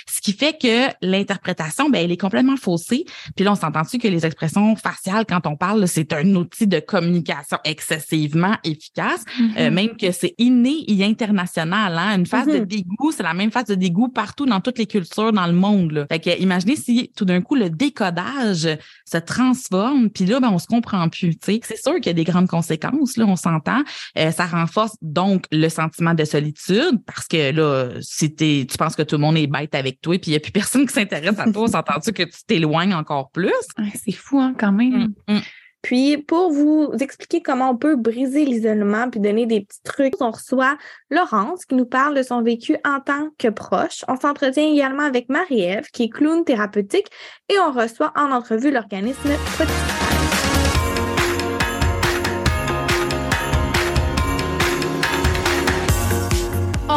ce 0.10 0.22
qui 0.22 0.34
fait 0.34 0.58
que 0.60 0.94
l'interprétation, 1.02 1.90
ben, 1.90 2.04
elle 2.04 2.12
est 2.12 2.18
complètement 2.18 2.58
faussée. 2.58 3.06
Puis 3.36 3.46
là, 3.46 3.54
on 3.54 3.56
s'entend-tu 3.56 3.98
que 3.98 4.08
les 4.08 4.26
expressions 4.26 4.76
faciales, 4.76 5.26
quand 5.26 5.48
on 5.48 5.56
parle, 5.56 5.88
c'est 5.88 6.14
un 6.14 6.36
outil 6.36 6.68
de 6.68 6.80
communication 6.80 7.58
excessivement 7.64 8.56
efficace, 8.64 9.24
euh, 9.58 9.72
même 9.72 9.96
que 9.96 10.12
c'est 10.12 10.36
inné 10.38 10.84
et 10.88 11.04
international. 11.04 11.98
Hein? 11.98 12.18
Une 12.18 12.26
phase 12.26 12.49
de 12.50 12.60
Mhm. 12.60 12.66
dégoût, 12.66 13.12
c'est 13.12 13.24
la 13.24 13.34
même 13.34 13.52
phase 13.52 13.66
de 13.66 13.76
dégoût 13.76 14.10
partout 14.10 14.46
dans 14.46 14.60
toutes 14.62 14.78
les 14.78 14.86
cultures 14.88 15.32
dans 15.32 15.48
le 15.48 15.54
monde. 15.54 15.92
Là. 15.92 16.06
Fait 16.12 16.20
que 16.20 16.40
imaginez 16.42 16.76
si 16.76 17.12
tout 17.16 17.26
d'un 17.26 17.42
coup 17.42 17.56
le 17.56 17.70
décodage 17.70 18.68
se 19.06 19.18
transforme, 19.18 20.10
puis 20.10 20.26
là, 20.26 20.40
ben, 20.40 20.50
on 20.52 20.60
se 20.60 20.68
comprend 20.68 21.08
plus. 21.10 21.38
tu 21.38 21.54
sais. 21.54 21.60
C'est 21.64 21.82
sûr 21.82 21.96
qu'il 21.96 22.08
y 22.08 22.10
a 22.10 22.14
des 22.14 22.24
grandes 22.24 22.48
conséquences, 22.48 23.18
là, 23.18 23.26
on 23.28 23.36
s'entend. 23.36 23.82
Euh, 24.18 24.32
ça 24.32 24.46
renforce 24.46 24.96
donc 25.02 25.46
le 25.52 25.70
sentiment 25.70 26.14
de 26.14 26.26
solitude 26.26 27.00
parce 27.06 27.28
que 27.28 27.52
là, 27.52 27.90
si 28.02 28.34
t'es- 28.34 28.66
tu 28.70 28.78
penses 28.78 28.96
que 28.96 29.04
tout 29.04 29.16
le 29.16 29.22
monde 29.22 29.38
est 29.38 29.48
bête 29.48 29.76
avec 29.76 30.02
toi, 30.02 30.18
puis 30.18 30.32
il 30.32 30.32
n'y 30.32 30.38
a 30.38 30.40
plus 30.40 30.52
personne 30.70 30.86
qui 30.88 30.94
s'intéresse 30.94 31.38
à 31.40 31.52
toi, 31.52 31.68
s'entends-tu 31.68 32.12
que 32.14 32.24
tu 32.24 32.44
t'éloignes 32.48 32.94
encore 32.94 33.30
plus? 33.32 33.52
Ouais, 33.78 33.92
c'est 33.96 34.12
fou 34.12 34.40
hein, 34.40 34.54
quand 34.58 34.72
même. 34.72 35.14
Mm, 35.28 35.34
mm. 35.36 35.40
Puis, 35.82 36.18
pour 36.18 36.52
vous 36.52 36.92
expliquer 37.00 37.42
comment 37.42 37.72
on 37.72 37.78
peut 37.78 37.96
briser 37.96 38.46
l'isolement 38.46 39.10
puis 39.10 39.20
donner 39.20 39.46
des 39.46 39.62
petits 39.62 39.82
trucs, 39.84 40.22
on 40.22 40.32
reçoit 40.32 40.78
Laurence 41.10 41.66
qui 41.66 41.76
nous 41.76 41.86
parle 41.86 42.16
de 42.16 42.24
son 42.24 42.42
vécu 42.42 42.78
en 42.86 43.00
tant 43.00 43.30
que 43.38 43.48
proche. 43.48 44.04
On 44.08 44.18
s'entretient 44.18 44.68
également 44.72 45.04
avec 45.04 45.30
Marie-Ève 45.30 45.88
qui 45.92 46.04
est 46.04 46.10
clown 46.10 46.44
thérapeutique 46.44 47.08
et 47.50 47.60
on 47.60 47.72
reçoit 47.72 48.12
en 48.16 48.32
entrevue 48.32 48.72
l'organisme. 48.72 49.30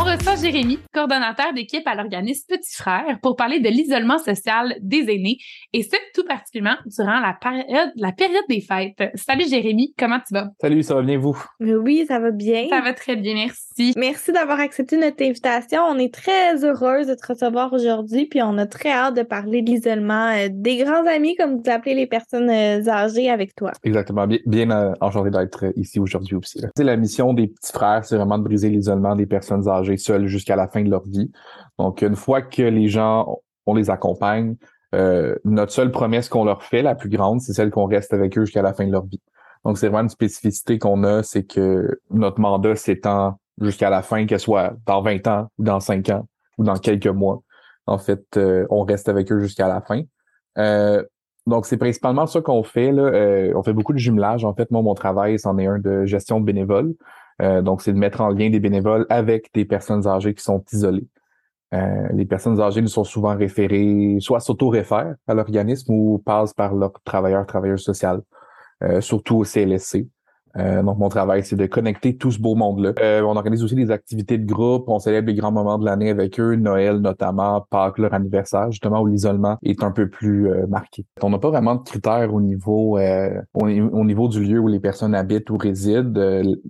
On 0.02 0.04
reçoit 0.04 0.34
Jérémy, 0.34 0.80
coordonnateur 0.92 1.52
d'équipe 1.54 1.86
à 1.86 1.94
l'organisme 1.94 2.44
Petit 2.48 2.74
Frère, 2.74 3.20
pour 3.22 3.36
parler 3.36 3.60
de 3.60 3.68
l'isolement 3.68 4.18
social 4.18 4.74
des 4.80 5.02
aînés, 5.02 5.36
et 5.72 5.84
ce, 5.84 5.94
tout 6.12 6.24
particulièrement 6.24 6.76
durant 6.86 7.20
la 7.20 7.36
période, 7.40 7.92
la 7.94 8.10
période 8.10 8.42
des 8.48 8.60
fêtes. 8.60 9.00
Salut 9.14 9.44
Jérémy, 9.48 9.94
comment 9.96 10.18
tu 10.26 10.34
vas? 10.34 10.48
Salut, 10.60 10.82
ça 10.82 10.96
va 10.96 11.02
bien 11.02 11.18
vous? 11.18 11.40
Oui, 11.60 12.04
ça 12.08 12.18
va 12.18 12.32
bien. 12.32 12.66
Ça 12.68 12.80
va 12.80 12.94
très 12.94 13.14
bien, 13.14 13.34
merci. 13.34 13.94
Merci 13.96 14.32
d'avoir 14.32 14.58
accepté 14.58 14.96
notre 14.96 15.22
invitation. 15.22 15.82
On 15.82 15.96
est 15.98 16.12
très 16.12 16.64
heureuse 16.64 17.06
de 17.06 17.14
te 17.14 17.24
recevoir 17.28 17.72
aujourd'hui, 17.72 18.26
puis 18.26 18.42
on 18.42 18.58
a 18.58 18.66
très 18.66 18.90
hâte 18.90 19.16
de 19.16 19.22
parler 19.22 19.62
de 19.62 19.70
l'isolement 19.70 20.30
euh, 20.30 20.48
des 20.50 20.78
grands 20.78 21.06
amis, 21.06 21.36
comme 21.36 21.58
vous 21.58 21.70
appelez 21.70 21.94
les 21.94 22.08
personnes 22.08 22.50
euh, 22.50 22.84
âgées 22.88 23.30
avec 23.30 23.54
toi. 23.54 23.70
Exactement. 23.84 24.26
Bien, 24.26 24.38
bien 24.46 24.68
euh, 24.72 24.94
enchanté 25.00 25.30
d'être 25.30 25.72
ici 25.76 26.00
aujourd'hui 26.00 26.34
aussi. 26.34 26.60
là. 26.60 26.70
La 26.76 26.96
mission 26.96 27.32
des 27.34 27.46
petits 27.46 27.72
frères, 27.72 28.04
c'est 28.04 28.16
vraiment 28.16 28.38
de 28.38 28.42
briser 28.42 28.68
l'isolement 28.68 29.14
des 29.14 29.26
personnes 29.26 29.68
âgées 29.68 29.91
seules 29.96 30.26
jusqu'à 30.26 30.56
la 30.56 30.68
fin 30.68 30.82
de 30.82 30.90
leur 30.90 31.02
vie. 31.02 31.30
Donc, 31.78 32.02
une 32.02 32.16
fois 32.16 32.42
que 32.42 32.62
les 32.62 32.88
gens, 32.88 33.38
on 33.66 33.74
les 33.74 33.90
accompagne, 33.90 34.56
euh, 34.94 35.34
notre 35.44 35.72
seule 35.72 35.90
promesse 35.90 36.28
qu'on 36.28 36.44
leur 36.44 36.62
fait, 36.62 36.82
la 36.82 36.94
plus 36.94 37.08
grande, 37.08 37.40
c'est 37.40 37.52
celle 37.52 37.70
qu'on 37.70 37.86
reste 37.86 38.12
avec 38.12 38.36
eux 38.36 38.44
jusqu'à 38.44 38.62
la 38.62 38.74
fin 38.74 38.86
de 38.86 38.92
leur 38.92 39.06
vie. 39.06 39.20
Donc, 39.64 39.78
c'est 39.78 39.88
vraiment 39.88 40.04
une 40.04 40.08
spécificité 40.08 40.78
qu'on 40.78 41.04
a, 41.04 41.22
c'est 41.22 41.44
que 41.44 41.98
notre 42.10 42.40
mandat 42.40 42.76
s'étend 42.76 43.38
jusqu'à 43.60 43.90
la 43.90 44.02
fin, 44.02 44.26
qu'elle 44.26 44.40
soit 44.40 44.74
dans 44.86 45.02
20 45.02 45.26
ans 45.28 45.48
ou 45.58 45.64
dans 45.64 45.80
5 45.80 46.08
ans 46.10 46.26
ou 46.58 46.64
dans 46.64 46.76
quelques 46.76 47.06
mois. 47.06 47.42
En 47.86 47.98
fait, 47.98 48.24
euh, 48.36 48.66
on 48.70 48.82
reste 48.82 49.08
avec 49.08 49.30
eux 49.32 49.40
jusqu'à 49.40 49.68
la 49.68 49.80
fin. 49.80 50.02
Euh, 50.58 51.02
donc, 51.46 51.66
c'est 51.66 51.76
principalement 51.76 52.26
ça 52.26 52.40
qu'on 52.40 52.62
fait. 52.62 52.92
Là. 52.92 53.52
On 53.56 53.62
fait 53.62 53.72
beaucoup 53.72 53.92
de 53.92 53.98
jumelage. 53.98 54.44
En 54.44 54.54
fait, 54.54 54.70
moi, 54.70 54.82
mon 54.82 54.94
travail, 54.94 55.38
c'en 55.38 55.58
est 55.58 55.66
un 55.66 55.78
de 55.78 56.04
gestion 56.04 56.38
de 56.38 56.44
bénévoles. 56.44 56.94
Euh, 57.42 57.62
donc, 57.62 57.82
c'est 57.82 57.92
de 57.92 57.98
mettre 57.98 58.20
en 58.20 58.28
lien 58.28 58.50
des 58.50 58.60
bénévoles 58.60 59.06
avec 59.08 59.50
des 59.52 59.64
personnes 59.64 60.06
âgées 60.06 60.34
qui 60.34 60.42
sont 60.42 60.64
isolées. 60.72 61.06
Euh, 61.74 62.08
les 62.12 62.26
personnes 62.26 62.60
âgées 62.60 62.82
nous 62.82 62.88
sont 62.88 63.04
souvent 63.04 63.36
référées, 63.36 64.18
soit 64.20 64.40
s'auto-réfèrent 64.40 65.14
à 65.26 65.34
l'organisme 65.34 65.92
ou 65.92 66.22
passent 66.24 66.52
par 66.52 66.74
leur 66.74 66.92
travailleur, 67.04 67.46
travailleuse 67.46 67.82
sociale, 67.82 68.20
euh, 68.82 69.00
surtout 69.00 69.38
au 69.38 69.44
CLSC. 69.44 70.06
Euh, 70.58 70.82
donc, 70.82 70.98
mon 70.98 71.08
travail, 71.08 71.44
c'est 71.44 71.56
de 71.56 71.66
connecter 71.66 72.16
tout 72.16 72.30
ce 72.30 72.38
beau 72.38 72.54
monde-là. 72.54 72.92
Euh, 73.00 73.22
on 73.22 73.36
organise 73.36 73.62
aussi 73.62 73.74
des 73.74 73.90
activités 73.90 74.38
de 74.38 74.46
groupe. 74.46 74.88
On 74.88 74.98
célèbre 74.98 75.28
les 75.28 75.34
grands 75.34 75.52
moments 75.52 75.78
de 75.78 75.84
l'année 75.84 76.10
avec 76.10 76.38
eux, 76.38 76.56
Noël 76.56 76.98
notamment, 76.98 77.66
Pâques, 77.70 77.98
leur 77.98 78.14
anniversaire, 78.14 78.70
justement, 78.70 79.00
où 79.00 79.06
l'isolement 79.06 79.56
est 79.62 79.82
un 79.82 79.90
peu 79.90 80.08
plus 80.08 80.50
euh, 80.50 80.66
marqué. 80.66 81.06
On 81.22 81.30
n'a 81.30 81.38
pas 81.38 81.50
vraiment 81.50 81.76
de 81.76 81.82
critères 81.82 82.32
au 82.32 82.40
niveau 82.40 82.98
au, 83.54 84.04
niveau 84.04 84.28
du 84.28 84.44
lieu 84.44 84.58
où 84.58 84.68
les 84.68 84.80
personnes 84.80 85.14
habitent 85.14 85.50
ou 85.50 85.56
résident. 85.56 86.12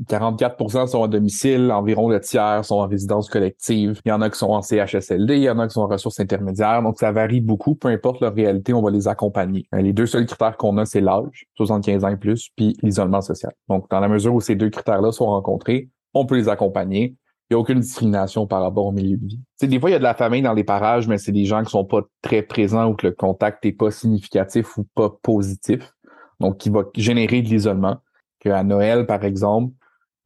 44% 0.08 0.86
sont 0.86 1.02
à 1.02 1.08
domicile, 1.08 1.70
environ 1.72 2.08
le 2.08 2.20
tiers 2.20 2.64
sont 2.64 2.76
en 2.76 2.86
résidence 2.86 3.28
collective. 3.28 4.00
Il 4.04 4.08
y 4.08 4.12
en 4.12 4.20
a 4.20 4.30
qui 4.30 4.38
sont 4.38 4.50
en 4.50 4.62
CHSLD, 4.62 5.36
il 5.36 5.42
y 5.42 5.50
en 5.50 5.58
a 5.58 5.66
qui 5.66 5.74
sont 5.74 5.82
en 5.82 5.86
ressources 5.86 6.20
intermédiaires. 6.20 6.82
Donc, 6.82 6.98
ça 6.98 7.12
varie 7.12 7.40
beaucoup. 7.40 7.74
Peu 7.74 7.88
importe 7.88 8.20
leur 8.20 8.34
réalité, 8.34 8.72
on 8.72 8.82
va 8.82 8.90
les 8.90 9.08
accompagner. 9.08 9.66
les 9.72 9.92
deux 9.92 10.06
seuls 10.06 10.26
critères 10.26 10.56
qu'on 10.56 10.78
a, 10.78 10.84
c'est 10.84 11.00
l'âge, 11.00 11.46
75 11.56 12.04
ans 12.04 12.08
et 12.08 12.16
plus, 12.16 12.50
puis 12.56 12.76
l'isolement 12.82 13.20
social. 13.20 13.52
Donc, 13.72 13.88
dans 13.88 14.00
la 14.00 14.08
mesure 14.08 14.34
où 14.34 14.40
ces 14.42 14.54
deux 14.54 14.68
critères-là 14.68 15.12
sont 15.12 15.24
rencontrés, 15.24 15.88
on 16.12 16.26
peut 16.26 16.36
les 16.36 16.50
accompagner. 16.50 17.16
Il 17.48 17.54
n'y 17.54 17.56
a 17.56 17.58
aucune 17.58 17.80
discrimination 17.80 18.46
par 18.46 18.60
rapport 18.60 18.84
au 18.84 18.92
milieu 18.92 19.16
de 19.16 19.26
vie. 19.26 19.40
T'sais, 19.56 19.66
des 19.66 19.80
fois, 19.80 19.88
il 19.88 19.94
y 19.94 19.96
a 19.96 19.98
de 19.98 20.04
la 20.04 20.12
famille 20.12 20.42
dans 20.42 20.52
les 20.52 20.62
parages, 20.62 21.08
mais 21.08 21.16
c'est 21.16 21.32
des 21.32 21.46
gens 21.46 21.64
qui 21.64 21.70
sont 21.70 21.86
pas 21.86 22.02
très 22.20 22.42
présents 22.42 22.90
ou 22.90 22.94
que 22.94 23.06
le 23.06 23.14
contact 23.14 23.64
n'est 23.64 23.72
pas 23.72 23.90
significatif 23.90 24.76
ou 24.76 24.84
pas 24.94 25.10
positif. 25.22 25.90
Donc, 26.38 26.58
qui 26.58 26.68
va 26.68 26.82
générer 26.96 27.40
de 27.40 27.48
l'isolement. 27.48 27.96
Qu'à 28.40 28.62
Noël, 28.62 29.06
par 29.06 29.24
exemple, 29.24 29.72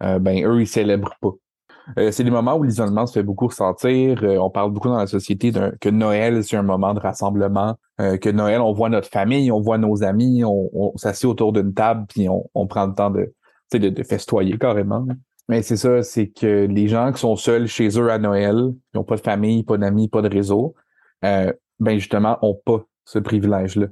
euh, 0.02 0.18
ben, 0.18 0.44
eux, 0.44 0.60
ils 0.60 0.66
célèbrent 0.66 1.14
pas. 1.20 1.30
Euh, 1.98 2.10
c'est 2.10 2.24
des 2.24 2.32
moments 2.32 2.56
où 2.56 2.64
l'isolement 2.64 3.06
se 3.06 3.12
fait 3.12 3.22
beaucoup 3.22 3.46
ressentir. 3.46 4.24
Euh, 4.24 4.38
on 4.38 4.50
parle 4.50 4.72
beaucoup 4.72 4.88
dans 4.88 4.96
la 4.96 5.06
société 5.06 5.52
que 5.80 5.88
Noël, 5.88 6.42
c'est 6.42 6.56
un 6.56 6.62
moment 6.62 6.94
de 6.94 7.00
rassemblement. 7.00 7.76
que 7.98 8.28
Noël, 8.28 8.60
on 8.60 8.72
voit 8.72 8.88
notre 8.88 9.08
famille, 9.08 9.52
on 9.52 9.60
voit 9.60 9.78
nos 9.78 10.02
amis, 10.02 10.44
on, 10.44 10.68
on 10.72 10.96
s'assied 10.96 11.28
autour 11.28 11.52
d'une 11.52 11.74
table, 11.74 12.06
puis 12.08 12.28
on, 12.28 12.66
prend 12.66 12.86
le 12.86 12.94
temps 12.94 13.10
de, 13.10 13.32
de, 13.72 13.88
de 13.88 14.02
festoyer 14.02 14.58
carrément. 14.58 15.06
Mais 15.48 15.62
c'est 15.62 15.76
ça, 15.76 16.02
c'est 16.02 16.28
que 16.28 16.66
les 16.66 16.88
gens 16.88 17.12
qui 17.12 17.20
sont 17.20 17.36
seuls 17.36 17.68
chez 17.68 17.88
eux 18.00 18.10
à 18.10 18.18
Noël, 18.18 18.72
qui 18.90 18.98
n'ont 18.98 19.04
pas 19.04 19.16
de 19.16 19.20
famille, 19.20 19.62
pas 19.62 19.78
d'amis, 19.78 20.08
pas 20.08 20.22
de 20.22 20.28
réseau, 20.28 20.74
euh, 21.24 21.52
ben 21.78 21.98
justement, 21.98 22.38
ont 22.42 22.60
pas 22.64 22.84
ce 23.04 23.18
privilège-là 23.18 23.86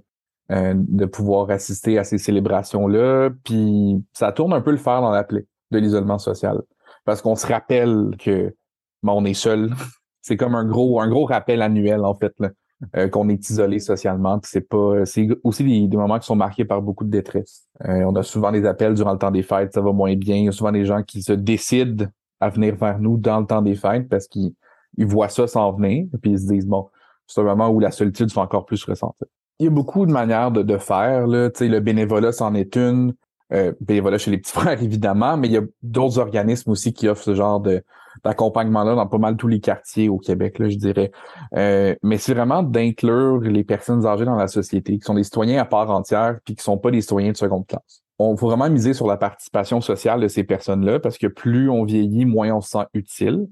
euh, 0.50 0.74
de 0.76 1.04
pouvoir 1.04 1.50
assister 1.50 1.98
à 1.98 2.04
ces 2.04 2.18
célébrations-là. 2.18 3.30
Puis 3.44 4.02
ça 4.12 4.32
tourne 4.32 4.52
un 4.52 4.60
peu 4.60 4.72
le 4.72 4.78
fer 4.78 5.00
dans 5.00 5.10
la 5.10 5.22
plaie 5.22 5.46
de 5.70 5.78
l'isolement 5.78 6.18
social. 6.18 6.60
Parce 7.04 7.22
qu'on 7.22 7.36
se 7.36 7.46
rappelle 7.46 8.10
que 8.18 8.54
ben, 9.02 9.12
on 9.12 9.24
est 9.24 9.34
seul. 9.34 9.70
c'est 10.22 10.36
comme 10.36 10.54
un 10.54 10.64
gros, 10.64 11.00
un 11.00 11.08
gros 11.08 11.26
rappel 11.26 11.62
annuel, 11.62 12.04
en 12.04 12.14
fait. 12.14 12.32
Là. 12.40 12.50
Euh, 12.96 13.08
qu'on 13.08 13.28
est 13.28 13.48
isolé 13.48 13.78
socialement. 13.78 14.40
C'est 14.42 14.68
pas, 14.68 15.06
c'est 15.06 15.28
aussi 15.42 15.88
des, 15.88 15.96
moments 15.96 16.18
qui 16.18 16.26
sont 16.26 16.36
marqués 16.36 16.64
par 16.64 16.82
beaucoup 16.82 17.04
de 17.04 17.10
détresse. 17.10 17.66
Euh, 17.84 18.02
on 18.04 18.14
a 18.16 18.22
souvent 18.22 18.52
des 18.52 18.66
appels 18.66 18.94
durant 18.94 19.12
le 19.12 19.18
temps 19.18 19.30
des 19.30 19.42
fêtes, 19.42 19.72
ça 19.72 19.80
va 19.80 19.92
moins 19.92 20.14
bien. 20.16 20.36
Il 20.36 20.44
y 20.44 20.48
a 20.48 20.52
souvent 20.52 20.72
des 20.72 20.84
gens 20.84 21.02
qui 21.02 21.22
se 21.22 21.32
décident 21.32 22.06
à 22.40 22.50
venir 22.50 22.74
vers 22.74 22.98
nous 22.98 23.16
dans 23.16 23.40
le 23.40 23.46
temps 23.46 23.62
des 23.62 23.76
fêtes 23.76 24.08
parce 24.08 24.26
qu'ils 24.26 24.52
ils 24.96 25.06
voient 25.06 25.28
ça 25.28 25.46
s'en 25.46 25.72
venir, 25.72 26.06
puis 26.20 26.32
ils 26.32 26.40
se 26.40 26.46
disent 26.46 26.66
bon, 26.66 26.88
c'est 27.26 27.40
un 27.40 27.44
moment 27.44 27.70
où 27.70 27.80
la 27.80 27.90
solitude 27.90 28.30
fait 28.30 28.40
encore 28.40 28.66
plus 28.66 28.84
ressentir. 28.84 29.26
Il 29.60 29.64
y 29.64 29.66
a 29.68 29.70
beaucoup 29.70 30.04
de 30.04 30.12
manières 30.12 30.50
de, 30.50 30.62
de 30.62 30.76
faire. 30.76 31.26
Là. 31.26 31.50
le 31.58 31.78
bénévolat, 31.78 32.32
c'en 32.32 32.54
est 32.54 32.76
une. 32.76 33.14
Euh, 33.52 33.72
bénévolat 33.80 34.18
chez 34.18 34.30
les 34.30 34.38
petits 34.38 34.52
frères, 34.58 34.82
évidemment, 34.82 35.36
mais 35.36 35.48
il 35.48 35.52
y 35.52 35.58
a 35.58 35.62
d'autres 35.82 36.18
organismes 36.18 36.70
aussi 36.70 36.92
qui 36.92 37.08
offrent 37.08 37.22
ce 37.22 37.34
genre 37.34 37.60
de, 37.60 37.82
d'accompagnement-là 38.24 38.94
dans 38.94 39.06
pas 39.06 39.18
mal 39.18 39.36
tous 39.36 39.48
les 39.48 39.60
quartiers 39.60 40.08
au 40.08 40.18
Québec, 40.18 40.58
là, 40.58 40.68
je 40.68 40.76
dirais. 40.76 41.10
Euh, 41.56 41.94
mais 42.02 42.18
c'est 42.18 42.34
vraiment 42.34 42.62
d'inclure 42.62 43.40
les 43.40 43.64
personnes 43.64 44.06
âgées 44.06 44.24
dans 44.24 44.36
la 44.36 44.48
société, 44.48 44.98
qui 44.98 45.04
sont 45.04 45.14
des 45.14 45.24
citoyens 45.24 45.60
à 45.60 45.64
part 45.64 45.90
entière, 45.90 46.38
puis 46.44 46.54
qui 46.56 46.62
sont 46.62 46.78
pas 46.78 46.90
des 46.90 47.00
citoyens 47.00 47.32
de 47.32 47.36
seconde 47.36 47.66
classe. 47.66 48.02
On 48.18 48.36
faut 48.36 48.46
vraiment 48.48 48.70
miser 48.70 48.94
sur 48.94 49.06
la 49.06 49.16
participation 49.16 49.80
sociale 49.80 50.20
de 50.20 50.28
ces 50.28 50.44
personnes-là, 50.44 51.00
parce 51.00 51.18
que 51.18 51.26
plus 51.26 51.68
on 51.68 51.84
vieillit, 51.84 52.24
moins 52.24 52.50
on 52.52 52.60
se 52.60 52.70
sent 52.70 52.86
utile. 52.94 53.46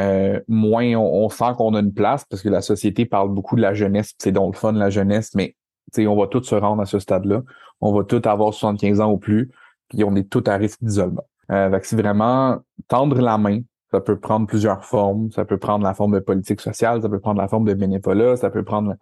Euh, 0.00 0.40
moins 0.48 0.96
on, 0.96 1.28
sent 1.28 1.52
qu'on 1.56 1.74
a 1.74 1.80
une 1.80 1.94
place 1.94 2.24
parce 2.24 2.42
que 2.42 2.48
la 2.48 2.62
société 2.62 3.06
parle 3.06 3.32
beaucoup 3.32 3.54
de 3.54 3.60
la 3.60 3.74
jeunesse, 3.74 4.12
c'est 4.18 4.32
donc 4.32 4.54
le 4.54 4.58
fun 4.58 4.72
la 4.72 4.90
jeunesse, 4.90 5.36
mais 5.36 5.54
on 5.98 6.16
va 6.16 6.26
tous 6.26 6.42
se 6.42 6.54
rendre 6.56 6.82
à 6.82 6.86
ce 6.86 6.98
stade-là. 6.98 7.42
On 7.80 7.92
va 7.92 8.02
tous 8.02 8.26
avoir 8.28 8.52
75 8.52 9.00
ans 9.00 9.12
ou 9.12 9.18
plus, 9.18 9.50
puis 9.88 10.02
on 10.02 10.16
est 10.16 10.28
tous 10.28 10.42
à 10.48 10.56
risque 10.56 10.82
d'isolement. 10.82 11.24
Euh, 11.52 11.78
c'est 11.82 11.96
vraiment 11.96 12.58
tendre 12.88 13.20
la 13.20 13.38
main 13.38 13.60
ça 13.94 14.00
peut 14.00 14.18
prendre 14.18 14.48
plusieurs 14.48 14.84
formes. 14.84 15.30
Ça 15.30 15.44
peut 15.44 15.56
prendre 15.56 15.84
la 15.84 15.94
forme 15.94 16.14
de 16.14 16.18
politique 16.18 16.60
sociale, 16.60 17.00
ça 17.00 17.08
peut 17.08 17.20
prendre 17.20 17.40
la 17.40 17.46
forme 17.46 17.64
de 17.64 17.74
bénévolat, 17.74 18.36
ça 18.36 18.50
peut 18.50 18.64
prendre 18.64 18.96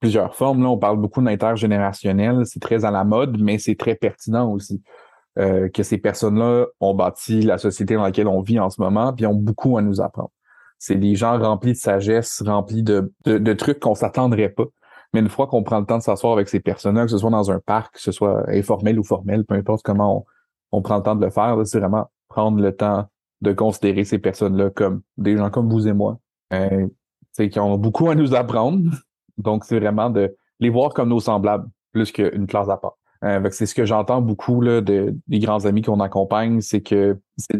plusieurs 0.00 0.34
formes. 0.34 0.62
Là, 0.62 0.70
on 0.70 0.78
parle 0.78 0.98
beaucoup 0.98 1.20
d'intergénérationnel. 1.20 2.46
C'est 2.46 2.60
très 2.60 2.86
à 2.86 2.90
la 2.90 3.04
mode, 3.04 3.38
mais 3.38 3.58
c'est 3.58 3.74
très 3.74 3.94
pertinent 3.94 4.50
aussi. 4.50 4.82
Euh, 5.38 5.68
que 5.68 5.82
ces 5.82 5.98
personnes-là 5.98 6.66
ont 6.80 6.94
bâti 6.94 7.42
la 7.42 7.58
société 7.58 7.94
dans 7.94 8.04
laquelle 8.04 8.26
on 8.26 8.40
vit 8.40 8.58
en 8.58 8.70
ce 8.70 8.80
moment, 8.80 9.12
puis 9.12 9.26
ont 9.26 9.34
beaucoup 9.34 9.76
à 9.76 9.82
nous 9.82 10.00
apprendre. 10.00 10.30
C'est 10.78 10.96
des 10.96 11.14
gens 11.14 11.38
remplis 11.38 11.72
de 11.72 11.76
sagesse, 11.76 12.42
remplis 12.44 12.82
de, 12.82 13.12
trucs 13.52 13.80
qu'on 13.80 13.94
s'attendrait 13.94 14.48
pas. 14.48 14.64
Mais 15.12 15.20
une 15.20 15.28
fois 15.28 15.46
qu'on 15.46 15.62
prend 15.62 15.78
le 15.78 15.86
temps 15.86 15.98
de 15.98 16.02
s'asseoir 16.02 16.32
avec 16.32 16.48
ces 16.48 16.60
personnes-là, 16.60 17.04
que 17.04 17.10
ce 17.10 17.18
soit 17.18 17.30
dans 17.30 17.50
un 17.50 17.60
parc, 17.60 17.96
que 17.96 18.00
ce 18.00 18.12
soit 18.12 18.48
informel 18.48 18.98
ou 18.98 19.04
formel, 19.04 19.44
peu 19.44 19.54
importe 19.54 19.82
comment 19.82 20.24
on 20.72 20.80
prend 20.80 20.96
le 20.96 21.02
temps 21.02 21.16
de 21.16 21.24
le 21.24 21.30
faire, 21.30 21.56
c'est 21.64 21.80
vraiment 21.80 22.10
prendre 22.28 22.60
le 22.60 22.74
temps 22.74 23.08
de 23.40 23.52
considérer 23.52 24.04
ces 24.04 24.18
personnes-là 24.18 24.70
comme 24.70 25.02
des 25.16 25.36
gens 25.36 25.50
comme 25.50 25.68
vous 25.70 25.86
et 25.88 25.92
moi, 25.92 26.18
euh, 26.52 26.86
qui 27.36 27.58
ont 27.60 27.78
beaucoup 27.78 28.08
à 28.10 28.14
nous 28.14 28.34
apprendre. 28.34 28.90
Donc, 29.38 29.64
c'est 29.64 29.78
vraiment 29.78 30.10
de 30.10 30.36
les 30.60 30.70
voir 30.70 30.92
comme 30.92 31.10
nos 31.10 31.20
semblables, 31.20 31.68
plus 31.92 32.10
qu'une 32.10 32.46
classe 32.46 32.68
à 32.68 32.76
part. 32.76 32.98
Euh, 33.24 33.48
c'est 33.50 33.66
ce 33.66 33.74
que 33.74 33.84
j'entends 33.84 34.20
beaucoup 34.20 34.60
là, 34.60 34.80
de, 34.80 35.14
des 35.26 35.38
grands 35.40 35.64
amis 35.64 35.82
qu'on 35.82 36.00
accompagne, 36.00 36.60
c'est 36.60 36.82
que 36.82 37.18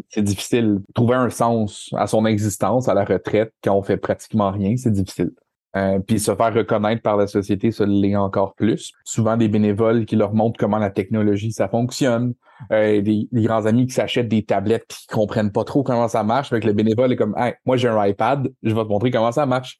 c'est 0.08 0.22
difficile 0.22 0.80
trouver 0.94 1.14
un 1.14 1.30
sens 1.30 1.90
à 1.96 2.06
son 2.06 2.26
existence, 2.26 2.88
à 2.88 2.94
la 2.94 3.04
retraite, 3.04 3.52
quand 3.64 3.74
on 3.74 3.82
fait 3.82 3.96
pratiquement 3.96 4.52
rien, 4.52 4.76
c'est 4.76 4.92
difficile. 4.92 5.32
Euh, 5.76 5.98
puis 5.98 6.18
se 6.18 6.34
faire 6.34 6.54
reconnaître 6.54 7.02
par 7.02 7.16
la 7.16 7.26
société, 7.26 7.70
ça 7.72 7.84
l'est 7.84 8.16
encore 8.16 8.54
plus. 8.54 8.92
Souvent 9.04 9.36
des 9.36 9.48
bénévoles 9.48 10.06
qui 10.06 10.16
leur 10.16 10.32
montrent 10.32 10.58
comment 10.58 10.78
la 10.78 10.90
technologie 10.90 11.52
ça 11.52 11.68
fonctionne, 11.68 12.32
euh, 12.72 13.02
des, 13.02 13.28
grands 13.32 13.66
amis 13.66 13.86
qui 13.86 13.92
s'achètent 13.92 14.28
des 14.28 14.42
tablettes 14.44 14.86
qui 14.88 15.06
comprennent 15.08 15.52
pas 15.52 15.64
trop 15.64 15.82
comment 15.82 16.08
ça 16.08 16.24
marche. 16.24 16.52
Avec 16.52 16.64
le 16.64 16.72
bénévole 16.72 17.12
est 17.12 17.16
comme, 17.16 17.34
hey, 17.36 17.52
moi 17.66 17.76
j'ai 17.76 17.88
un 17.88 18.06
iPad, 18.06 18.48
je 18.62 18.74
vais 18.74 18.82
te 18.82 18.88
montrer 18.88 19.10
comment 19.10 19.30
ça 19.30 19.44
marche. 19.44 19.78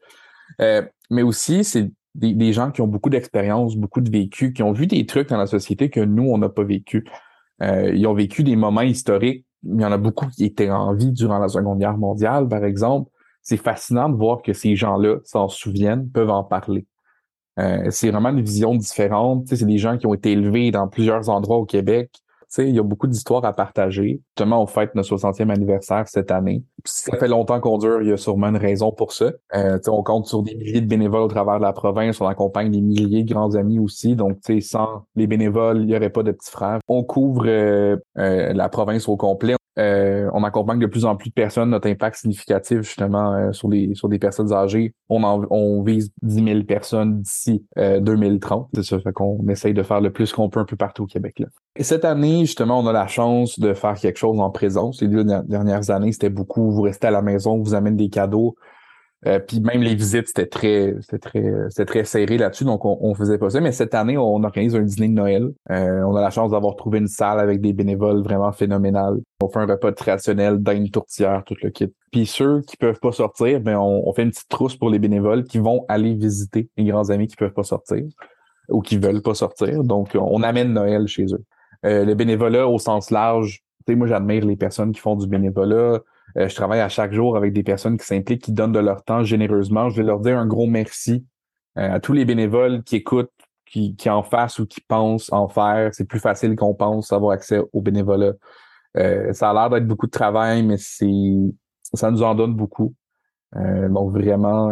Euh, 0.60 0.82
mais 1.10 1.22
aussi 1.22 1.64
c'est 1.64 1.90
des, 2.14 2.34
des, 2.34 2.52
gens 2.52 2.70
qui 2.70 2.82
ont 2.82 2.86
beaucoup 2.86 3.10
d'expérience, 3.10 3.74
beaucoup 3.74 4.00
de 4.02 4.10
vécu, 4.10 4.52
qui 4.52 4.62
ont 4.62 4.72
vu 4.72 4.86
des 4.86 5.06
trucs 5.06 5.30
dans 5.30 5.38
la 5.38 5.46
société 5.46 5.88
que 5.88 6.00
nous 6.00 6.24
on 6.24 6.36
n'a 6.36 6.50
pas 6.50 6.64
vécu. 6.64 7.04
Euh, 7.62 7.92
ils 7.94 8.06
ont 8.06 8.14
vécu 8.14 8.44
des 8.44 8.56
moments 8.56 8.82
historiques. 8.82 9.46
Il 9.64 9.80
y 9.80 9.84
en 9.84 9.92
a 9.92 9.98
beaucoup 9.98 10.26
qui 10.26 10.44
étaient 10.44 10.70
en 10.70 10.94
vie 10.94 11.12
durant 11.12 11.38
la 11.38 11.48
Seconde 11.48 11.78
Guerre 11.78 11.96
mondiale, 11.96 12.46
par 12.46 12.64
exemple 12.64 13.10
c'est 13.48 13.56
fascinant 13.56 14.10
de 14.10 14.16
voir 14.16 14.42
que 14.42 14.52
ces 14.52 14.76
gens-là 14.76 15.20
s'en 15.24 15.48
souviennent, 15.48 16.06
peuvent 16.10 16.28
en 16.28 16.44
parler. 16.44 16.86
Euh, 17.58 17.86
c'est 17.90 18.10
vraiment 18.10 18.28
une 18.28 18.42
vision 18.42 18.74
différente. 18.74 19.46
c'est 19.46 19.64
des 19.64 19.78
gens 19.78 19.96
qui 19.96 20.06
ont 20.06 20.12
été 20.12 20.32
élevés 20.32 20.70
dans 20.70 20.86
plusieurs 20.86 21.30
endroits 21.30 21.56
au 21.56 21.64
Québec. 21.64 22.10
il 22.58 22.74
y 22.74 22.78
a 22.78 22.82
beaucoup 22.82 23.06
d'histoires 23.06 23.42
à 23.46 23.54
partager. 23.54 24.20
Justement, 24.36 24.62
on 24.62 24.66
fête 24.66 24.94
notre 24.94 25.16
60e 25.16 25.48
anniversaire 25.48 26.06
cette 26.08 26.30
année. 26.30 26.62
ça 26.84 27.16
fait 27.16 27.26
longtemps 27.26 27.58
qu'on 27.58 27.78
dure, 27.78 28.02
il 28.02 28.08
y 28.08 28.12
a 28.12 28.18
sûrement 28.18 28.48
une 28.48 28.58
raison 28.58 28.92
pour 28.92 29.14
ça. 29.14 29.32
Euh, 29.54 29.78
on 29.88 30.02
compte 30.02 30.26
sur 30.26 30.42
des 30.42 30.54
milliers 30.54 30.82
de 30.82 30.86
bénévoles 30.86 31.22
au 31.22 31.28
travers 31.28 31.56
de 31.56 31.64
la 31.64 31.72
province. 31.72 32.20
On 32.20 32.26
accompagne 32.26 32.70
des 32.70 32.82
milliers 32.82 33.22
de 33.22 33.32
grands 33.32 33.54
amis 33.54 33.78
aussi. 33.78 34.14
Donc, 34.14 34.40
sans 34.60 35.06
les 35.16 35.26
bénévoles, 35.26 35.78
il 35.78 35.86
n'y 35.86 35.96
aurait 35.96 36.10
pas 36.10 36.22
de 36.22 36.32
petits 36.32 36.50
frères. 36.50 36.80
On 36.86 37.02
couvre 37.02 37.46
euh, 37.46 37.96
la 38.14 38.68
province 38.68 39.08
au 39.08 39.16
complet. 39.16 39.54
Euh, 39.78 40.28
on 40.32 40.42
accompagne 40.42 40.78
de 40.78 40.86
plus 40.86 41.04
en 41.04 41.16
plus 41.16 41.28
de 41.28 41.34
personnes. 41.34 41.70
Notre 41.70 41.88
impact 41.88 42.16
significatif, 42.16 42.82
justement, 42.82 43.34
euh, 43.34 43.52
sur 43.52 43.68
les 43.68 43.94
sur 43.94 44.08
des 44.08 44.18
personnes 44.18 44.52
âgées, 44.52 44.94
on, 45.08 45.22
on 45.22 45.82
vise 45.82 46.10
10 46.22 46.44
000 46.44 46.62
personnes 46.64 47.20
d'ici 47.20 47.64
2030. 47.76 48.62
Euh, 48.62 48.68
C'est 48.74 48.82
ça, 48.82 49.00
fait 49.00 49.12
qu'on 49.12 49.46
essaye 49.48 49.74
de 49.74 49.82
faire 49.82 50.00
le 50.00 50.10
plus 50.10 50.32
qu'on 50.32 50.48
peut 50.48 50.60
un 50.60 50.64
peu 50.64 50.76
partout 50.76 51.04
au 51.04 51.06
Québec. 51.06 51.42
Et 51.76 51.84
cette 51.84 52.04
année, 52.04 52.40
justement, 52.40 52.80
on 52.80 52.86
a 52.86 52.92
la 52.92 53.06
chance 53.06 53.58
de 53.60 53.72
faire 53.72 53.94
quelque 53.94 54.18
chose 54.18 54.40
en 54.40 54.50
présence. 54.50 55.00
Les 55.00 55.08
deux 55.08 55.24
dernières 55.24 55.90
années, 55.90 56.12
c'était 56.12 56.30
beaucoup, 56.30 56.70
vous 56.70 56.82
restez 56.82 57.06
à 57.06 57.12
la 57.12 57.22
maison, 57.22 57.58
vous 57.58 57.74
amène 57.74 57.96
des 57.96 58.08
cadeaux. 58.08 58.56
Euh, 59.26 59.40
puis 59.40 59.60
même 59.60 59.82
les 59.82 59.96
visites, 59.96 60.28
c'était 60.28 60.46
très, 60.46 60.94
c'était 61.00 61.18
très, 61.18 61.52
c'était 61.70 61.84
très 61.86 62.04
serré 62.04 62.38
là-dessus, 62.38 62.64
donc 62.64 62.84
on, 62.84 62.98
on 63.00 63.14
faisait 63.14 63.38
pas 63.38 63.50
ça. 63.50 63.60
Mais 63.60 63.72
cette 63.72 63.94
année, 63.94 64.16
on 64.16 64.44
organise 64.44 64.76
un 64.76 64.82
dîner 64.82 65.08
de 65.08 65.12
Noël. 65.12 65.50
Euh, 65.70 66.02
on 66.02 66.14
a 66.14 66.20
la 66.20 66.30
chance 66.30 66.52
d'avoir 66.52 66.76
trouvé 66.76 66.98
une 66.98 67.08
salle 67.08 67.40
avec 67.40 67.60
des 67.60 67.72
bénévoles 67.72 68.22
vraiment 68.22 68.52
phénoménales. 68.52 69.18
On 69.42 69.48
fait 69.48 69.58
un 69.58 69.66
repas 69.66 69.92
traditionnel, 69.92 70.62
une 70.72 70.90
tourtière, 70.90 71.42
tout 71.44 71.56
le 71.62 71.70
kit. 71.70 71.92
Puis 72.12 72.26
ceux 72.26 72.60
qui 72.62 72.76
peuvent 72.76 73.00
pas 73.00 73.12
sortir, 73.12 73.60
ben 73.60 73.76
on, 73.76 74.12
fait 74.12 74.22
une 74.22 74.30
petite 74.30 74.48
trousse 74.48 74.76
pour 74.76 74.88
les 74.88 75.00
bénévoles 75.00 75.44
qui 75.44 75.58
vont 75.58 75.84
aller 75.88 76.14
visiter 76.14 76.68
les 76.76 76.84
grands 76.84 77.10
amis 77.10 77.26
qui 77.26 77.36
peuvent 77.36 77.52
pas 77.52 77.64
sortir 77.64 78.04
ou 78.68 78.82
qui 78.82 78.98
veulent 78.98 79.22
pas 79.22 79.34
sortir. 79.34 79.82
Donc 79.82 80.10
on 80.14 80.42
amène 80.42 80.72
Noël 80.72 81.08
chez 81.08 81.26
eux. 81.32 81.44
Euh, 81.84 82.04
le 82.04 82.14
bénévolat 82.14 82.68
au 82.68 82.78
sens 82.78 83.10
large, 83.10 83.62
tu 83.86 83.92
sais, 83.92 83.96
moi 83.96 84.06
j'admire 84.06 84.44
les 84.44 84.56
personnes 84.56 84.92
qui 84.92 85.00
font 85.00 85.16
du 85.16 85.26
bénévolat. 85.26 86.00
Euh, 86.38 86.48
je 86.48 86.54
travaille 86.54 86.80
à 86.80 86.88
chaque 86.88 87.12
jour 87.12 87.36
avec 87.36 87.52
des 87.52 87.62
personnes 87.62 87.98
qui 87.98 88.06
s'impliquent, 88.06 88.42
qui 88.42 88.52
donnent 88.52 88.72
de 88.72 88.78
leur 88.78 89.02
temps 89.02 89.24
généreusement. 89.24 89.88
Je 89.88 89.96
vais 89.96 90.06
leur 90.06 90.20
dire 90.20 90.38
un 90.38 90.46
gros 90.46 90.66
merci 90.66 91.26
euh, 91.78 91.94
à 91.94 92.00
tous 92.00 92.12
les 92.12 92.24
bénévoles 92.24 92.82
qui 92.82 92.96
écoutent 92.96 93.30
qui, 93.66 93.96
qui 93.96 94.08
en 94.08 94.22
fassent 94.22 94.58
ou 94.58 94.66
qui 94.66 94.80
pensent 94.80 95.30
en 95.30 95.48
faire, 95.48 95.94
c'est 95.94 96.06
plus 96.06 96.20
facile 96.20 96.56
qu'on 96.56 96.74
pense 96.74 97.12
avoir 97.12 97.32
accès 97.32 97.60
au 97.72 97.82
bénévolat. 97.82 98.32
Euh, 98.96 99.32
ça 99.34 99.50
a 99.50 99.52
l'air 99.52 99.68
d'être 99.68 99.86
beaucoup 99.86 100.06
de 100.06 100.10
travail, 100.10 100.62
mais 100.62 100.76
c'est 100.78 101.06
ça 101.94 102.10
nous 102.10 102.22
en 102.22 102.34
donne 102.34 102.54
beaucoup. 102.54 102.94
Euh, 103.56 103.88
donc 103.88 104.12
vraiment, 104.12 104.70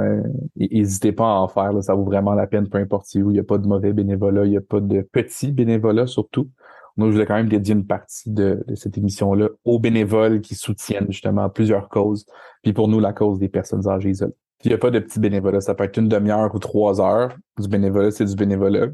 n'hésitez 0.56 1.12
pas 1.12 1.26
à 1.26 1.34
en 1.40 1.48
faire. 1.48 1.72
ça 1.82 1.94
vaut 1.94 2.04
vraiment 2.04 2.32
la 2.34 2.46
peine, 2.46 2.68
peu 2.68 2.78
importe 2.78 3.06
où. 3.16 3.30
Il 3.30 3.34
n'y 3.34 3.38
a 3.38 3.44
pas 3.44 3.58
de 3.58 3.66
mauvais 3.66 3.92
bénévolat, 3.92 4.44
il 4.46 4.50
n'y 4.50 4.56
a 4.56 4.62
pas 4.62 4.80
de 4.80 5.02
petits 5.02 5.52
bénévolats 5.52 6.06
surtout. 6.06 6.48
Moi, 6.96 7.08
je 7.08 7.12
voulais 7.12 7.26
quand 7.26 7.34
même 7.34 7.48
dédier 7.48 7.74
une 7.74 7.86
partie 7.86 8.30
de, 8.30 8.64
cette 8.74 8.96
émission-là 8.96 9.48
aux 9.64 9.78
bénévoles 9.78 10.40
qui 10.40 10.54
soutiennent 10.54 11.10
justement 11.10 11.48
plusieurs 11.50 11.88
causes. 11.88 12.24
Puis 12.62 12.72
pour 12.72 12.88
nous, 12.88 13.00
la 13.00 13.12
cause 13.12 13.38
des 13.38 13.48
personnes 13.48 13.86
âgées 13.86 14.10
isolées. 14.10 14.34
il 14.64 14.68
n'y 14.68 14.74
a 14.74 14.78
pas 14.78 14.90
de 14.90 14.98
petits 14.98 15.20
bénévolat. 15.20 15.60
Ça 15.60 15.74
peut 15.74 15.84
être 15.84 15.98
une 15.98 16.08
demi-heure 16.08 16.54
ou 16.54 16.58
trois 16.58 17.00
heures. 17.00 17.36
Du 17.60 17.68
bénévolat, 17.68 18.10
c'est 18.10 18.24
du 18.24 18.34
bénévolat. 18.34 18.88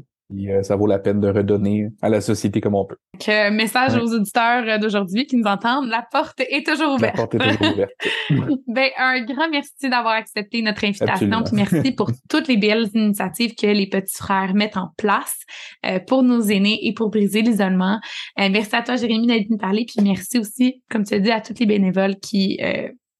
Euh, 0.49 0.63
ça 0.63 0.75
vaut 0.75 0.87
la 0.87 0.99
peine 0.99 1.19
de 1.19 1.27
redonner 1.27 1.89
à 2.01 2.09
la 2.09 2.21
société 2.21 2.61
comme 2.61 2.75
on 2.75 2.85
peut. 2.85 2.97
Que 3.19 3.49
message 3.51 3.95
aux 3.95 4.13
auditeurs 4.13 4.63
euh, 4.67 4.77
d'aujourd'hui 4.77 5.25
qui 5.25 5.37
nous 5.37 5.47
entendent, 5.47 5.87
la 5.87 6.05
porte 6.11 6.39
est 6.39 6.65
toujours 6.65 6.95
ouverte. 6.95 7.17
La 7.17 7.27
porte 7.27 7.35
est 7.35 7.39
toujours 7.39 7.73
ouverte. 7.73 7.91
ben, 8.67 8.89
un 8.97 9.23
grand 9.23 9.49
merci 9.49 9.89
d'avoir 9.89 10.13
accepté 10.13 10.61
notre 10.61 10.83
invitation. 10.83 11.43
Puis 11.43 11.55
merci 11.55 11.91
pour 11.91 12.11
toutes 12.29 12.47
les 12.47 12.57
belles 12.57 12.89
initiatives 12.93 13.53
que 13.55 13.67
les 13.67 13.87
petits 13.87 14.17
frères 14.17 14.53
mettent 14.53 14.77
en 14.77 14.89
place 14.97 15.37
euh, 15.85 15.99
pour 15.99 16.23
nos 16.23 16.41
aînés 16.41 16.79
et 16.83 16.93
pour 16.93 17.09
briser 17.09 17.41
l'isolement. 17.41 17.99
merci 18.37 18.75
à 18.75 18.81
toi, 18.81 18.95
Jérémy, 18.95 19.27
d'être 19.27 19.47
venu 19.47 19.57
parler. 19.57 19.85
Puis 19.85 20.03
merci 20.03 20.39
aussi, 20.39 20.81
comme 20.89 21.03
tu 21.03 21.13
as 21.13 21.19
dit, 21.19 21.31
à 21.31 21.41
tous 21.41 21.59
les 21.59 21.65
bénévoles 21.65 22.15
qui 22.15 22.59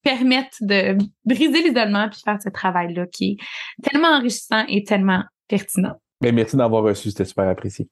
permettent 0.04 0.58
de 0.62 0.98
briser 1.26 1.64
l'isolement 1.64 2.10
puis 2.10 2.22
faire 2.24 2.42
ce 2.42 2.50
travail-là 2.50 3.06
qui 3.12 3.38
est 3.38 3.90
tellement 3.90 4.10
enrichissant 4.10 4.66
et 4.68 4.84
tellement 4.84 5.24
pertinent. 5.48 5.96
Merci 6.32 6.56
d'avoir 6.56 6.84
reçu, 6.84 7.10
c'était 7.10 7.26
super 7.26 7.48
apprécié. 7.48 7.88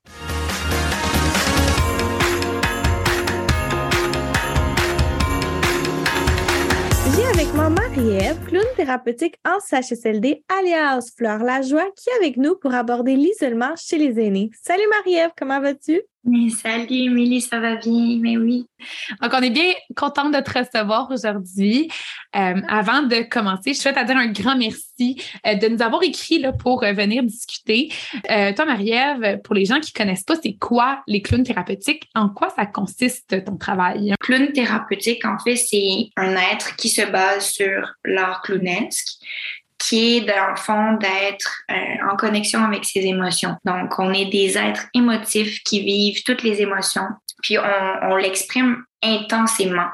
J'ai 7.16 7.26
avec 7.26 7.54
moi 7.54 7.70
Marie-Ève, 7.70 8.40
clown 8.46 8.64
thérapeutique 8.76 9.36
en 9.46 9.60
CHSLD, 9.60 10.44
alias 10.48 11.12
Fleur 11.18 11.40
Lajoie, 11.40 11.90
qui 11.96 12.10
est 12.10 12.24
avec 12.24 12.38
nous 12.38 12.56
pour 12.56 12.74
aborder 12.74 13.16
l'isolement 13.16 13.76
chez 13.76 13.98
les 13.98 14.20
aînés. 14.20 14.50
Salut 14.62 14.88
Marie-Ève, 14.90 15.32
comment 15.38 15.60
vas-tu? 15.60 16.02
Mais 16.24 16.50
salut, 16.50 16.86
Émilie, 16.90 17.42
ça 17.42 17.60
va 17.60 17.78
bien, 17.78 18.20
mais 18.20 18.38
oui. 18.38 18.68
Donc, 19.22 19.32
on 19.34 19.42
est 19.42 19.50
bien 19.50 19.74
contente 19.96 20.32
de 20.32 20.40
te 20.40 20.60
recevoir 20.60 21.10
aujourd'hui. 21.10 21.90
Euh, 22.36 22.62
avant 22.68 23.02
de 23.02 23.24
commencer, 23.28 23.74
je 23.74 23.80
souhaite 23.80 23.98
à 23.98 24.04
dire 24.04 24.18
un 24.18 24.28
grand 24.28 24.56
merci 24.56 25.20
euh, 25.48 25.56
de 25.56 25.68
nous 25.68 25.82
avoir 25.82 26.04
écrit 26.04 26.38
là, 26.38 26.54
pour 26.54 26.84
euh, 26.84 26.94
venir 26.94 27.24
discuter. 27.24 27.90
toi, 28.56 28.66
Marie-Ève, 28.66 29.42
pour 29.42 29.56
les 29.56 29.66
gens 29.66 29.80
qui 29.80 29.94
connaissent 29.94 30.24
pas, 30.24 30.36
c'est 30.42 30.54
quoi 30.54 31.02
les 31.08 31.24
clowns 31.24 31.44
thérapeutiques? 31.44 32.08
En 32.14 32.30
quoi 32.30 32.50
ça 32.56 32.68
consiste 32.68 33.44
ton 33.44 33.58
travail? 33.58 34.14
Clown 34.20 34.52
thérapeutique, 34.52 35.26
en 35.26 35.40
fait, 35.40 35.56
c'est 35.56 36.10
un 36.18 36.36
être 36.36 36.76
qui 36.76 36.90
se 36.90 37.02
base 37.02 37.50
sur 37.50 37.96
l'art 38.06 38.44
clownesque 38.44 39.18
qui 39.82 40.18
est 40.18 40.22
dans 40.22 40.52
le 40.52 40.56
fond 40.56 40.94
d'être 40.94 41.64
euh, 41.72 42.12
en 42.12 42.16
connexion 42.16 42.64
avec 42.64 42.86
ses 42.86 43.02
émotions. 43.02 43.56
Donc, 43.66 43.98
on 43.98 44.14
est 44.14 44.26
des 44.26 44.58
êtres 44.58 44.86
émotifs 44.94 45.64
qui 45.64 45.82
vivent 45.82 46.24
toutes 46.24 46.44
les 46.44 46.62
émotions, 46.62 47.08
puis 47.42 47.58
on, 47.58 48.16
l'exprime 48.16 48.84
intensément. 49.02 49.90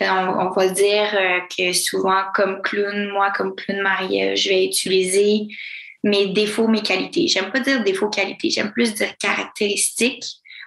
On, 0.00 0.50
va 0.50 0.68
dire 0.68 1.08
euh, 1.14 1.40
que 1.56 1.72
souvent, 1.72 2.22
comme 2.34 2.62
clown, 2.62 3.08
moi, 3.08 3.32
comme 3.32 3.54
clown 3.56 3.82
Marie, 3.82 4.36
je 4.36 4.48
vais 4.48 4.64
utiliser 4.64 5.48
mes 6.04 6.28
défauts, 6.28 6.68
mes 6.68 6.82
qualités. 6.82 7.26
J'aime 7.26 7.50
pas 7.50 7.60
dire 7.60 7.82
défauts, 7.82 8.10
qualités, 8.10 8.50
j'aime 8.50 8.70
plus 8.70 8.94
dire 8.94 9.12
caractéristiques. 9.18 10.24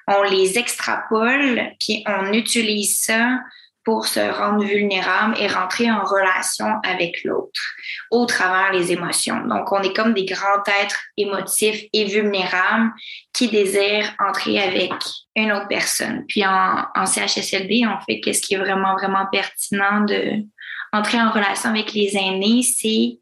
On 0.07 0.21
les 0.23 0.57
extrapole, 0.57 1.71
puis 1.79 2.03
on 2.05 2.31
utilise 2.33 2.99
ça 2.99 3.39
pour 3.85 4.07
se 4.07 4.19
rendre 4.19 4.65
vulnérable 4.65 5.35
et 5.39 5.47
rentrer 5.47 5.89
en 5.89 6.03
relation 6.03 6.65
avec 6.83 7.23
l'autre 7.23 7.61
au 8.09 8.25
travers 8.25 8.73
les 8.73 8.91
émotions. 8.91 9.45
Donc, 9.45 9.71
on 9.71 9.81
est 9.81 9.95
comme 9.95 10.15
des 10.15 10.25
grands 10.25 10.63
êtres 10.81 10.99
émotifs 11.17 11.83
et 11.93 12.05
vulnérables 12.05 12.91
qui 13.31 13.47
désirent 13.47 14.11
entrer 14.19 14.59
avec 14.59 14.91
une 15.35 15.51
autre 15.51 15.67
personne. 15.67 16.25
Puis 16.27 16.43
en, 16.45 17.05
CHSLD, 17.05 17.85
on 17.85 18.01
fait 18.03 18.19
qu'est-ce 18.19 18.41
qui 18.41 18.55
est 18.55 18.59
vraiment, 18.59 18.95
vraiment 18.95 19.27
pertinent 19.31 20.01
de 20.01 20.43
entrer 20.91 21.21
en 21.21 21.29
relation 21.29 21.69
avec 21.69 21.93
les 21.93 22.17
aînés, 22.17 22.63
c'est 22.63 23.19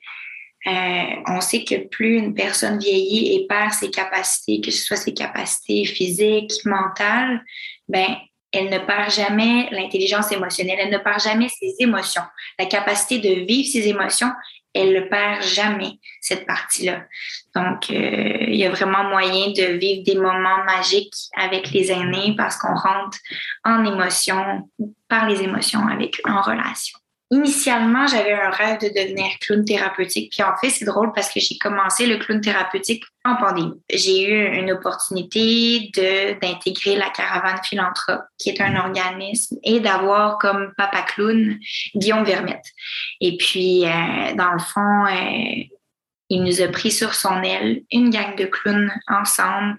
euh, 0.66 1.16
on 1.28 1.42
sait 1.42 1.66
que 1.66 1.88
plus 1.90 2.18
une 2.18 2.34
personne 2.34 2.80
vieillit 2.80 3.36
et 3.36 3.48
perd 3.48 3.74
ses 3.74 3.92
capacités, 3.92 4.62
que 4.62 4.72
ce 4.72 4.86
soit 4.86 4.96
ses 4.96 5.14
capacités 5.14 5.84
physiques, 5.84 6.54
mentales, 6.64 7.44
ben 7.90 8.16
elle 8.54 8.70
ne 8.70 8.80
perd 8.80 9.12
jamais 9.12 9.68
l'intelligence 9.72 10.32
émotionnelle, 10.32 10.78
elle 10.80 10.92
ne 10.92 11.00
perd 11.00 11.20
jamais 11.22 11.50
ses 11.50 11.76
émotions. 11.80 12.22
La 12.60 12.68
capacité 12.68 13.18
de 13.18 13.46
vivre 13.46 13.68
ses 13.68 13.88
émotions, 13.88 14.32
elle 14.74 14.94
ne 14.94 15.02
perd 15.02 15.44
jamais, 15.44 16.00
cette 16.22 16.46
partie-là. 16.46 17.04
Donc, 17.56 17.90
euh, 17.90 18.46
il 18.48 18.56
y 18.56 18.66
a 18.66 18.72
vraiment 18.72 19.04
moyen 19.04 19.50
de 19.50 19.78
vivre 19.78 20.04
des 20.04 20.16
moments 20.16 20.64
magiques 20.66 21.16
avec 21.36 21.72
les 21.72 21.92
aînés 21.92 22.34
parce 22.38 22.58
qu'on 22.58 22.76
rentre 22.76 23.18
en 23.64 23.84
émotion, 23.86 24.70
par 25.08 25.28
les 25.28 25.42
émotions 25.42 25.88
avec 25.88 26.20
eux, 26.20 26.32
en 26.32 26.42
relation. 26.42 26.98
Initialement, 27.34 28.06
j'avais 28.06 28.34
un 28.34 28.52
rêve 28.52 28.80
de 28.80 28.90
devenir 28.90 29.26
clown 29.42 29.66
thérapeutique. 29.66 30.32
Puis 30.32 30.44
en 30.44 30.56
fait, 30.56 30.70
c'est 30.70 30.86
drôle 30.86 31.12
parce 31.14 31.34
que 31.34 31.40
j'ai 31.40 31.58
commencé 31.58 32.06
le 32.06 32.18
clown 32.18 32.40
thérapeutique 32.40 33.04
en 33.26 33.38
pandémie. 33.38 33.74
J'ai 33.92 34.30
eu 34.30 34.60
une 34.60 34.72
opportunité 34.72 35.90
de 35.96 36.40
d'intégrer 36.40 36.96
la 36.96 37.10
caravane 37.10 37.58
philanthrope, 37.64 38.22
qui 38.38 38.50
est 38.52 38.62
un 38.62 38.76
organisme, 38.76 39.58
et 39.64 39.80
d'avoir 39.80 40.38
comme 40.38 40.74
papa 40.78 41.02
clown 41.02 41.58
Guillaume 41.96 42.24
Vermette. 42.24 42.68
Et 43.20 43.36
puis, 43.38 43.84
euh, 43.84 44.36
dans 44.36 44.52
le 44.52 44.60
fond, 44.60 45.06
euh, 45.08 45.64
il 46.34 46.44
nous 46.44 46.62
a 46.62 46.68
pris 46.68 46.92
sur 46.92 47.14
son 47.14 47.44
aile, 47.44 47.84
une 47.92 48.10
gang 48.10 48.36
de 48.36 48.46
clowns 48.46 48.92
ensemble. 49.08 49.78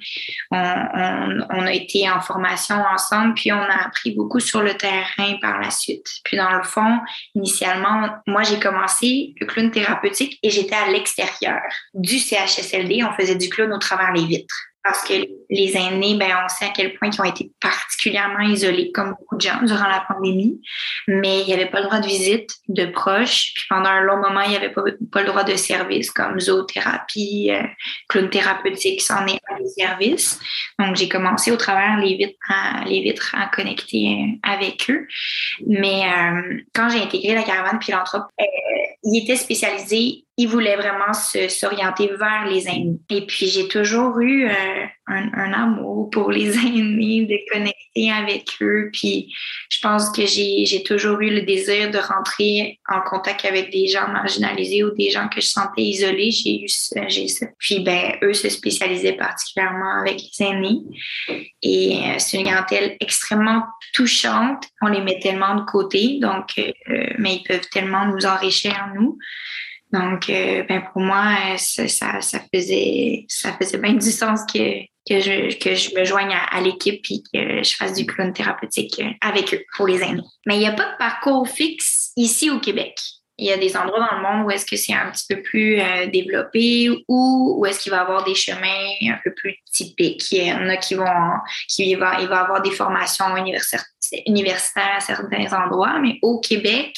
On, 0.52 1.66
a 1.66 1.72
été 1.72 2.08
en 2.08 2.20
formation 2.20 2.76
ensemble, 2.76 3.34
puis 3.34 3.52
on 3.52 3.60
a 3.60 3.86
appris 3.86 4.14
beaucoup 4.14 4.38
sur 4.38 4.62
le 4.62 4.74
terrain 4.74 5.36
par 5.40 5.60
la 5.60 5.70
suite. 5.70 6.06
Puis 6.24 6.36
dans 6.36 6.50
le 6.50 6.62
fond, 6.62 7.00
initialement, 7.34 8.08
moi 8.28 8.44
j'ai 8.44 8.60
commencé 8.60 9.34
le 9.40 9.46
clown 9.46 9.70
thérapeutique 9.70 10.38
et 10.42 10.50
j'étais 10.50 10.76
à 10.76 10.90
l'extérieur 10.90 11.60
du 11.92 12.18
CHSLD. 12.18 13.02
On 13.02 13.12
faisait 13.14 13.34
du 13.34 13.48
clown 13.48 13.72
au 13.72 13.78
travers 13.78 14.12
les 14.12 14.24
vitres 14.24 14.73
parce 14.84 15.02
que 15.02 15.14
les 15.48 15.76
aînés, 15.76 16.14
ben, 16.14 16.30
on 16.44 16.48
sait 16.48 16.66
à 16.66 16.68
quel 16.68 16.94
point 16.94 17.08
ils 17.10 17.20
ont 17.20 17.24
été 17.24 17.50
particulièrement 17.58 18.40
isolés, 18.40 18.92
comme 18.92 19.14
beaucoup 19.18 19.36
de 19.36 19.40
gens, 19.40 19.62
durant 19.62 19.88
la 19.88 20.04
pandémie. 20.06 20.60
Mais 21.08 21.40
il 21.40 21.46
n'y 21.46 21.54
avait 21.54 21.70
pas 21.70 21.80
le 21.80 21.86
droit 21.86 22.00
de 22.00 22.06
visite 22.06 22.50
de 22.68 22.84
proches. 22.84 23.52
Puis 23.54 23.64
pendant 23.70 23.88
un 23.88 24.02
long 24.02 24.18
moment, 24.18 24.42
il 24.42 24.50
n'y 24.50 24.56
avait 24.56 24.72
pas, 24.72 24.82
le 24.82 25.26
droit 25.26 25.42
de 25.42 25.56
service 25.56 26.10
comme 26.10 26.38
zoothérapie, 26.38 27.50
euh, 27.50 27.62
clown 28.08 28.28
thérapeutique, 28.28 29.00
c'en 29.00 29.26
est 29.26 29.40
un 29.50 29.58
des 29.58 29.68
services. 29.68 30.38
Donc, 30.78 30.96
j'ai 30.96 31.08
commencé 31.08 31.50
au 31.50 31.56
travers 31.56 31.98
les 31.98 32.16
vitres, 32.16 32.38
à, 32.50 32.84
les 32.84 33.00
vitres 33.00 33.34
à 33.34 33.46
connecter 33.46 34.18
euh, 34.18 34.36
avec 34.42 34.90
eux. 34.90 35.06
Mais 35.66 36.02
euh, 36.04 36.60
quand 36.74 36.90
j'ai 36.90 37.00
intégré 37.00 37.34
la 37.34 37.42
caravane 37.42 37.80
philanthrope, 37.80 38.26
euh, 38.38 38.44
il 39.02 39.22
était 39.22 39.36
spécialisé 39.36 40.23
il 40.36 40.48
voulait 40.48 40.76
vraiment 40.76 41.12
s'orienter 41.12 42.08
vers 42.08 42.46
les 42.48 42.66
aînés. 42.66 42.98
Et 43.08 43.24
puis, 43.24 43.46
j'ai 43.46 43.68
toujours 43.68 44.18
eu 44.18 44.48
euh, 44.48 44.84
un, 45.06 45.52
amour 45.52 46.10
pour 46.10 46.32
les 46.32 46.58
aînés, 46.66 47.26
de 47.26 47.52
connecter 47.52 48.10
avec 48.10 48.48
eux. 48.60 48.90
Puis, 48.92 49.32
je 49.70 49.78
pense 49.80 50.10
que 50.10 50.26
j'ai 50.26 50.82
toujours 50.84 51.20
eu 51.20 51.30
le 51.30 51.42
désir 51.42 51.92
de 51.92 51.98
rentrer 51.98 52.80
en 52.88 53.00
contact 53.02 53.44
avec 53.44 53.70
des 53.70 53.86
gens 53.86 54.08
marginalisés 54.08 54.82
ou 54.82 54.90
des 54.90 55.10
gens 55.10 55.28
que 55.28 55.40
je 55.40 55.46
sentais 55.46 55.82
isolés. 55.82 56.32
J'ai 56.32 56.62
eu 56.62 56.68
ça. 56.68 57.46
Puis, 57.58 57.80
ben, 57.80 58.16
eux 58.22 58.34
se 58.34 58.48
spécialisaient 58.48 59.12
particulièrement 59.12 60.00
avec 60.00 60.20
les 60.20 60.46
aînés. 60.46 60.80
Et 61.62 61.96
euh, 61.96 62.14
c'est 62.18 62.38
une 62.38 62.44
clientèle 62.44 62.96
extrêmement 62.98 63.62
touchante. 63.92 64.64
On 64.82 64.88
les 64.88 65.00
met 65.00 65.20
tellement 65.20 65.54
de 65.54 65.62
côté, 65.62 66.18
donc, 66.20 66.58
euh, 66.58 66.72
mais 67.18 67.36
ils 67.36 67.44
peuvent 67.44 67.68
tellement 67.70 68.06
nous 68.06 68.26
enrichir, 68.26 68.88
nous. 68.96 69.16
Donc, 69.94 70.28
euh, 70.28 70.64
ben 70.68 70.82
pour 70.92 71.02
moi, 71.02 71.56
ça, 71.56 71.86
ça, 71.86 72.40
faisait 72.52 73.26
ça 73.28 73.52
faisait 73.52 73.78
bien 73.78 73.92
du 73.92 74.10
sens 74.10 74.40
que, 74.52 74.80
que, 75.08 75.20
je, 75.20 75.56
que 75.56 75.76
je 75.76 75.96
me 75.96 76.04
joigne 76.04 76.34
à, 76.50 76.60
l'équipe 76.60 77.04
et 77.10 77.22
que 77.32 77.62
je 77.62 77.76
fasse 77.76 77.94
du 77.94 78.04
clown 78.04 78.32
thérapeutique 78.32 79.00
avec 79.20 79.54
eux 79.54 79.62
pour 79.76 79.86
les 79.86 80.02
aînés. 80.02 80.22
Mais 80.46 80.56
il 80.56 80.58
n'y 80.58 80.66
a 80.66 80.72
pas 80.72 80.90
de 80.90 80.98
parcours 80.98 81.48
fixe 81.48 82.10
ici 82.16 82.50
au 82.50 82.58
Québec. 82.58 82.98
Il 83.38 83.46
y 83.46 83.52
a 83.52 83.56
des 83.56 83.76
endroits 83.76 84.08
dans 84.10 84.16
le 84.16 84.22
monde 84.22 84.46
où 84.46 84.50
est-ce 84.50 84.66
que 84.66 84.76
c'est 84.76 84.94
un 84.94 85.12
petit 85.12 85.32
peu 85.32 85.42
plus 85.42 85.80
euh, 85.80 86.06
développé 86.06 86.90
ou 87.06 87.56
où 87.58 87.66
est-ce 87.66 87.80
qu'il 87.80 87.92
va 87.92 87.98
y 87.98 88.00
avoir 88.00 88.24
des 88.24 88.34
chemins 88.34 88.88
un 89.02 89.18
peu 89.22 89.32
plus 89.32 89.54
typiques. 89.72 90.32
Il 90.32 90.48
y 90.48 90.52
en 90.52 90.68
a 90.68 90.76
qui 90.76 90.94
vont, 90.94 91.04
qui 91.68 91.94
va, 91.94 92.20
il 92.20 92.26
va 92.26 92.40
avoir 92.40 92.62
des 92.62 92.70
formations 92.72 93.26
universitaires 94.26 94.96
à 94.96 95.00
certains 95.00 95.52
endroits, 95.52 96.00
mais 96.00 96.18
au 96.22 96.40
Québec, 96.40 96.96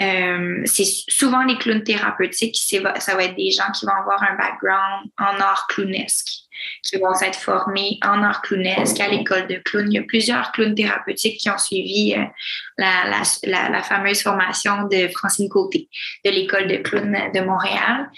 Euh, 0.00 0.62
c'est 0.64 0.84
souvent 1.08 1.44
les 1.44 1.56
clowns 1.56 1.82
thérapeutiques, 1.82 2.56
ça 2.56 3.14
va 3.14 3.24
être 3.24 3.36
des 3.36 3.50
gens 3.50 3.70
qui 3.72 3.84
vont 3.84 3.92
avoir 3.92 4.22
un 4.22 4.36
background 4.36 5.10
en 5.18 5.40
art 5.40 5.66
clownesque 5.68 6.48
qui 6.82 6.96
vont 6.96 7.14
être 7.20 7.38
formés 7.38 7.98
en 8.02 8.22
art 8.22 8.42
clownesque 8.42 9.00
à 9.00 9.08
l'école 9.08 9.46
de 9.46 9.56
clown. 9.64 9.90
Il 9.90 9.94
y 9.94 9.98
a 9.98 10.02
plusieurs 10.02 10.52
clowns 10.52 10.74
thérapeutiques 10.74 11.38
qui 11.38 11.50
ont 11.50 11.58
suivi 11.58 12.14
euh, 12.14 12.24
la, 12.78 13.82
fameuse 13.82 14.22
formation 14.22 14.84
de 14.84 15.08
Francine 15.08 15.48
Côté 15.48 15.88
de 16.24 16.30
l'école 16.30 16.68
de 16.68 16.76
clown 16.76 17.30
de 17.34 17.40
Montréal 17.40 18.10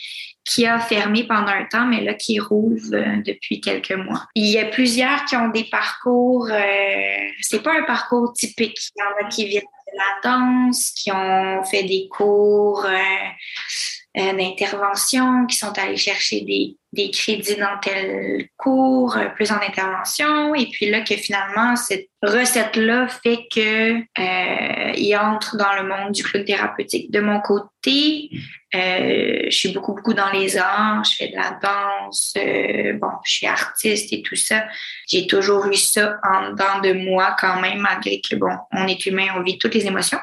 qui 0.44 0.66
a 0.66 0.80
fermé 0.80 1.24
pendant 1.24 1.52
un 1.52 1.64
temps, 1.64 1.86
mais 1.86 2.02
là 2.02 2.14
qui 2.14 2.40
rouvre 2.40 2.94
euh, 2.94 3.22
depuis 3.24 3.60
quelques 3.60 3.92
mois. 3.92 4.26
Il 4.34 4.46
y 4.46 4.58
a 4.58 4.64
plusieurs 4.64 5.24
qui 5.26 5.36
ont 5.36 5.48
des 5.48 5.64
parcours, 5.64 6.48
euh, 6.50 7.28
c'est 7.40 7.62
pas 7.62 7.78
un 7.78 7.84
parcours 7.84 8.32
typique. 8.32 8.78
Il 8.96 9.00
y 9.00 9.02
en 9.02 9.26
a 9.26 9.28
qui 9.28 9.46
viennent 9.46 9.62
de 9.92 9.98
la 9.98 10.30
danse, 10.30 10.90
qui 10.90 11.10
ont 11.12 11.64
fait 11.64 11.84
des 11.84 12.08
cours 12.08 12.84
euh, 12.84 14.18
euh, 14.18 14.32
d'intervention, 14.32 15.46
qui 15.46 15.56
sont 15.56 15.76
allés 15.78 15.96
chercher 15.96 16.42
des, 16.42 16.76
des 16.92 17.10
crédits 17.10 17.56
dans 17.56 17.78
tel 17.80 18.48
cours, 18.56 19.16
euh, 19.16 19.28
plus 19.28 19.52
en 19.52 19.56
intervention, 19.56 20.54
et 20.54 20.66
puis 20.66 20.90
là 20.90 21.02
que 21.02 21.14
finalement 21.14 21.76
cette 21.76 22.08
recette-là 22.22 23.08
fait 23.08 23.46
que 23.52 23.94
euh, 24.00 24.92
il 24.96 25.16
entre 25.16 25.56
dans 25.56 25.74
le 25.80 25.88
monde 25.88 26.12
du 26.12 26.22
club 26.22 26.44
thérapeutique. 26.44 27.10
De 27.10 27.20
mon 27.20 27.40
côté, 27.40 28.30
euh, 28.74 29.42
je 29.44 29.50
suis 29.50 29.72
beaucoup 29.72 29.94
beaucoup 29.94 30.14
dans 30.14 30.30
les 30.30 30.56
arts, 30.56 31.04
je 31.04 31.16
fais 31.16 31.28
de 31.28 31.36
la 31.36 31.58
danse, 31.62 32.34
euh, 32.36 32.92
bon, 32.94 33.12
je 33.24 33.32
suis 33.32 33.46
artiste 33.46 34.12
et 34.12 34.22
tout 34.22 34.36
ça. 34.36 34.64
J'ai 35.08 35.26
toujours 35.26 35.66
eu 35.66 35.76
ça 35.76 36.18
en 36.24 36.50
dedans 36.50 36.80
de 36.82 36.92
moi 36.92 37.36
quand 37.38 37.60
même, 37.60 37.78
malgré 37.78 38.20
que 38.20 38.34
bon, 38.36 38.52
on 38.72 38.86
est 38.86 39.06
humain, 39.06 39.28
on 39.36 39.42
vit 39.42 39.58
toutes 39.58 39.74
les 39.74 39.86
émotions. 39.86 40.18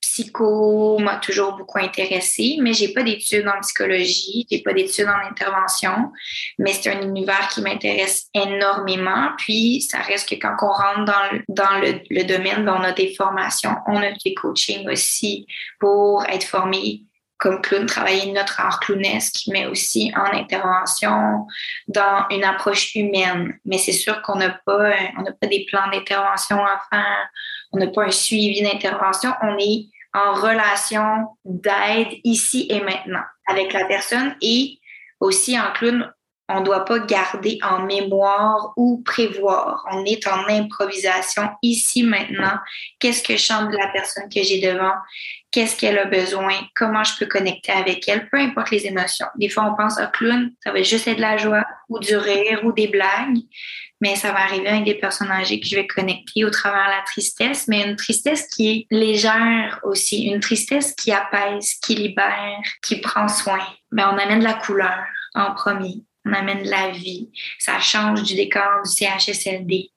Psycho 0.00 0.98
m'a 0.98 1.16
toujours 1.16 1.56
beaucoup 1.56 1.78
intéressée, 1.78 2.56
mais 2.60 2.72
j'ai 2.72 2.92
pas 2.92 3.02
d'études 3.02 3.46
en 3.48 3.60
psychologie, 3.60 4.46
j'ai 4.50 4.62
pas 4.62 4.72
d'études 4.72 5.08
en 5.08 5.28
intervention, 5.28 6.12
mais 6.58 6.72
c'est 6.72 6.90
un 6.90 7.02
univers 7.02 7.48
qui 7.48 7.62
m'intéresse 7.62 8.28
énormément. 8.34 9.30
Puis 9.38 9.82
ça 9.82 9.98
reste 9.98 10.28
que 10.28 10.34
quand 10.36 10.56
on 10.62 10.72
rentre 10.72 11.04
dans 11.04 11.32
le, 11.32 11.42
dans 11.48 11.80
le, 11.80 12.24
domaine, 12.24 12.64
ben, 12.64 12.76
on 12.78 12.84
a 12.84 12.92
des 12.92 13.14
formations, 13.14 13.76
on 13.86 13.96
a 13.96 14.12
des 14.24 14.34
coachings 14.34 14.88
aussi 14.88 15.46
pour 15.80 16.24
être 16.26 16.44
formé 16.44 17.02
comme 17.38 17.62
clown, 17.62 17.86
travailler 17.86 18.32
notre 18.32 18.60
art 18.60 18.80
clownesque, 18.80 19.44
mais 19.46 19.66
aussi 19.66 20.12
en 20.16 20.36
intervention 20.36 21.46
dans 21.86 22.26
une 22.30 22.42
approche 22.42 22.94
humaine. 22.96 23.58
Mais 23.64 23.78
c'est 23.78 23.92
sûr 23.92 24.20
qu'on 24.22 24.36
n'a 24.36 24.50
pas, 24.66 24.90
n'a 24.90 25.32
pas 25.40 25.46
des 25.46 25.64
plans 25.70 25.88
d'intervention 25.90 26.64
à 26.64 26.80
faire, 26.90 27.28
on 27.72 27.78
n'a 27.78 27.88
pas 27.88 28.04
un 28.04 28.10
suivi 28.10 28.62
d'intervention, 28.62 29.32
on 29.42 29.56
est 29.58 29.86
en 30.14 30.32
relation 30.34 31.28
d'aide 31.44 32.08
ici 32.24 32.66
et 32.70 32.80
maintenant 32.80 33.22
avec 33.46 33.72
la 33.72 33.84
personne 33.86 34.34
et 34.40 34.78
aussi 35.20 35.58
en 35.58 35.72
clown, 35.72 36.10
on 36.50 36.60
ne 36.60 36.64
doit 36.64 36.86
pas 36.86 36.98
garder 37.00 37.58
en 37.62 37.82
mémoire 37.82 38.72
ou 38.76 39.02
prévoir. 39.04 39.84
On 39.90 40.04
est 40.06 40.26
en 40.26 40.48
improvisation 40.48 41.50
ici 41.62 42.02
maintenant. 42.02 42.56
Qu'est-ce 42.98 43.22
que 43.22 43.36
chante 43.36 43.70
la 43.72 43.88
personne 43.88 44.30
que 44.34 44.42
j'ai 44.42 44.58
devant? 44.60 44.94
Qu'est-ce 45.50 45.76
qu'elle 45.76 45.98
a 45.98 46.06
besoin? 46.06 46.54
Comment 46.74 47.04
je 47.04 47.12
peux 47.18 47.26
connecter 47.26 47.72
avec 47.72 48.08
elle? 48.08 48.30
Peu 48.30 48.38
importe 48.38 48.70
les 48.70 48.86
émotions. 48.86 49.26
Des 49.36 49.50
fois, 49.50 49.64
on 49.70 49.76
pense 49.76 49.98
à 49.98 50.06
clown, 50.06 50.50
ça 50.64 50.72
va 50.72 50.82
juste 50.82 51.06
être 51.06 51.16
de 51.16 51.22
la 51.22 51.36
joie 51.36 51.64
ou 51.90 51.98
du 51.98 52.16
rire 52.16 52.60
ou 52.64 52.72
des 52.72 52.88
blagues 52.88 53.40
mais 54.00 54.16
ça 54.16 54.32
va 54.32 54.40
arriver 54.40 54.68
avec 54.68 54.84
des 54.84 54.94
personnes 54.94 55.30
âgées 55.30 55.60
que 55.60 55.66
je 55.66 55.74
vais 55.74 55.86
connecter 55.86 56.44
au 56.44 56.50
travers 56.50 56.88
la 56.88 57.02
tristesse, 57.06 57.66
mais 57.68 57.82
une 57.82 57.96
tristesse 57.96 58.46
qui 58.48 58.68
est 58.68 58.86
légère 58.90 59.80
aussi, 59.82 60.24
une 60.24 60.40
tristesse 60.40 60.94
qui 60.94 61.12
apaise, 61.12 61.74
qui 61.82 61.94
libère, 61.94 62.62
qui 62.82 63.00
prend 63.00 63.28
soin. 63.28 63.60
Ben, 63.90 64.10
on 64.12 64.18
amène 64.18 64.40
de 64.40 64.44
la 64.44 64.54
couleur 64.54 65.04
en 65.34 65.52
premier, 65.54 66.02
on 66.24 66.32
amène 66.32 66.62
de 66.62 66.70
la 66.70 66.90
vie. 66.90 67.30
Ça 67.58 67.80
change 67.80 68.22
du 68.22 68.34
décor 68.34 68.82
du 68.84 68.90
CHSLD. 68.90 69.90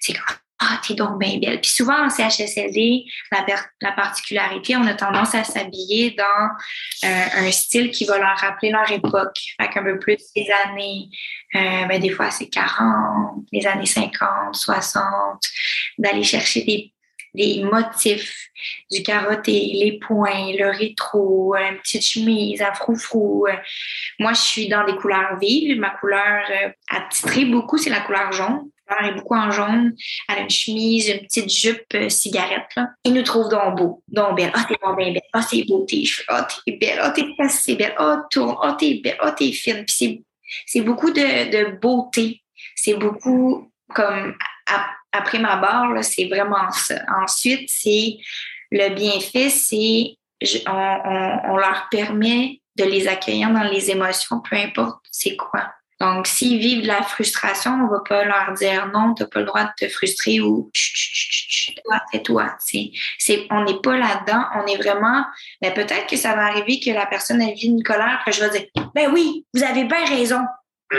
C'est 0.00 0.14
ah, 0.58 0.80
t'es 0.86 0.94
donc 0.94 1.18
bien 1.18 1.38
belle. 1.38 1.60
Puis 1.60 1.70
souvent 1.70 2.06
en 2.06 2.08
CHSLD, 2.08 3.04
la, 3.30 3.44
la 3.82 3.92
particularité, 3.92 4.74
on 4.76 4.86
a 4.86 4.94
tendance 4.94 5.34
à 5.34 5.44
s'habiller 5.44 6.12
dans 6.12 7.08
euh, 7.08 7.26
un 7.34 7.50
style 7.50 7.90
qui 7.90 8.06
va 8.06 8.18
leur 8.18 8.36
rappeler 8.38 8.70
leur 8.70 8.90
époque. 8.90 9.38
Fait 9.60 9.68
qu'un 9.68 9.82
peu 9.82 9.98
plus 9.98 10.16
des 10.34 10.48
années, 10.64 11.08
euh, 11.54 11.86
ben, 11.86 12.00
des 12.00 12.10
fois 12.10 12.30
c'est 12.30 12.48
40, 12.48 13.44
les 13.52 13.66
années 13.66 13.86
50, 13.86 14.54
60, 14.54 15.04
d'aller 15.98 16.22
chercher 16.22 16.62
des, 16.62 16.92
des 17.34 17.62
motifs, 17.62 18.48
du 18.90 19.02
carotté, 19.02 19.52
les 19.74 19.98
points, 19.98 20.52
le 20.58 20.70
rétro, 20.70 21.54
une 21.54 21.76
petite 21.76 22.02
chemise 22.02 22.62
à 22.62 22.72
froufrou. 22.72 23.46
Moi, 24.18 24.32
je 24.32 24.40
suis 24.40 24.68
dans 24.68 24.84
des 24.84 24.96
couleurs 24.96 25.38
vives. 25.38 25.78
Ma 25.78 25.90
couleur 25.90 26.44
euh, 26.50 26.70
attitrée 26.88 27.44
beaucoup, 27.44 27.76
c'est 27.76 27.90
la 27.90 28.00
couleur 28.00 28.32
jaune 28.32 28.70
elle 28.88 29.10
est 29.10 29.14
beaucoup 29.14 29.34
en 29.34 29.50
jaune. 29.50 29.94
Elle 30.28 30.38
a 30.38 30.40
une 30.40 30.50
chemise, 30.50 31.08
une 31.08 31.20
petite 31.20 31.50
jupe 31.50 31.86
euh, 31.94 32.08
cigarette. 32.08 32.68
Là. 32.76 32.88
Il 33.04 33.14
nous 33.14 33.22
trouve 33.22 33.48
donc 33.48 33.76
beau, 33.76 34.02
donc 34.08 34.36
belle. 34.36 34.52
Ah, 34.54 34.64
t'es 34.68 34.76
pas 34.76 34.94
bien 34.94 35.12
belle. 35.12 35.22
Ah, 35.32 35.42
c'est 35.42 35.64
beau 35.64 35.84
tes 35.84 36.04
cheveux. 36.04 36.26
Ah, 36.28 36.46
t'es 36.64 36.72
belle. 36.72 36.98
Ah, 37.00 37.10
t'es 37.10 37.24
c'est 37.48 37.74
belle. 37.74 37.94
Ah, 37.98 38.22
tourne. 38.30 38.56
Ah, 38.62 38.76
t'es 38.78 39.00
belle. 39.02 39.16
Ah, 39.20 39.32
t'es 39.32 39.52
fine. 39.52 39.84
Puis 39.84 40.24
c'est 40.66 40.80
beaucoup 40.82 41.10
de, 41.10 41.50
de 41.50 41.78
beauté. 41.78 42.42
C'est 42.74 42.94
beaucoup 42.94 43.70
comme 43.94 44.34
après 45.12 45.38
ma 45.38 45.56
barre, 45.56 46.04
c'est 46.04 46.26
vraiment 46.26 46.70
ça. 46.72 46.96
Ensuite, 47.22 47.70
c'est 47.70 48.18
le 48.70 48.94
bienfait, 48.94 49.48
c'est 49.48 50.16
on, 50.66 50.72
on, 50.72 51.52
on 51.52 51.56
leur 51.56 51.88
permet 51.90 52.60
de 52.76 52.84
les 52.84 53.08
accueillir 53.08 53.50
dans 53.50 53.62
les 53.62 53.90
émotions, 53.90 54.40
peu 54.40 54.56
importe 54.56 55.06
c'est 55.10 55.36
quoi. 55.36 55.70
Donc, 56.00 56.26
s'ils 56.26 56.58
vivent 56.58 56.82
de 56.82 56.88
la 56.88 57.02
frustration, 57.02 57.72
on 57.72 57.88
va 57.88 58.00
pas 58.06 58.24
leur 58.24 58.52
dire 58.52 58.90
non, 58.92 59.14
tu 59.14 59.22
n'as 59.22 59.28
pas 59.28 59.40
le 59.40 59.46
droit 59.46 59.64
de 59.64 59.70
te 59.78 59.88
frustrer 59.88 60.40
ou 60.40 60.70
toi, 61.84 62.00
tais-toi. 62.12 62.54
C'est, 62.58 63.46
on 63.50 63.64
n'est 63.64 63.80
pas 63.80 63.96
là-dedans. 63.96 64.44
On 64.56 64.66
est 64.66 64.76
vraiment, 64.76 65.24
mais 65.62 65.70
ben, 65.70 65.86
peut-être 65.86 66.06
que 66.06 66.16
ça 66.16 66.34
va 66.34 66.46
arriver 66.46 66.80
que 66.80 66.90
la 66.90 67.06
personne 67.06 67.40
elle 67.40 67.54
vit 67.54 67.68
une 67.68 67.82
colère, 67.82 68.22
que 68.26 68.32
je 68.32 68.40
vais 68.40 68.50
dire, 68.50 68.66
ben 68.94 69.10
oui, 69.12 69.46
vous 69.54 69.62
avez 69.62 69.84
bien 69.84 70.04
raison. 70.04 70.40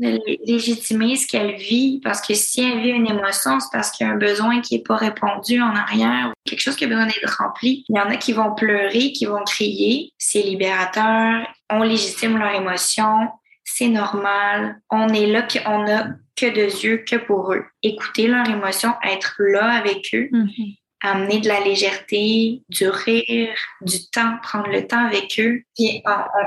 De 0.00 0.18
légitimer 0.50 1.14
ce 1.14 1.28
qu'elle 1.28 1.54
vit, 1.54 2.00
parce 2.02 2.20
que 2.20 2.34
si 2.34 2.60
elle 2.60 2.80
vit 2.80 2.88
une 2.88 3.06
émotion, 3.06 3.60
c'est 3.60 3.68
parce 3.70 3.92
qu'il 3.92 4.04
y 4.04 4.10
a 4.10 4.12
un 4.12 4.16
besoin 4.16 4.60
qui 4.60 4.74
n'est 4.74 4.82
pas 4.82 4.96
répondu 4.96 5.62
en 5.62 5.76
arrière, 5.76 6.32
quelque 6.44 6.58
chose 6.58 6.74
qui 6.74 6.86
a 6.86 6.88
besoin 6.88 7.06
d'être 7.06 7.36
rempli. 7.38 7.84
Il 7.88 7.96
y 7.96 8.00
en 8.00 8.10
a 8.10 8.16
qui 8.16 8.32
vont 8.32 8.52
pleurer, 8.52 9.12
qui 9.12 9.26
vont 9.26 9.44
crier. 9.44 10.12
C'est 10.18 10.42
libérateur. 10.42 11.46
On 11.70 11.84
légitime 11.84 12.36
leur 12.36 12.52
émotion 12.52 13.28
c'est 13.74 13.88
normal. 13.88 14.80
On 14.90 15.08
est 15.08 15.26
là, 15.26 15.42
puis 15.42 15.60
on 15.66 15.86
a 15.90 16.08
que 16.36 16.46
de 16.46 16.84
yeux 16.84 16.98
que 16.98 17.16
pour 17.16 17.52
eux. 17.52 17.64
Écouter 17.82 18.26
leurs 18.26 18.48
émotions, 18.48 18.92
être 19.02 19.36
là 19.38 19.70
avec 19.72 20.10
eux, 20.14 20.28
mm-hmm. 20.30 20.78
amener 21.02 21.40
de 21.40 21.48
la 21.48 21.60
légèreté, 21.60 22.62
du 22.68 22.88
rire, 22.88 23.56
du 23.80 24.08
temps, 24.10 24.36
prendre 24.42 24.68
le 24.68 24.86
temps 24.86 25.06
avec 25.06 25.38
eux. 25.38 25.62
Puis 25.76 26.02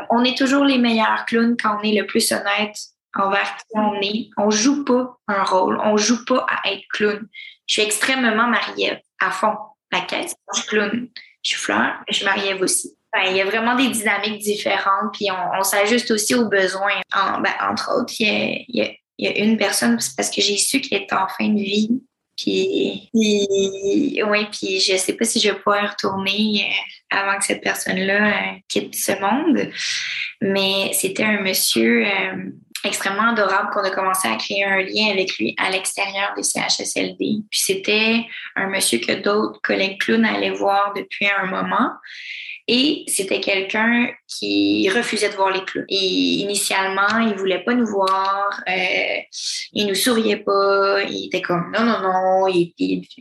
on, 0.10 0.24
est 0.24 0.38
toujours 0.38 0.66
les 0.66 0.78
meilleurs 0.78 1.26
clowns 1.26 1.56
quand 1.62 1.80
on 1.80 1.84
est 1.84 2.00
le 2.00 2.06
plus 2.06 2.32
honnête 2.32 2.78
envers 3.16 3.56
qui 3.58 3.78
on 3.78 3.96
est. 4.02 4.30
On 4.38 4.52
joue 4.52 4.84
pas 4.84 5.18
un 5.28 5.44
rôle, 5.44 5.80
on 5.84 5.98
joue 5.98 6.26
pas 6.26 6.46
à 6.50 6.72
être 6.72 6.84
clown. 6.92 7.28
Je 7.68 7.74
suis 7.74 7.82
extrêmement 7.82 8.48
mariée 8.48 9.02
à 9.20 9.32
fond. 9.32 9.56
La 9.92 10.02
caisse, 10.02 10.36
je 10.54 10.60
suis 10.60 10.68
clown. 10.68 11.10
Je 11.42 11.50
suis 11.50 11.60
fleur, 11.60 11.94
je 12.10 12.16
suis 12.16 12.26
mariée 12.26 12.56
aussi 12.56 12.98
il 13.28 13.38
y 13.38 13.42
a 13.42 13.46
vraiment 13.46 13.76
des 13.76 13.90
dynamiques 13.90 14.40
différentes, 14.40 15.14
puis 15.14 15.28
on, 15.32 15.64
s'ajuste 15.64 16.12
aussi 16.12 16.36
aux 16.36 16.48
besoins. 16.48 17.02
Ben, 17.14 17.54
entre 17.70 17.92
autres, 17.98 18.14
il 18.20 18.66
y, 18.68 19.28
a, 19.28 19.38
une 19.38 19.58
personne, 19.58 19.98
parce 20.18 20.30
que 20.30 20.42
j'ai 20.42 20.58
su 20.58 20.82
qu'elle 20.82 21.04
était 21.04 21.16
en 21.16 21.28
fin 21.28 21.48
de 21.50 21.60
vie, 21.60 22.02
puis, 22.38 23.10
oui, 23.14 24.48
puis 24.52 24.80
je 24.80 24.98
sais 24.98 25.14
pas 25.14 25.24
si 25.24 25.40
je 25.40 25.50
vais 25.50 25.58
pouvoir 25.58 25.92
retourner 25.92 26.66
euh, 26.66 27.18
avant 27.18 27.38
que 27.38 27.46
cette 27.46 27.64
personne-là 27.64 28.28
euh, 28.28 28.58
quitte 28.68 28.94
ce 28.94 29.14
monde, 29.22 29.72
mais 30.42 30.92
c'était 30.92 31.24
un 31.24 31.42
monsieur 31.42 32.06
euh, 32.06 32.52
extrêmement 32.84 33.30
adorable 33.30 33.70
qu'on 33.72 33.84
a 33.84 33.90
commencé 33.90 34.28
à 34.28 34.36
créer 34.36 34.66
un 34.66 34.82
lien 34.82 35.12
avec 35.12 35.38
lui 35.38 35.56
à 35.58 35.70
l'extérieur 35.70 36.34
des 36.36 36.44
CHSLD. 36.44 37.38
Puis 37.50 37.60
c'était 37.60 38.26
un 38.58 38.68
monsieur 38.68 39.00
que 39.00 39.14
d'autres 39.14 39.62
collègues 39.62 40.00
clowns 40.02 40.26
allaient 40.26 40.52
voir 40.52 40.94
depuis 40.94 41.28
un 41.28 41.46
moment. 41.46 41.92
Et 42.68 43.04
c'était 43.08 43.42
quelqu'un 43.42 44.10
qui 44.28 44.90
refusait 44.90 45.30
de 45.30 45.36
voir 45.36 45.52
les 45.52 45.64
clowns. 45.64 45.86
Et 45.88 45.96
initialement, 45.96 47.20
il 47.20 47.36
voulait 47.36 47.64
pas 47.64 47.76
nous 47.76 47.86
voir, 47.86 48.60
euh, 48.68 49.22
il 49.74 49.86
nous 49.86 49.94
souriait 49.94 50.38
pas, 50.38 51.04
il 51.04 51.28
était 51.28 51.44
comme 51.44 51.72
non, 51.72 51.86
non, 51.86 52.02
non, 52.02 52.48
il, 52.48 52.74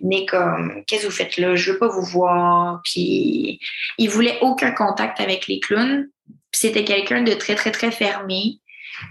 venait 0.03 0.25
comme 0.25 0.83
qu'est-ce 0.87 1.03
que 1.03 1.07
vous 1.09 1.13
faites 1.13 1.37
là, 1.37 1.57
je 1.57 1.73
veux 1.73 1.79
pas 1.79 1.89
vous 1.89 2.05
voir. 2.05 2.81
Puis 2.85 3.61
il 3.99 4.09
voulait 4.09 4.39
aucun 4.41 4.73
contact 4.73 5.21
avec 5.21 5.47
les 5.47 5.61
clowns. 5.61 6.09
C'était 6.51 6.85
quelqu'un 6.85 7.23
de 7.23 7.35
très, 7.35 7.55
très, 7.55 7.71
très 7.71 7.91
fermé 7.91 8.61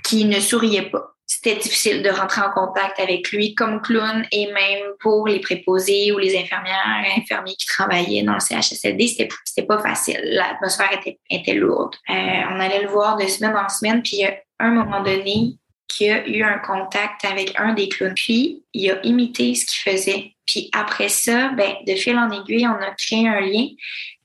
qui 0.03 0.25
ne 0.25 0.39
souriait 0.39 0.89
pas. 0.89 1.12
C'était 1.43 1.59
difficile 1.59 2.01
de 2.01 2.09
rentrer 2.09 2.41
en 2.41 2.51
contact 2.51 2.99
avec 2.99 3.31
lui 3.31 3.53
comme 3.53 3.81
clown 3.81 4.25
et 4.31 4.47
même 4.53 4.93
pour 4.99 5.27
les 5.27 5.39
préposés 5.39 6.11
ou 6.13 6.17
les 6.17 6.37
infirmières, 6.37 7.03
infirmiers 7.17 7.55
qui 7.55 7.65
travaillaient 7.65 8.23
dans 8.23 8.35
le 8.35 8.39
CHSLD, 8.39 9.07
c'était, 9.07 9.63
pas 9.63 9.79
facile. 9.79 10.19
L'atmosphère 10.23 10.93
était, 10.93 11.19
était 11.29 11.53
lourde. 11.53 11.95
Euh, 12.09 12.13
on 12.13 12.59
allait 12.59 12.83
le 12.83 12.87
voir 12.87 13.17
de 13.17 13.27
semaine 13.27 13.55
en 13.55 13.67
semaine, 13.67 14.01
puis 14.01 14.23
à 14.23 14.33
un 14.59 14.71
moment 14.71 15.01
donné, 15.03 15.57
qui 15.87 16.09
a 16.09 16.25
eu 16.27 16.43
un 16.43 16.57
contact 16.59 17.25
avec 17.25 17.53
un 17.57 17.73
des 17.73 17.89
clowns. 17.89 18.13
Puis, 18.15 18.63
il 18.73 18.91
a 18.91 19.05
imité 19.05 19.53
ce 19.53 19.65
qu'il 19.65 19.91
faisait. 19.91 20.33
Puis 20.45 20.69
après 20.73 21.09
ça, 21.09 21.49
ben, 21.49 21.73
de 21.85 21.93
fil 21.95 22.17
en 22.17 22.31
aiguille, 22.31 22.67
on 22.67 22.81
a 22.81 22.91
créé 22.97 23.27
un 23.27 23.41
lien. 23.41 23.67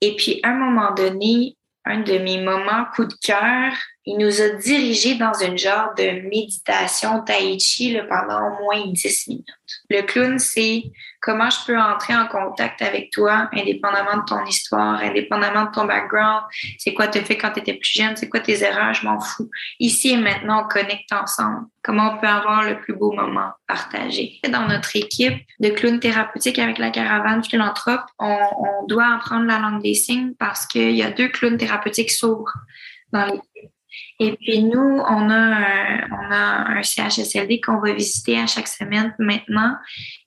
Et 0.00 0.16
puis, 0.16 0.40
à 0.42 0.50
un 0.50 0.54
moment 0.54 0.92
donné, 0.94 1.56
un 1.84 2.00
de 2.00 2.18
mes 2.18 2.40
moments 2.40 2.84
coup 2.94 3.04
de 3.04 3.14
cœur, 3.22 3.72
il 4.08 4.16
nous 4.16 4.40
a 4.40 4.48
dirigés 4.56 5.16
dans 5.16 5.34
une 5.34 5.58
genre 5.58 5.92
de 5.94 6.26
méditation 6.30 7.22
tai 7.24 7.58
chi 7.58 7.94
pendant 8.08 8.40
au 8.48 8.62
moins 8.62 8.86
10 8.86 9.28
minutes. 9.28 9.46
Le 9.90 10.00
clown, 10.00 10.38
c'est 10.38 10.84
comment 11.20 11.50
je 11.50 11.58
peux 11.66 11.78
entrer 11.78 12.16
en 12.16 12.26
contact 12.26 12.80
avec 12.80 13.10
toi, 13.10 13.50
indépendamment 13.52 14.16
de 14.16 14.24
ton 14.24 14.42
histoire, 14.46 14.98
indépendamment 15.02 15.66
de 15.66 15.72
ton 15.72 15.84
background. 15.84 16.44
C'est 16.78 16.94
quoi 16.94 17.08
tu 17.08 17.20
fait 17.20 17.36
quand 17.36 17.50
tu 17.50 17.60
étais 17.60 17.74
plus 17.74 17.92
jeune, 17.92 18.16
c'est 18.16 18.30
quoi 18.30 18.40
tes 18.40 18.62
erreurs, 18.62 18.94
je 18.94 19.04
m'en 19.04 19.20
fous. 19.20 19.50
Ici 19.78 20.12
et 20.12 20.16
maintenant, 20.16 20.64
on 20.64 20.68
connecte 20.68 21.12
ensemble. 21.12 21.66
Comment 21.82 22.14
on 22.14 22.18
peut 22.18 22.26
avoir 22.26 22.64
le 22.64 22.80
plus 22.80 22.94
beau 22.94 23.12
moment 23.12 23.50
partagé? 23.66 24.40
Dans 24.48 24.66
notre 24.68 24.96
équipe 24.96 25.36
de 25.60 25.68
clowns 25.68 26.00
thérapeutiques 26.00 26.58
avec 26.58 26.78
la 26.78 26.88
caravane 26.88 27.44
philanthrope, 27.44 28.06
on, 28.18 28.38
on 28.58 28.86
doit 28.86 29.16
apprendre 29.16 29.44
la 29.44 29.58
langue 29.58 29.82
des 29.82 29.94
signes 29.94 30.32
parce 30.38 30.66
qu'il 30.66 30.92
y 30.92 31.02
a 31.02 31.10
deux 31.10 31.28
clowns 31.28 31.58
thérapeutiques 31.58 32.10
sourds 32.10 32.54
dans 33.12 33.26
l'équipe. 33.26 33.47
Et 34.20 34.36
puis 34.36 34.64
nous, 34.64 34.78
on 34.78 35.30
a 35.30 35.36
un, 35.36 36.00
on 36.10 36.32
a 36.32 36.78
un 36.78 36.82
CHSLD 36.82 37.60
qu'on 37.60 37.78
va 37.78 37.92
visiter 37.92 38.38
à 38.38 38.46
chaque 38.46 38.66
semaine 38.66 39.14
maintenant, 39.18 39.76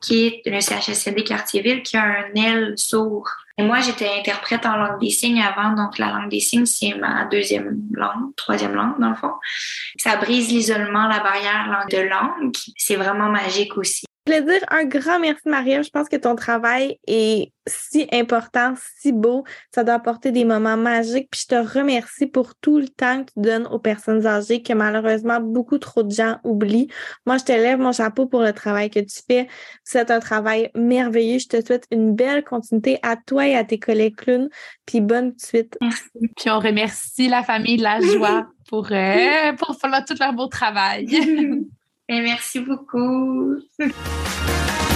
qui 0.01 0.27
est 0.27 0.41
le 0.45 0.61
CHSLD 0.61 1.23
Quartier-Ville, 1.23 1.83
qui 1.83 1.97
a 1.97 2.03
un 2.03 2.33
aile 2.35 2.73
sourd. 2.77 3.27
Et 3.57 3.63
moi, 3.63 3.81
j'étais 3.81 4.09
interprète 4.17 4.65
en 4.65 4.77
langue 4.77 4.99
des 5.01 5.09
signes 5.09 5.41
avant, 5.41 5.73
donc 5.73 5.97
la 5.97 6.07
langue 6.07 6.29
des 6.29 6.39
signes, 6.39 6.65
c'est 6.65 6.93
ma 6.93 7.25
deuxième 7.25 7.81
langue, 7.91 8.33
troisième 8.37 8.73
langue 8.73 8.99
dans 8.99 9.09
le 9.09 9.15
fond. 9.15 9.33
Ça 9.97 10.15
brise 10.15 10.47
l'isolement, 10.49 11.07
la 11.07 11.19
barrière 11.19 11.85
de 11.91 11.97
langue. 11.97 12.55
C'est 12.77 12.95
vraiment 12.95 13.29
magique 13.29 13.77
aussi. 13.77 14.05
Voulais 14.27 14.43
dire 14.43 14.61
un 14.69 14.85
grand 14.85 15.19
merci, 15.19 15.49
Maria. 15.49 15.81
Je 15.81 15.89
pense 15.89 16.07
que 16.07 16.15
ton 16.15 16.35
travail 16.35 16.99
est 17.07 17.51
si 17.65 18.07
important, 18.11 18.75
si 18.99 19.11
beau. 19.11 19.43
Ça 19.73 19.83
doit 19.83 19.95
apporter 19.95 20.31
des 20.31 20.45
moments 20.45 20.77
magiques. 20.77 21.27
Puis 21.31 21.41
je 21.41 21.55
te 21.55 21.77
remercie 21.77 22.27
pour 22.27 22.53
tout 22.55 22.77
le 22.77 22.87
temps 22.87 23.23
que 23.23 23.31
tu 23.33 23.39
donnes 23.41 23.65
aux 23.65 23.79
personnes 23.79 24.27
âgées 24.27 24.61
que 24.61 24.73
malheureusement 24.73 25.39
beaucoup 25.39 25.79
trop 25.79 26.03
de 26.03 26.11
gens 26.11 26.37
oublient. 26.43 26.87
Moi, 27.25 27.39
je 27.39 27.45
te 27.45 27.51
lève 27.51 27.79
mon 27.79 27.93
chapeau 27.93 28.27
pour 28.27 28.41
le 28.41 28.53
travail 28.53 28.91
que 28.91 28.99
tu 28.99 29.21
fais. 29.27 29.47
C'est 29.83 30.11
un 30.11 30.19
travail 30.19 30.69
merveilleux. 30.75 31.39
Je 31.39 31.47
te 31.47 31.65
souhaite 31.65 31.87
une 31.89 32.13
belle 32.13 32.43
continuité 32.43 32.99
à 33.01 33.15
toi 33.15 33.47
et 33.47 33.55
à 33.55 33.63
tes 33.63 33.79
collègues 33.79 34.17
clowns. 34.17 34.49
Puis 34.85 35.01
bonne 35.01 35.33
suite. 35.39 35.79
Merci. 35.81 36.09
Puis 36.37 36.49
on 36.51 36.59
remercie 36.59 37.27
la 37.27 37.41
famille 37.41 37.77
de 37.77 37.83
la 37.83 37.99
joie 38.01 38.47
pour, 38.69 38.87
euh, 38.91 39.53
pour 39.53 39.75
faire 39.79 40.05
tout 40.05 40.15
leur 40.19 40.33
beau 40.33 40.45
travail. 40.45 41.07
merci 42.19 42.59
beaucoup. 42.59 43.55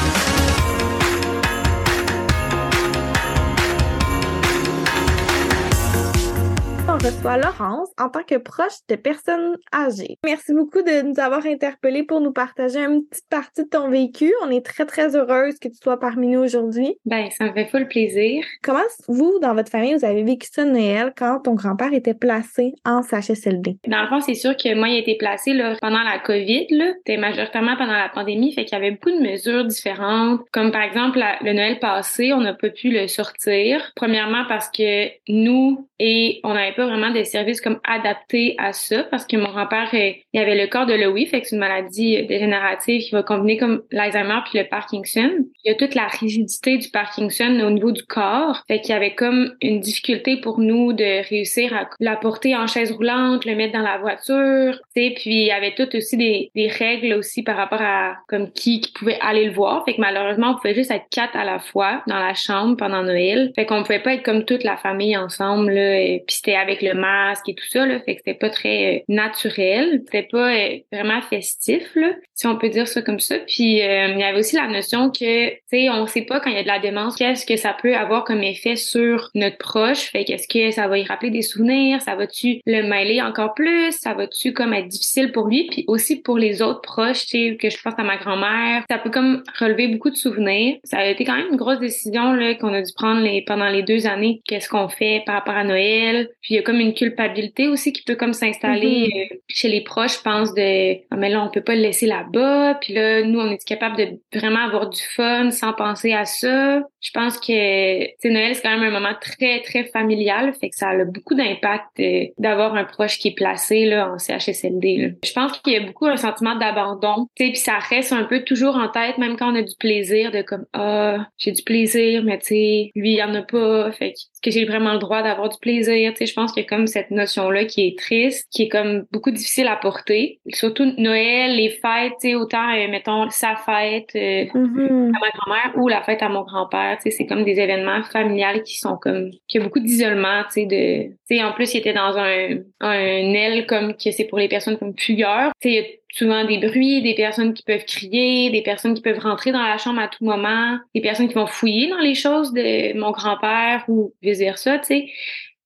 reçoit 7.06 7.38
Laurence 7.38 7.90
en 8.00 8.10
tant 8.10 8.24
que 8.24 8.36
proche 8.36 8.80
de 8.90 8.96
personnes 8.96 9.58
âgées. 9.72 10.18
Merci 10.26 10.54
beaucoup 10.54 10.82
de 10.82 11.04
nous 11.04 11.20
avoir 11.20 11.46
interpellés 11.46 12.02
pour 12.02 12.20
nous 12.20 12.32
partager 12.32 12.80
une 12.80 13.06
petite 13.06 13.30
partie 13.30 13.64
de 13.64 13.70
ton 13.70 13.90
vécu. 13.90 14.34
On 14.44 14.50
est 14.50 14.66
très, 14.66 14.86
très 14.86 15.16
heureuse 15.16 15.60
que 15.60 15.68
tu 15.68 15.76
sois 15.84 16.00
parmi 16.00 16.30
nous 16.30 16.40
aujourd'hui. 16.40 16.96
Ben, 17.06 17.30
ça 17.30 17.46
me 17.46 17.54
fait 17.54 17.68
full 17.68 17.88
plaisir. 17.88 18.44
Comment 18.64 18.80
vous, 19.08 19.38
dans 19.40 19.54
votre 19.54 19.70
famille, 19.70 19.94
vous 19.94 20.04
avez 20.04 20.24
vécu 20.24 20.48
ça 20.52 20.66
Noël 20.66 21.14
quand 21.16 21.42
ton 21.42 21.54
grand-père 21.54 21.94
était 21.94 22.16
placé 22.16 22.74
en 22.86 23.04
CHSLD? 23.04 23.78
Dans 23.88 24.02
le 24.02 24.08
fond, 24.08 24.22
c'est 24.22 24.34
sûr 24.34 24.58
que 24.58 24.74
moi, 24.74 24.90
il 24.90 24.96
a 24.96 25.00
été 25.00 25.16
placé 25.16 25.54
là, 25.54 25.76
pendant 25.80 26.02
la 26.02 26.18
COVID. 26.18 26.68
C'était 26.98 27.18
majoritairement 27.18 27.78
pendant 27.78 27.94
la 27.94 28.10
pandémie. 28.10 28.52
Fait 28.54 28.66
qu'il 28.66 28.80
y 28.80 28.82
avait 28.82 28.92
beaucoup 28.92 29.12
de 29.12 29.22
mesures 29.22 29.66
différentes. 29.66 30.42
Comme 30.52 30.72
par 30.72 30.82
exemple, 30.82 31.20
le 31.42 31.54
Noël 31.54 31.78
passé, 31.78 32.34
on 32.34 32.42
n'a 32.42 32.56
pas 32.56 32.72
pu 32.72 32.90
le 32.90 33.06
sortir. 33.08 33.92
Premièrement 33.96 34.46
parce 34.48 34.70
que 34.70 35.10
nous, 35.28 35.88
et 36.00 36.40
on 36.44 36.56
n'avait 36.56 36.74
pas 36.74 36.95
des 37.14 37.26
services 37.26 37.62
comme 37.62 37.80
adaptés 37.84 38.56
à 38.58 38.74
ça 38.74 39.04
parce 39.04 39.26
que 39.26 39.38
mon 39.38 39.50
grand-père, 39.50 39.90
il 39.94 40.40
avait 40.40 40.56
le 40.56 40.68
corps 40.68 40.86
de 40.86 40.94
Lewy, 40.94 41.26
fait 41.28 41.42
que 41.42 41.48
c'est 41.48 41.56
une 41.56 41.60
maladie 41.60 42.18
euh, 42.18 42.26
dégénérative 42.26 43.02
qui 43.02 43.12
va 43.12 43.24
combiner 43.24 43.58
comme 43.58 43.84
l'Alzheimer 43.92 44.40
puis 44.50 44.60
le 44.60 44.68
Parkinson. 44.68 45.32
Il 45.64 45.70
y 45.70 45.72
a 45.72 45.76
toute 45.76 45.96
la 45.96 46.08
rigidité 46.08 46.78
du 46.78 46.90
Parkinson 46.90 47.60
au 47.66 47.70
niveau 47.72 47.92
du 47.92 48.04
corps, 48.04 48.64
fait 48.68 48.82
qu'il 48.82 48.92
y 48.92 48.98
avait 48.98 49.16
comme 49.16 49.54
une 49.62 49.80
difficulté 49.80 50.38
pour 50.38 50.60
nous 50.60 50.94
de 50.94 51.28
réussir 51.30 51.74
à 51.74 51.90
l'apporter 52.00 52.56
en 52.56 52.68
chaise 52.68 52.92
roulante, 52.92 53.46
le 53.46 53.56
mettre 53.56 53.74
dans 53.74 53.84
la 53.84 53.98
voiture, 53.98 54.80
tu 54.96 55.12
puis 55.16 55.42
il 55.42 55.48
y 55.48 55.52
avait 55.52 55.74
tout 55.76 55.96
aussi 55.96 56.18
des, 56.18 56.52
règles 56.66 57.14
aussi 57.14 57.44
par 57.44 57.58
rapport 57.58 57.82
à 57.82 58.16
comme 58.28 58.52
qui, 58.52 58.82
pouvait 58.96 59.18
aller 59.22 59.46
le 59.46 59.52
voir, 59.52 59.84
fait 59.86 59.96
que 59.96 60.02
malheureusement 60.02 60.52
on 60.52 60.56
pouvait 60.56 60.74
juste 60.74 60.92
être 60.92 61.06
quatre 61.12 61.36
à 61.36 61.44
la 61.44 61.60
fois 61.60 62.04
dans 62.08 62.20
la 62.20 62.34
chambre 62.34 62.76
pendant 62.76 63.04
Noël, 63.04 63.52
fait 63.56 63.66
qu'on 63.66 63.84
pouvait 63.84 64.00
pas 64.00 64.14
être 64.14 64.24
comme 64.24 64.46
toute 64.46 64.64
la 64.64 64.78
famille 64.78 65.16
ensemble 65.16 65.72
là, 65.72 66.20
puis 66.26 66.36
c'était 66.36 66.56
le 66.82 66.94
masque 66.94 67.50
et 67.50 67.56
tout 67.56 67.68
ça, 67.70 67.86
là, 67.86 68.00
fait 68.00 68.16
que 68.16 68.22
c'était 68.26 68.38
pas 68.38 68.50
très 68.50 68.96
euh, 68.96 69.00
naturel, 69.08 70.02
c'était 70.06 70.28
pas 70.30 70.54
euh, 70.54 70.78
vraiment 70.92 71.22
festif, 71.22 71.84
là, 71.96 72.12
si 72.34 72.48
on 72.48 72.58
peut 72.58 72.70
dire 72.70 72.88
ça 72.88 73.02
comme 73.02 73.20
ça. 73.20 73.38
Puis 73.48 73.82
euh, 73.82 74.08
il 74.10 74.20
y 74.20 74.24
avait 74.24 74.40
aussi 74.40 74.56
la 74.56 74.68
notion 74.68 75.10
que, 75.10 75.50
tu 75.50 75.60
sais, 75.68 75.90
on 75.90 76.06
sait 76.08 76.24
pas 76.24 76.40
quand 76.40 76.50
il 76.50 76.56
y 76.56 76.60
a 76.60 76.64
de 76.64 76.68
la 76.68 76.80
démence, 76.80 77.16
qu'est-ce 77.16 77.46
que 77.46 77.56
ça 77.56 77.76
peut 77.82 77.96
avoir 77.96 78.24
comme 78.24 78.44
effet 78.44 78.76
sur 78.76 79.30
notre 79.36 79.58
proche. 79.58 80.12
Fait 80.12 80.26
qu'est-ce 80.26 80.48
que 80.48 80.72
ça 80.72 80.88
va 80.88 80.98
y 80.98 81.04
rappeler 81.04 81.30
des 81.30 81.42
souvenirs, 81.42 82.02
ça 82.02 82.16
va-tu 82.16 82.60
le 82.66 82.84
mêler 82.84 83.22
encore 83.22 83.54
plus, 83.54 83.92
ça 83.92 84.14
va-tu 84.14 84.54
comme 84.54 84.74
être 84.74 84.88
difficile 84.88 85.32
pour 85.32 85.48
lui, 85.48 85.68
puis 85.68 85.86
aussi 85.88 86.22
pour 86.22 86.38
les 86.38 86.62
autres 86.62 86.82
proches, 86.82 87.26
tu 87.26 87.38
sais, 87.38 87.58
que 87.58 87.70
je 87.70 87.78
pense 87.82 87.94
à 87.98 88.04
ma 88.04 88.18
grand-mère, 88.18 88.84
ça 88.90 88.98
peut 88.98 89.10
comme 89.10 89.44
relever 89.60 89.88
beaucoup 89.88 90.10
de 90.10 90.16
souvenirs. 90.16 90.78
Ça 90.84 90.98
a 90.98 91.06
été 91.06 91.26
quand 91.26 91.36
même 91.36 91.50
une 91.52 91.58
grosse 91.58 91.80
décision 91.80 92.34
là 92.34 92.56
qu'on 92.56 92.74
a 92.74 92.82
dû 92.82 92.92
prendre 92.94 93.22
les, 93.22 93.42
pendant 93.42 93.70
les 93.70 93.84
deux 93.84 94.08
années. 94.08 94.42
Qu'est-ce 94.46 94.70
qu'on 94.70 94.88
fait 94.88 95.24
par 95.26 95.36
rapport 95.36 95.56
à 95.56 95.64
Noël 95.64 96.30
Puis 96.42 96.58
comme 96.66 96.80
une 96.82 96.94
culpabilité 96.94 97.68
aussi 97.70 97.94
qui 97.94 98.04
peut 98.04 98.16
comme 98.16 98.34
s'installer 98.34 99.10
Mhm. 99.14 99.22
euh, 99.22 99.38
chez 99.48 99.70
les 99.70 99.82
proches, 99.82 100.18
je 100.18 100.22
pense 100.22 100.54
de 100.54 100.96
ah, 101.12 101.16
mais 101.18 101.30
là 101.30 101.42
on 101.44 101.50
peut 101.50 101.62
pas 101.62 101.76
le 101.76 101.82
laisser 101.82 102.08
là-bas, 102.08 102.76
puis 102.82 102.94
là 102.94 103.24
nous 103.24 103.40
on 103.40 103.50
est 103.52 103.64
capable 103.66 103.96
de 103.98 104.20
vraiment 104.38 104.60
avoir 104.66 104.90
du 104.90 105.02
fun 105.16 105.52
sans 105.52 105.74
penser 105.74 106.14
à 106.14 106.26
ça? 106.26 106.82
Je 107.02 107.12
pense 107.14 107.38
que 107.40 107.46
sais 107.54 108.30
Noël 108.30 108.56
c'est 108.56 108.62
quand 108.64 108.78
même 108.78 108.84
un 108.94 109.00
moment 109.00 109.16
très 109.22 109.62
très 109.62 109.86
familial, 109.86 110.54
fait 110.60 110.70
que 110.70 110.76
ça 110.76 110.90
a 110.90 111.06
beaucoup 111.06 111.36
d'impact 111.36 112.00
euh, 112.00 112.26
d'avoir 112.38 112.76
un 112.76 112.84
proche 112.84 113.18
qui 113.20 113.30
est 113.30 113.36
placé 113.36 113.86
là 113.86 114.12
en 114.12 114.18
CHSLD. 114.18 114.98
là. 114.98 115.08
Je 115.24 115.32
pense 115.34 115.60
qu'il 115.60 115.74
y 115.74 115.78
a 115.78 115.82
beaucoup 115.86 116.08
un 116.08 116.18
sentiment 116.18 116.56
d'abandon, 116.56 117.28
tu 117.36 117.46
sais 117.46 117.52
puis 117.52 117.60
ça 117.62 117.78
reste 117.90 118.12
un 118.12 118.24
peu 118.24 118.44
toujours 118.44 118.76
en 118.76 118.90
tête 118.90 119.18
même 119.18 119.38
quand 119.38 119.52
on 119.52 119.56
a 119.56 119.62
du 119.62 119.76
plaisir 119.80 120.32
de 120.32 120.42
comme 120.42 120.66
ah 120.74 121.28
j'ai 121.38 121.52
du 121.52 121.64
plaisir 121.64 122.24
mais 122.24 122.40
tu 122.40 122.48
sais 122.48 122.92
lui 122.96 123.12
il 123.14 123.18
y 123.18 123.24
en 123.24 123.34
a 123.36 123.42
pas, 123.44 123.92
fait 123.92 124.14
que 124.14 124.18
que 124.46 124.52
j'ai 124.52 124.64
vraiment 124.66 124.94
le 124.94 125.00
droit 125.00 125.24
d'avoir 125.24 125.50
du 125.50 125.58
plaisir, 125.60 126.12
tu 126.14 126.20
sais 126.20 126.26
je 126.28 126.34
pense 126.36 126.52
qu'il 126.52 126.62
y 126.64 126.66
a 126.66 126.70
comme 126.70 126.86
cette 126.86 127.10
notion 127.10 127.50
là 127.50 127.66
qui 127.66 127.88
est 127.88 127.98
triste, 127.98 128.48
qui 128.52 128.64
est 128.64 128.70
comme 128.70 129.06
beaucoup 129.12 129.32
difficile 129.32 129.68
à 129.68 129.76
porter. 129.76 130.40
Surtout 130.54 130.94
Noël, 130.98 131.56
les 131.56 131.70
fêtes, 131.72 132.14
tu 132.22 132.30
sais, 132.30 132.36
autant, 132.36 132.70
euh, 132.76 132.88
mettons, 132.90 133.30
sa 133.32 133.56
fête 133.56 134.10
euh, 134.16 134.46
Mhm. 134.54 135.12
à 135.16 135.20
ma 135.20 135.30
grand-mère 135.32 135.72
ou 135.78 135.88
la 135.88 136.04
fête 136.04 136.22
à 136.22 136.30
mon 136.30 136.44
grand-père, 136.44 136.98
tu 136.98 137.10
sais, 137.10 137.18
c'est 137.18 137.26
comme 137.26 137.44
des 137.44 137.60
événements 137.60 138.04
familiales 138.04 138.62
qui 138.64 138.78
sont 138.78 138.98
comme, 139.02 139.32
qui 139.48 139.58
a 139.58 139.62
beaucoup 139.62 139.80
d'isolement, 139.80 140.44
tu 140.44 140.62
sais, 140.62 140.66
de, 140.68 141.10
tu 141.10 141.38
sais, 141.38 141.44
en 141.44 141.52
plus, 141.54 141.74
il 141.74 141.80
était 141.80 141.94
dans 141.94 142.16
un, 142.18 142.58
un 142.82 143.34
aile 143.34 143.66
comme 143.66 143.94
que 143.96 144.12
c'est 144.12 144.26
pour 144.26 144.38
les 144.38 144.48
personnes 144.48 144.78
comme 144.78 144.94
fugueurs, 144.98 145.52
tu 145.60 145.70
sais, 145.70 145.76
y 145.76 145.80
souvent 146.18 146.46
des 146.46 146.58
bruits, 146.60 147.02
des 147.02 147.14
personnes 147.16 147.54
qui 147.54 147.64
peuvent 147.64 147.86
crier, 147.86 148.50
des 148.50 148.62
personnes 148.62 148.94
qui 148.94 149.02
peuvent 149.02 149.20
rentrer 149.20 149.52
dans 149.52 149.62
la 149.62 149.78
chambre 149.78 150.00
à 150.00 150.08
tout 150.08 150.24
moment, 150.24 150.78
des 150.94 151.02
personnes 151.02 151.28
qui 151.28 151.34
vont 151.34 151.48
fouiller 151.48 151.90
dans 151.90 152.00
les 152.00 152.16
choses 152.16 152.54
de 152.54 152.98
mon 152.98 153.12
grand-père 153.12 153.84
ou 153.88 154.14
vice 154.22 154.40
versa, 154.40 154.80
tu 154.80 154.86
sais. 154.86 155.06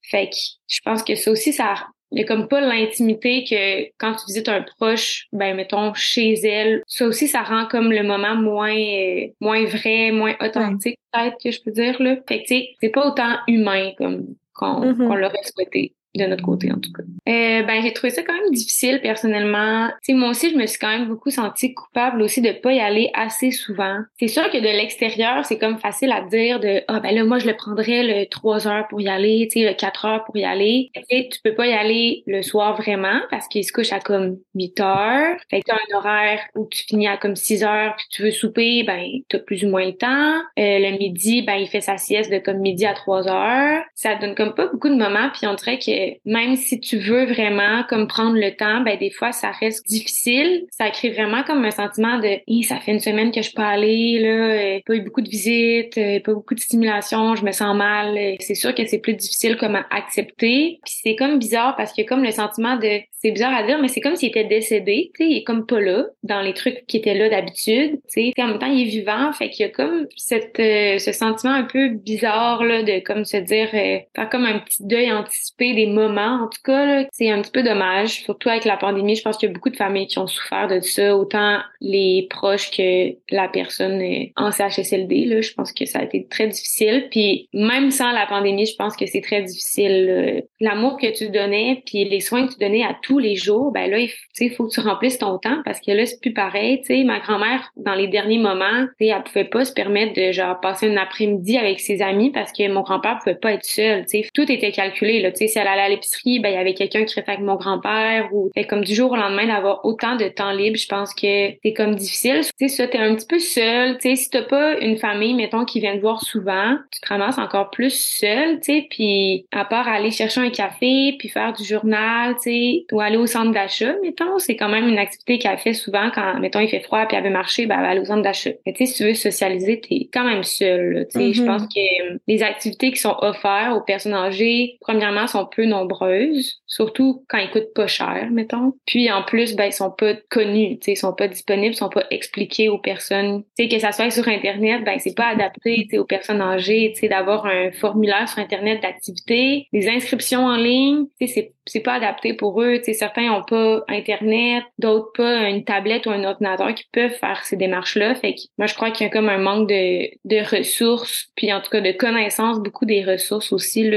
Fait 0.02 0.28
que 0.30 0.36
je 0.68 0.80
pense 0.84 1.04
que 1.04 1.16
ça 1.16 1.30
aussi, 1.32 1.54
ça 1.54 1.76
il 2.12 2.18
y 2.18 2.24
a 2.24 2.26
comme 2.26 2.48
pas 2.48 2.60
l'intimité 2.60 3.44
que 3.44 3.84
quand 4.00 4.16
tu 4.16 4.26
visites 4.28 4.50
un 4.50 4.64
proche, 4.64 5.28
ben 5.32 5.56
mettons 5.56 5.94
chez 5.94 6.34
elle, 6.44 6.82
ça 6.88 7.06
aussi 7.06 7.28
ça 7.28 7.44
rend 7.44 7.68
comme 7.68 7.92
le 7.92 8.02
moment 8.02 8.36
moins 8.36 8.76
euh, 8.76 9.28
moins 9.40 9.64
vrai, 9.66 10.10
moins 10.12 10.34
authentique 10.42 10.98
peut-être 11.14 11.38
que 11.44 11.52
je 11.52 11.62
peux 11.62 11.70
dire 11.72 12.02
là. 12.02 12.16
Fait 12.28 12.40
que 12.42 12.48
tu 12.48 12.56
sais, 12.56 12.70
c'est 12.82 12.90
pas 12.90 13.08
autant 13.08 13.36
humain 13.48 13.92
comme 14.00 14.26
qu'on 14.56 14.86
Mhm. 14.94 15.08
qu'on 15.08 15.16
l'aurait 15.16 15.44
souhaité. 15.56 15.94
de 16.16 16.26
notre 16.26 16.44
côté 16.44 16.72
en 16.72 16.80
tout 16.80 16.92
cas. 16.92 17.04
Euh, 17.28 17.64
ben 17.64 17.82
j'ai 17.82 17.94
trouvé 17.94 18.12
ça 18.12 18.24
quand 18.24 18.34
même 18.34 18.52
difficile 18.52 19.00
personnellement. 19.02 19.90
Sais 20.02 20.14
moi 20.14 20.30
aussi 20.30 20.52
je 20.52 20.56
me 20.56 20.66
suis 20.66 20.80
quand 20.80 20.90
même 20.90 21.08
beaucoup 21.08 21.30
sentie 21.30 21.74
coupable 21.74 22.22
aussi 22.22 22.42
de 22.42 22.52
pas 22.52 22.74
y 22.74 22.80
aller 22.80 23.10
assez 23.14 23.52
souvent. 23.52 24.00
C'est 24.20 24.28
sûr 24.28 24.50
que 24.50 24.58
de 24.58 24.64
l'extérieur 24.64 25.46
c'est 25.46 25.58
comme 25.58 25.80
facile 25.80 26.12
à 26.12 26.22
dire 26.22 26.60
de 26.60 26.82
ah 26.88 27.00
ben 27.00 27.14
là 27.14 27.24
moi 27.24 27.40
je 27.40 27.48
le 27.48 27.56
prendrais 27.56 28.04
le 28.04 28.26
3 28.26 28.68
heures 28.68 28.88
pour 28.88 29.02
y 29.02 29.10
aller, 29.10 29.48
tu 29.52 29.60
sais 29.60 29.68
le 29.68 29.74
4 29.74 30.06
heures 30.06 30.24
pour 30.26 30.38
y 30.38 30.46
aller. 30.46 30.92
Et 31.10 31.30
tu 31.30 31.40
peux 31.44 31.54
pas 31.54 31.68
y 31.68 31.74
aller 31.74 32.24
le 32.26 32.42
soir 32.42 32.76
vraiment 32.76 33.22
parce 33.30 33.48
qu'il 33.48 33.64
se 33.64 33.72
couche 33.72 33.92
à 33.92 34.00
comme 34.00 34.38
8 34.56 34.80
heures. 34.80 35.38
Fait 35.50 35.62
que 35.62 35.66
t'as 35.68 35.76
un 35.76 35.98
horaire 35.98 36.42
où 36.56 36.68
tu 36.70 36.84
finis 36.84 37.08
à 37.08 37.18
comme 37.18 37.36
6 37.36 37.64
heures 37.64 37.96
puis 37.98 38.06
tu 38.12 38.24
veux 38.24 38.32
souper 38.32 38.84
ben 38.84 39.06
t'as 39.28 39.40
plus 39.40 39.66
ou 39.66 39.70
moins 39.70 39.86
le 39.86 39.96
temps. 39.96 40.38
Euh, 40.58 40.80
le 40.80 40.98
midi 40.98 41.42
ben 41.42 41.56
il 41.56 41.68
fait 41.68 41.82
sa 41.82 41.98
sieste 41.98 42.32
de 42.32 42.40
comme 42.40 42.60
midi 42.60 42.86
à 42.86 42.94
3 42.94 43.28
heures. 43.28 43.84
Ça 43.96 44.16
donne 44.16 44.36
comme 44.36 44.54
pas 44.54 44.68
beaucoup 44.68 44.90
de 44.90 44.96
moments 44.96 45.30
puis 45.34 45.48
on 45.48 45.54
dirait 45.54 45.80
que 45.80 46.18
même 46.26 46.56
si 46.56 46.80
tu 46.80 46.98
veux 46.98 47.09
vraiment 47.14 47.84
comme 47.90 48.08
prendre 48.08 48.36
le 48.36 48.56
temps, 48.56 48.82
ben 48.82 48.98
des 48.98 49.12
fois 49.12 49.32
ça 49.32 49.52
reste 49.52 49.88
difficile. 49.88 50.66
Ça 50.72 50.90
crée 50.90 51.10
vraiment 51.10 51.44
comme 51.44 51.64
un 51.66 51.72
sentiment 51.72 52.20
de 52.20 52.40
ça 52.64 52.80
fait 52.80 52.92
une 52.92 53.00
semaine 53.00 53.32
que 53.32 53.42
je 53.42 53.54
peux 53.54 53.62
aller 53.62 54.20
là, 54.20 54.30
euh, 54.30 54.80
pas 54.86 54.96
eu 54.96 55.02
beaucoup 55.02 55.22
de 55.22 55.30
visites, 55.30 55.98
euh, 55.98 56.20
pas 56.20 56.34
beaucoup 56.34 56.56
de 56.56 56.60
stimulation, 56.60 57.36
je 57.36 57.44
me 57.44 57.52
sens 57.52 57.76
mal. 57.76 58.18
C'est 58.40 58.56
sûr 58.56 58.74
que 58.74 58.86
c'est 58.86 59.00
plus 59.00 59.14
difficile 59.14 59.58
comme 59.58 59.76
à 59.76 59.86
accepter. 59.92 60.80
Puis 60.84 60.96
c'est 61.04 61.16
comme 61.16 61.40
bizarre 61.40 61.76
parce 61.76 61.98
a 61.98 62.04
comme 62.04 62.24
le 62.24 62.32
sentiment 62.32 62.78
de 62.78 63.00
c'est 63.20 63.32
bizarre 63.32 63.54
à 63.54 63.64
dire 63.64 63.80
mais 63.80 63.88
c'est 63.88 64.02
comme 64.02 64.16
s'il 64.16 64.30
était 64.30 64.46
décédé, 64.46 65.12
tu 65.16 65.24
sais, 65.24 65.30
il 65.30 65.38
est 65.38 65.44
comme 65.44 65.66
pas 65.66 65.80
là 65.80 66.06
dans 66.24 66.42
les 66.42 66.54
trucs 66.54 66.86
qui 66.88 66.98
étaient 66.98 67.14
là 67.14 67.30
d'habitude, 67.30 68.00
tu 68.12 68.32
sais, 68.32 68.34
en 68.40 68.48
même 68.48 68.60
temps 68.60 68.72
il 68.72 68.82
est 68.82 68.90
vivant, 68.90 69.32
fait 69.34 69.50
qu'il 69.50 69.66
y 69.66 69.70
a 69.70 69.72
comme 69.72 70.08
cette 70.16 70.60
euh, 70.60 70.98
ce 70.98 71.12
sentiment 71.12 71.54
un 71.54 71.64
peu 71.64 71.90
bizarre 71.90 72.64
là 72.64 72.84
de 72.84 73.00
comme 73.00 73.26
se 73.26 73.38
dire 73.38 73.70
faire 73.70 74.30
comme 74.32 74.46
un 74.46 74.60
petit 74.60 74.86
deuil 74.86 75.12
anticipé 75.12 75.74
des 75.74 75.88
moment. 75.90 76.44
En 76.44 76.48
tout 76.48 76.62
cas, 76.64 77.06
c'est 77.12 77.30
un 77.30 77.42
petit 77.42 77.52
peu 77.52 77.64
dommage, 77.64 78.22
surtout 78.24 78.50
avec 78.50 78.66
la 78.66 78.78
pandémie. 78.78 79.16
Je 79.16 79.22
pense 79.22 79.38
qu'il 79.38 79.50
y 79.50 79.52
a 79.52 79.54
beaucoup 79.54 79.70
de 79.70 79.76
familles 79.76 80.08
qui 80.08 80.20
ont 80.20 80.28
souffert 80.28 80.68
de 80.68 80.80
ça, 80.80 81.16
autant 81.16 81.60
les 81.82 82.28
proches 82.30 82.72
que 82.72 83.16
la 83.32 83.48
personne 83.48 84.02
en 84.36 84.52
CHSLD. 84.52 85.26
Là, 85.26 85.42
je 85.42 85.54
pense 85.54 85.74
que 85.74 85.86
ça 85.86 86.00
a 86.00 86.04
été 86.04 86.26
très 86.28 86.48
difficile. 86.48 87.08
Puis 87.12 87.50
même 87.54 87.92
sans 87.92 88.12
la 88.12 88.26
pandémie, 88.26 88.66
je 88.66 88.76
pense 88.76 88.96
que 88.96 89.06
c'est 89.06 89.22
très 89.22 89.42
difficile. 89.44 90.44
L'amour 90.60 90.98
que 90.98 91.12
tu 91.16 91.30
donnais, 91.30 91.84
puis 91.86 92.06
les 92.06 92.20
soins 92.20 92.48
que 92.48 92.54
tu 92.54 92.60
donnais 92.60 92.84
à 92.84 92.96
tous 93.10 93.18
les 93.18 93.36
jours, 93.36 93.72
ben 93.72 93.90
là, 93.90 93.98
il 93.98 94.52
faut 94.52 94.68
que 94.68 94.72
tu 94.72 94.80
remplisses 94.82 95.18
ton 95.18 95.40
temps 95.40 95.62
parce 95.66 95.82
que 95.82 95.92
là, 95.92 96.06
c'est 96.06 96.22
plus 96.22 96.32
pareil. 96.32 96.82
sais, 96.84 97.04
ma 97.04 97.20
grand-mère, 97.20 97.72
dans 97.76 97.96
les 97.96 98.08
derniers 98.08 98.38
moments, 98.38 98.86
elle 99.00 99.24
pouvait 99.24 99.46
pas 99.46 99.66
se 99.66 99.74
permettre 99.74 100.14
de 100.14 100.32
genre 100.32 100.60
passer 100.60 100.88
un 100.88 100.96
après-midi 100.96 101.58
avec 101.58 101.80
ses 101.80 102.04
amis 102.04 102.30
parce 102.30 102.52
que 102.52 102.72
mon 102.72 102.82
grand-père 102.82 103.18
pouvait 103.18 103.36
pas 103.36 103.54
être 103.54 103.66
seul. 103.66 104.04
sais, 104.08 104.28
Tout 104.36 104.50
était 104.52 104.72
calculé. 104.72 105.22
Là, 105.22 105.32
si 105.34 105.50
elle 105.56 105.68
allait 105.68 105.82
à 105.82 105.90
l'épicerie, 105.90 106.40
ben 106.40 106.50
il 106.50 106.54
y 106.54 106.58
avait 106.58 106.76
quelqu'un 106.76 107.04
qui 107.04 107.16
restait 107.16 107.32
avec 107.32 107.44
mon 107.44 107.56
grand-père 107.56 108.30
ou 108.32 108.52
fait 108.54 108.66
comme 108.66 108.84
du 108.84 108.94
jour 108.94 109.12
au 109.12 109.16
lendemain 109.16 109.48
d'avoir 109.48 109.84
autant 109.86 110.16
de 110.16 110.28
temps 110.28 110.52
libre, 110.52 110.78
je 110.78 110.88
pense 110.88 111.14
que 111.16 111.54
c'est 111.64 111.74
comme 111.76 111.96
difficile. 111.96 112.42
Tu 112.60 112.68
sais 112.68 112.68
ça 112.68 112.88
t'es 112.88 113.00
un 113.00 113.16
petit 113.16 113.26
peu 113.26 113.40
seul, 113.40 113.98
tu 113.98 114.10
sais 114.10 114.16
si 114.16 114.30
t'as 114.30 114.44
pas 114.44 114.78
une 114.80 114.98
famille 114.98 115.34
mettons 115.34 115.66
qui 115.66 115.80
vient 115.80 115.96
te 115.96 116.02
voir 116.02 116.22
souvent, 116.22 116.78
tu 116.92 117.00
te 117.02 117.08
ramasses 117.08 117.40
encore 117.40 117.72
plus 117.72 117.90
seul, 117.90 118.60
tu 118.60 118.84
puis 118.88 119.48
à 119.52 119.66
part 119.66 119.88
aller 119.88 120.12
chercher 120.12 120.42
un 120.42 120.52
café 120.52 121.16
puis 121.18 121.30
faire 121.30 121.54
du 121.54 121.64
journal, 121.64 122.36
tu 122.36 122.52
sais 122.52 122.86
ou 123.00 123.02
aller 123.02 123.16
au 123.16 123.26
centre 123.28 123.52
d'achat, 123.52 123.94
mettons, 124.04 124.40
c'est 124.40 124.58
quand 124.58 124.68
même 124.68 124.86
une 124.86 124.98
activité 124.98 125.40
qu'elle 125.40 125.58
fait 125.58 125.74
souvent 125.74 126.12
quand 126.14 126.38
mettons 126.40 126.60
il 126.60 126.68
fait 126.68 126.82
froid 126.82 127.06
puis 127.06 127.16
elle 127.16 127.24
veut 127.24 127.30
marcher, 127.30 127.66
ben 127.66 127.76
elle 127.76 127.82
va 127.82 127.90
aller 127.92 128.02
au 128.02 128.06
centre 128.06 128.24
d'achat. 128.24 128.52
Tu 128.66 128.74
sais 128.76 128.86
si 128.86 128.94
tu 128.96 129.04
veux 129.06 129.14
socialiser, 129.14 129.80
t'es 129.80 130.10
quand 130.12 130.26
même 130.26 130.44
seul, 130.44 131.08
tu 131.10 131.18
sais, 131.18 131.34
je 131.34 131.42
mm-hmm. 131.42 131.46
pense 131.46 131.64
que 131.64 132.18
les 132.28 132.44
activités 132.44 132.92
qui 132.92 132.98
sont 132.98 133.16
offertes 133.22 133.74
aux 133.74 133.82
personnes 133.82 134.14
âgées, 134.14 134.78
premièrement 134.82 135.28
sont 135.28 135.46
peu 135.46 135.64
nombreuses, 135.64 136.62
surtout 136.68 137.24
quand 137.30 137.38
ils 137.38 137.50
coûtent 137.52 137.74
pas 137.74 137.88
cher, 137.88 138.28
mettons. 138.32 138.74
Puis 138.86 139.10
en 139.10 139.24
plus, 139.24 139.56
ben 139.56 139.66
ils 139.66 139.74
sont 139.74 139.92
pas 139.92 140.16
connus, 140.30 140.78
tu 140.80 140.86
sais, 140.86 140.92
ils 140.94 140.98
sont 140.98 141.14
pas 141.14 141.30
disponibles, 141.30 141.74
ils 141.74 141.78
sont 141.78 141.90
pas 141.90 142.06
expliqués 142.12 142.68
aux 142.68 142.80
personnes. 142.80 143.44
Tu 143.58 143.64
sais 143.64 143.70
que 143.70 143.80
ça 143.80 143.94
soit 143.94 144.10
sur 144.10 144.28
internet, 144.28 144.84
ben 144.84 145.00
c'est 145.00 145.16
pas 145.16 145.28
adapté, 145.28 145.84
tu 145.84 145.92
sais, 145.92 145.98
aux 146.00 146.06
personnes 146.06 146.42
âgées, 146.42 146.92
tu 146.94 147.02
sais 147.02 147.08
d'avoir 147.08 147.46
un 147.46 147.72
formulaire 147.72 148.28
sur 148.28 148.40
internet 148.40 148.82
d'activité, 148.82 149.68
des 149.72 149.88
inscriptions 149.88 150.44
en 150.44 150.58
ligne, 150.58 151.06
tu 151.18 151.28
sais 151.28 151.34
c'est 151.34 151.54
c'est 151.70 151.82
pas 151.82 151.94
adapté 151.94 152.34
pour 152.34 152.62
eux, 152.62 152.78
tu 152.80 152.86
sais 152.86 152.89
certains 152.94 153.32
ont 153.32 153.44
pas 153.44 153.84
internet, 153.88 154.64
d'autres 154.78 155.12
pas 155.16 155.50
une 155.50 155.64
tablette 155.64 156.06
ou 156.06 156.12
un 156.12 156.24
ordinateur 156.24 156.74
qui 156.74 156.86
peuvent 156.92 157.12
faire 157.12 157.44
ces 157.44 157.56
démarches-là. 157.56 158.16
Fait 158.16 158.34
que 158.34 158.42
moi 158.58 158.68
je 158.68 158.76
crois 158.76 158.92
qu'il 158.92 159.08
y 159.08 159.10
a 159.10 159.12
comme 159.12 159.30
un 159.30 159.38
manque 159.38 159.70
de 159.70 160.56
ressources, 160.56 161.28
puis 161.36 161.52
en 161.54 161.62
tout 161.62 161.70
cas 161.70 161.82
de 161.82 161.92
connaissances, 161.92 162.60
beaucoup 162.60 162.86
des 162.86 163.04
ressources 163.04 163.52
aussi 163.52 163.90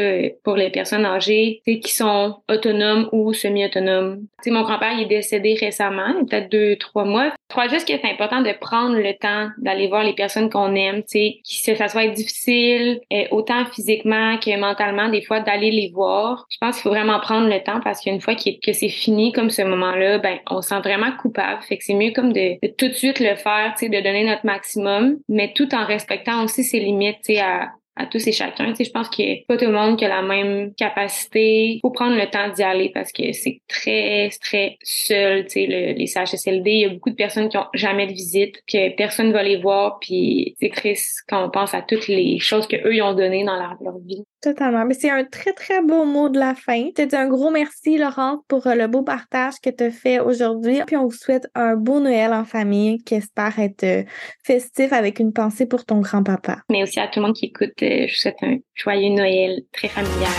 pour 0.44 0.56
les 0.56 0.70
personnes 0.70 1.04
âgées, 1.04 1.60
qui 1.66 1.92
sont 1.92 2.36
autonomes 2.48 3.08
ou 3.12 3.32
semi-autonomes. 3.32 4.26
Mon 4.46 4.62
grand-père, 4.62 4.98
est 4.98 5.06
décédé 5.06 5.56
récemment, 5.58 6.24
peut-être 6.28 6.50
deux, 6.50 6.76
trois 6.76 7.04
mois. 7.04 7.32
Je 7.48 7.54
crois 7.54 7.68
juste 7.68 7.86
que 7.86 7.94
c'est 8.00 8.10
important 8.10 8.40
de 8.40 8.52
prendre 8.60 8.96
le 8.96 9.14
temps 9.14 9.48
d'aller 9.58 9.88
voir 9.88 10.04
les 10.04 10.14
personnes 10.14 10.50
qu'on 10.50 10.74
aime, 10.74 11.02
tu 11.02 11.42
sais, 11.44 11.72
que 11.72 11.76
ça 11.76 11.88
soit 11.88 12.08
difficile, 12.08 13.00
euh, 13.12 13.24
autant 13.30 13.64
physiquement 13.66 14.38
que 14.38 14.58
mentalement, 14.58 15.08
des 15.08 15.22
fois, 15.22 15.40
d'aller 15.40 15.70
les 15.70 15.90
voir. 15.92 16.46
Je 16.50 16.56
pense 16.60 16.76
qu'il 16.76 16.82
faut 16.82 16.90
vraiment 16.90 17.20
prendre 17.20 17.48
le 17.48 17.62
temps 17.62 17.80
parce 17.82 18.00
qu'une 18.00 18.20
fois 18.20 18.34
que 18.34 18.72
c'est 18.72 18.81
fini 18.88 19.32
comme 19.32 19.50
ce 19.50 19.62
moment-là, 19.62 20.18
ben, 20.18 20.38
on 20.50 20.62
se 20.62 20.68
sent 20.68 20.80
vraiment 20.80 21.12
coupable. 21.16 21.62
Fait 21.62 21.76
que 21.76 21.84
c'est 21.84 21.94
mieux 21.94 22.12
comme 22.12 22.32
de, 22.32 22.58
de, 22.62 22.72
tout 22.76 22.88
de 22.88 22.92
suite 22.92 23.20
le 23.20 23.34
faire, 23.36 23.74
tu 23.78 23.86
sais, 23.86 23.88
de 23.88 24.02
donner 24.02 24.24
notre 24.24 24.46
maximum, 24.46 25.18
mais 25.28 25.52
tout 25.54 25.74
en 25.74 25.84
respectant 25.84 26.44
aussi 26.44 26.64
ses 26.64 26.80
limites, 26.80 27.18
tu 27.24 27.34
sais, 27.34 27.40
à, 27.40 27.72
à 27.96 28.06
tous 28.06 28.26
et 28.26 28.32
chacun. 28.32 28.66
Tu 28.70 28.76
sais, 28.76 28.84
je 28.84 28.90
pense 28.90 29.08
qu'il 29.08 29.26
n'y 29.26 29.32
a 29.32 29.36
pas 29.46 29.56
tout 29.56 29.66
le 29.66 29.72
monde 29.72 29.98
qui 29.98 30.04
a 30.04 30.08
la 30.08 30.22
même 30.22 30.72
capacité. 30.74 31.74
Il 31.74 31.80
faut 31.80 31.90
prendre 31.90 32.16
le 32.16 32.28
temps 32.30 32.48
d'y 32.48 32.62
aller 32.62 32.90
parce 32.92 33.12
que 33.12 33.32
c'est 33.32 33.60
très, 33.68 34.30
très 34.40 34.78
seul, 34.82 35.44
tu 35.44 35.66
sais, 35.66 35.94
les 35.96 36.06
CHSLD. 36.06 36.70
Il 36.70 36.80
y 36.80 36.84
a 36.86 36.88
beaucoup 36.88 37.10
de 37.10 37.14
personnes 37.14 37.48
qui 37.48 37.58
ont 37.58 37.66
jamais 37.74 38.06
de 38.06 38.12
visite, 38.12 38.62
que 38.66 38.94
personne 38.96 39.28
ne 39.28 39.32
va 39.32 39.42
les 39.42 39.60
voir, 39.60 39.98
puis 40.00 40.56
c'est 40.60 40.70
triste 40.70 41.22
quand 41.28 41.44
on 41.44 41.50
pense 41.50 41.74
à 41.74 41.82
toutes 41.82 42.08
les 42.08 42.38
choses 42.38 42.66
qu'eux, 42.66 42.94
ils 42.94 43.02
ont 43.02 43.14
données 43.14 43.44
dans 43.44 43.56
leur, 43.56 43.76
leur 43.82 43.98
vie. 43.98 44.24
Totalement. 44.40 44.84
Mais 44.84 44.94
c'est 44.94 45.10
un 45.10 45.24
très, 45.24 45.52
très 45.52 45.82
beau 45.82 46.04
mot 46.04 46.28
de 46.28 46.38
la 46.38 46.54
fin. 46.56 46.86
Je 46.86 47.02
te 47.02 47.08
dis 47.08 47.14
un 47.14 47.28
gros 47.28 47.50
merci, 47.50 47.96
Laurent, 47.96 48.38
pour 48.48 48.66
euh, 48.66 48.74
le 48.74 48.88
beau 48.88 49.02
partage 49.02 49.54
que 49.62 49.70
tu 49.70 49.84
as 49.84 49.90
fait 49.90 50.18
aujourd'hui. 50.18 50.80
Puis 50.84 50.96
on 50.96 51.04
vous 51.04 51.12
souhaite 51.12 51.46
un 51.54 51.76
beau 51.76 52.00
Noël 52.00 52.32
en 52.32 52.44
famille 52.44 52.98
qui 53.04 53.14
espère 53.14 53.58
être 53.60 54.04
festif 54.44 54.92
avec 54.92 55.20
une 55.20 55.32
pensée 55.32 55.66
pour 55.66 55.84
ton 55.84 56.00
grand-papa. 56.00 56.62
Mais 56.70 56.82
aussi 56.82 56.98
à 56.98 57.06
tout 57.06 57.20
le 57.20 57.26
monde 57.26 57.36
qui 57.36 57.46
écoute, 57.46 57.81
je 57.82 58.12
vous 58.12 58.18
souhaite 58.18 58.42
un 58.42 58.58
joyeux 58.74 59.10
Noël 59.10 59.62
très 59.72 59.88
familial. 59.88 60.30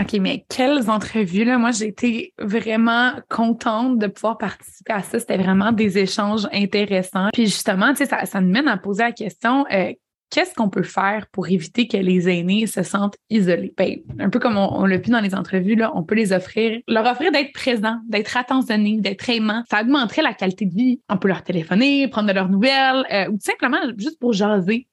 OK, 0.00 0.18
mais 0.20 0.44
quelles 0.48 0.90
entrevues, 0.90 1.44
là. 1.44 1.58
Moi, 1.58 1.70
j'ai 1.70 1.86
été 1.86 2.34
vraiment 2.38 3.12
contente 3.28 3.98
de 3.98 4.08
pouvoir 4.08 4.36
participer 4.36 4.92
à 4.92 5.02
ça. 5.02 5.20
C'était 5.20 5.36
vraiment 5.36 5.70
des 5.70 5.98
échanges 5.98 6.48
intéressants. 6.52 7.28
Puis 7.32 7.44
justement, 7.44 7.90
tu 7.90 7.98
sais, 7.98 8.06
ça, 8.06 8.24
ça 8.24 8.40
nous 8.40 8.50
mène 8.50 8.68
à 8.68 8.76
poser 8.76 9.04
la 9.04 9.12
question, 9.12 9.64
euh, 9.72 9.92
qu'est-ce 10.32 10.54
qu'on 10.54 10.70
peut 10.70 10.82
faire 10.82 11.26
pour 11.30 11.48
éviter 11.48 11.86
que 11.86 11.98
les 11.98 12.28
aînés 12.28 12.66
se 12.66 12.82
sentent 12.82 13.16
isolés? 13.28 13.74
Ben, 13.76 13.98
un 14.18 14.30
peu 14.30 14.38
comme 14.38 14.56
on, 14.56 14.86
l'a 14.86 14.96
vu 14.96 15.10
dans 15.10 15.20
les 15.20 15.34
entrevues, 15.34 15.76
là, 15.76 15.92
on 15.94 16.02
peut 16.02 16.14
les 16.14 16.32
offrir, 16.32 16.80
leur 16.88 17.06
offrir 17.06 17.30
d'être 17.30 17.52
présents, 17.52 17.98
d'être 18.08 18.36
attentionnés, 18.36 18.98
d'être 18.98 19.28
aimants. 19.28 19.62
Ça 19.70 19.82
augmenterait 19.82 20.22
la 20.22 20.32
qualité 20.32 20.64
de 20.64 20.74
vie. 20.74 21.00
On 21.10 21.18
peut 21.18 21.28
leur 21.28 21.42
téléphoner, 21.44 22.08
prendre 22.08 22.28
de 22.28 22.32
leurs 22.32 22.48
nouvelles, 22.48 23.04
euh, 23.12 23.28
ou 23.28 23.32
tout 23.32 23.44
simplement 23.44 23.78
juste 23.98 24.18
pour 24.18 24.32
jaser. 24.32 24.88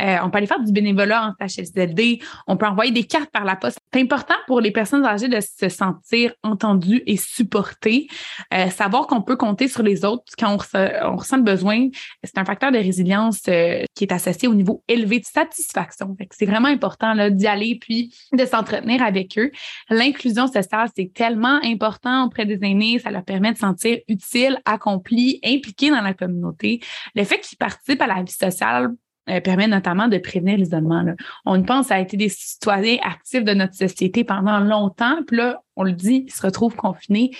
Euh, 0.00 0.16
on 0.22 0.30
peut 0.30 0.38
aller 0.38 0.46
faire 0.46 0.60
du 0.60 0.72
bénévolat 0.72 1.34
en 1.38 1.46
HSLD. 1.46 2.20
On 2.46 2.56
peut 2.56 2.66
envoyer 2.66 2.90
des 2.90 3.04
cartes 3.04 3.30
par 3.30 3.44
la 3.44 3.56
poste. 3.56 3.78
C'est 3.92 4.00
important 4.00 4.34
pour 4.46 4.62
les 4.62 4.70
personnes 4.70 5.04
âgées 5.04 5.28
de 5.28 5.40
se 5.40 5.68
sentir 5.68 6.32
entendues 6.42 7.02
et 7.06 7.18
supportées. 7.18 8.08
Euh, 8.54 8.70
savoir 8.70 9.06
qu'on 9.06 9.20
peut 9.20 9.36
compter 9.36 9.68
sur 9.68 9.82
les 9.82 10.06
autres 10.06 10.24
quand 10.38 10.56
on, 10.56 10.78
on 11.04 11.16
ressent 11.16 11.36
le 11.36 11.42
besoin, 11.42 11.88
c'est 12.24 12.38
un 12.38 12.46
facteur 12.46 12.72
de 12.72 12.78
résilience 12.78 13.42
qui 13.42 14.04
est 14.04 14.12
associé 14.12 14.48
au 14.48 14.54
niveau 14.54 14.69
élevé 14.88 15.20
de 15.20 15.24
satisfaction. 15.24 16.16
C'est 16.30 16.46
vraiment 16.46 16.68
important 16.68 17.14
d'y 17.30 17.46
aller 17.46 17.78
puis 17.80 18.14
de 18.32 18.44
s'entretenir 18.44 19.02
avec 19.02 19.38
eux. 19.38 19.50
L'inclusion 19.88 20.46
sociale, 20.46 20.88
c'est 20.96 21.12
tellement 21.12 21.60
important 21.62 22.26
auprès 22.26 22.46
des 22.46 22.58
aînés. 22.62 22.98
Ça 22.98 23.10
leur 23.10 23.24
permet 23.24 23.52
de 23.52 23.56
se 23.56 23.60
sentir 23.60 23.98
utiles, 24.08 24.58
accomplis, 24.64 25.40
impliqués 25.44 25.90
dans 25.90 26.02
la 26.02 26.14
communauté. 26.14 26.80
Le 27.14 27.24
fait 27.24 27.40
qu'ils 27.40 27.58
participent 27.58 28.02
à 28.02 28.06
la 28.06 28.22
vie 28.22 28.32
sociale 28.32 28.90
euh, 29.28 29.40
permet 29.40 29.68
notamment 29.68 30.08
de 30.08 30.18
prévenir 30.18 30.56
l'isolement. 30.56 31.04
On 31.44 31.62
pense 31.62 31.90
à 31.90 32.00
être 32.00 32.16
des 32.16 32.28
citoyens 32.28 32.98
actifs 33.02 33.44
de 33.44 33.52
notre 33.52 33.74
société 33.74 34.24
pendant 34.24 34.58
longtemps, 34.60 35.18
puis 35.26 35.36
là, 35.36 35.62
on 35.76 35.84
le 35.84 35.92
dit, 35.92 36.24
ils 36.26 36.32
se 36.32 36.42
retrouvent 36.42 36.74
confinés. 36.74 37.30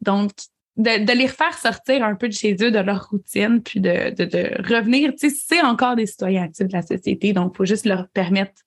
Donc, 0.00 0.30
de, 0.76 1.12
les 1.12 1.26
refaire 1.26 1.56
sortir 1.56 2.04
un 2.04 2.14
peu 2.14 2.28
de 2.28 2.32
chez 2.32 2.54
eux, 2.60 2.70
de 2.70 2.78
leur 2.78 3.08
routine, 3.08 3.62
puis 3.62 3.80
de, 3.80 4.10
de, 4.10 4.24
de 4.24 4.74
revenir. 4.74 5.12
Tu 5.12 5.30
sais, 5.30 5.36
c'est 5.36 5.62
encore 5.62 5.96
des 5.96 6.06
citoyens 6.06 6.44
actifs 6.44 6.68
de 6.68 6.72
la 6.72 6.82
société, 6.82 7.32
donc 7.32 7.52
il 7.54 7.56
faut 7.56 7.64
juste 7.64 7.86
leur 7.86 8.08
permettre, 8.08 8.62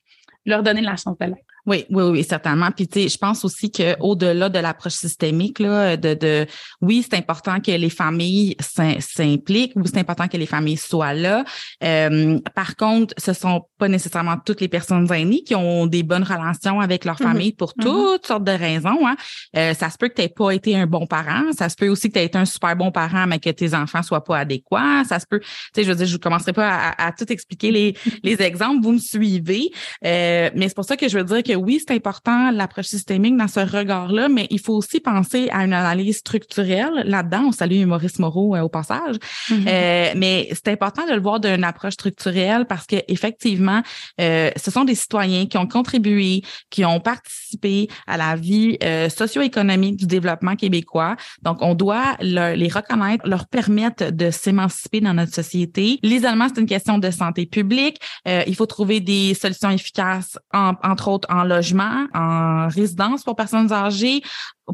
leur 0.45 0.63
donner 0.63 0.81
la 0.81 0.95
chance 0.95 1.17
de 1.19 1.25
l'être. 1.25 1.48
Oui, 1.65 1.85
oui, 1.89 2.03
oui, 2.03 2.23
certainement. 2.23 2.71
Puis 2.71 2.87
tu 2.87 3.01
sais, 3.01 3.09
je 3.09 3.17
pense 3.17 3.43
aussi 3.45 3.71
que 3.71 3.95
au-delà 3.99 4.49
de 4.49 4.59
l'approche 4.59 4.93
systémique, 4.93 5.59
là, 5.59 5.97
de, 5.97 6.13
de 6.13 6.47
oui, 6.81 7.05
c'est 7.07 7.17
important 7.17 7.59
que 7.59 7.71
les 7.71 7.89
familles 7.89 8.55
s'impliquent, 8.59 9.73
oui, 9.75 9.83
c'est 9.85 9.99
important 9.99 10.27
que 10.27 10.37
les 10.37 10.45
familles 10.45 10.77
soient 10.77 11.13
là. 11.13 11.43
Euh, 11.83 12.39
par 12.55 12.75
contre, 12.75 13.13
ce 13.17 13.33
sont 13.33 13.65
pas 13.77 13.87
nécessairement 13.87 14.37
toutes 14.43 14.61
les 14.61 14.67
personnes 14.67 15.11
aînées 15.11 15.43
qui 15.43 15.55
ont 15.55 15.87
des 15.87 16.03
bonnes 16.03 16.23
relations 16.23 16.79
avec 16.79 17.05
leur 17.05 17.15
mm-hmm. 17.15 17.23
famille 17.23 17.53
pour 17.53 17.73
mm-hmm. 17.73 17.83
toutes 17.83 18.27
sortes 18.27 18.43
de 18.43 18.51
raisons. 18.51 19.05
Hein. 19.05 19.15
Euh, 19.55 19.73
ça 19.73 19.89
se 19.89 19.97
peut 19.97 20.07
que 20.07 20.15
tu 20.15 20.21
n'aies 20.21 20.29
pas 20.29 20.51
été 20.51 20.75
un 20.75 20.87
bon 20.87 21.05
parent, 21.05 21.51
ça 21.57 21.69
se 21.69 21.75
peut 21.75 21.89
aussi 21.89 22.09
que 22.09 22.13
tu 22.13 22.19
aies 22.19 22.25
été 22.25 22.37
un 22.37 22.45
super 22.45 22.75
bon 22.75 22.91
parent, 22.91 23.27
mais 23.27 23.39
que 23.39 23.49
tes 23.49 23.73
enfants 23.73 24.03
soient 24.03 24.23
pas 24.23 24.39
adéquats. 24.39 25.03
Ça 25.07 25.19
se 25.19 25.25
peut, 25.29 25.39
tu 25.39 25.47
sais, 25.75 25.83
je 25.83 25.89
veux 25.89 25.95
dire, 25.95 26.07
je 26.07 26.13
ne 26.13 26.19
commencerai 26.19 26.53
pas 26.53 26.69
à, 26.69 27.07
à, 27.07 27.11
tout 27.11 27.31
expliquer 27.31 27.71
les, 27.71 27.95
les 28.23 28.41
exemples, 28.41 28.83
vous 28.83 28.93
me 28.93 28.99
suivez. 28.99 29.69
Euh, 30.05 30.49
mais 30.55 30.67
c'est 30.67 30.75
pour 30.75 30.85
ça 30.85 30.97
que 30.97 31.07
je 31.07 31.17
veux 31.17 31.23
dire 31.23 31.43
que 31.49 31.55
oui, 31.55 31.81
c'est 31.85 31.95
important 31.95 32.51
l'approche 32.51 32.87
systémique 32.87 33.35
dans 33.35 33.47
ce 33.47 33.59
regard-là, 33.59 34.29
mais 34.29 34.47
il 34.49 34.59
faut 34.59 34.75
aussi 34.75 34.99
penser 34.99 35.49
à 35.51 35.63
une 35.63 35.73
analyse 35.73 36.17
structurelle 36.17 37.03
là-dedans. 37.05 37.45
On 37.47 37.51
salue 37.51 37.85
Maurice 37.85 38.19
Moreau 38.19 38.55
euh, 38.55 38.61
au 38.61 38.69
passage. 38.69 39.15
Mm-hmm. 39.49 39.67
euh, 39.67 40.13
mais 40.15 40.49
c'est 40.51 40.67
important 40.67 41.05
de 41.07 41.13
le 41.13 41.21
voir 41.21 41.39
d'une 41.39 41.63
approche 41.63 41.93
structurelle 41.93 42.65
parce 42.65 42.85
que 42.85 42.97
effectivement, 43.07 43.81
euh, 44.21 44.51
ce 44.55 44.71
sont 44.71 44.83
des 44.83 44.95
citoyens 44.95 45.45
qui 45.45 45.57
ont 45.57 45.67
contribué, 45.67 46.41
qui 46.69 46.85
ont 46.85 46.99
participé 46.99 47.87
à 48.07 48.17
la 48.17 48.35
vie 48.35 48.77
euh, 48.83 49.09
socio-économique 49.09 49.97
du 49.97 50.05
développement 50.05 50.55
québécois. 50.55 51.15
Donc, 51.41 51.57
on 51.61 51.73
doit 51.73 52.15
les 52.19 52.69
reconnaître, 52.69 53.27
leur 53.27 53.47
permettre 53.47 54.11
de 54.11 54.31
s'émanciper 54.31 55.01
dans 55.01 55.13
notre 55.13 55.33
société. 55.33 55.99
L'isolement, 56.03 56.47
c'est 56.47 56.61
une 56.61 56.67
question 56.67 56.97
de 56.97 57.09
santé 57.11 57.45
publique. 57.45 57.99
Euh, 58.27 58.43
il 58.47 58.55
faut 58.55 58.65
trouver 58.65 58.99
des 58.99 59.33
solutions 59.33 59.69
efficaces, 59.69 60.37
entre 60.53 61.07
autres 61.07 61.27
en 61.31 61.38
logement, 61.43 62.07
en 62.13 62.67
résidence 62.67 63.23
pour 63.23 63.35
personnes 63.35 63.71
âgées, 63.71 64.21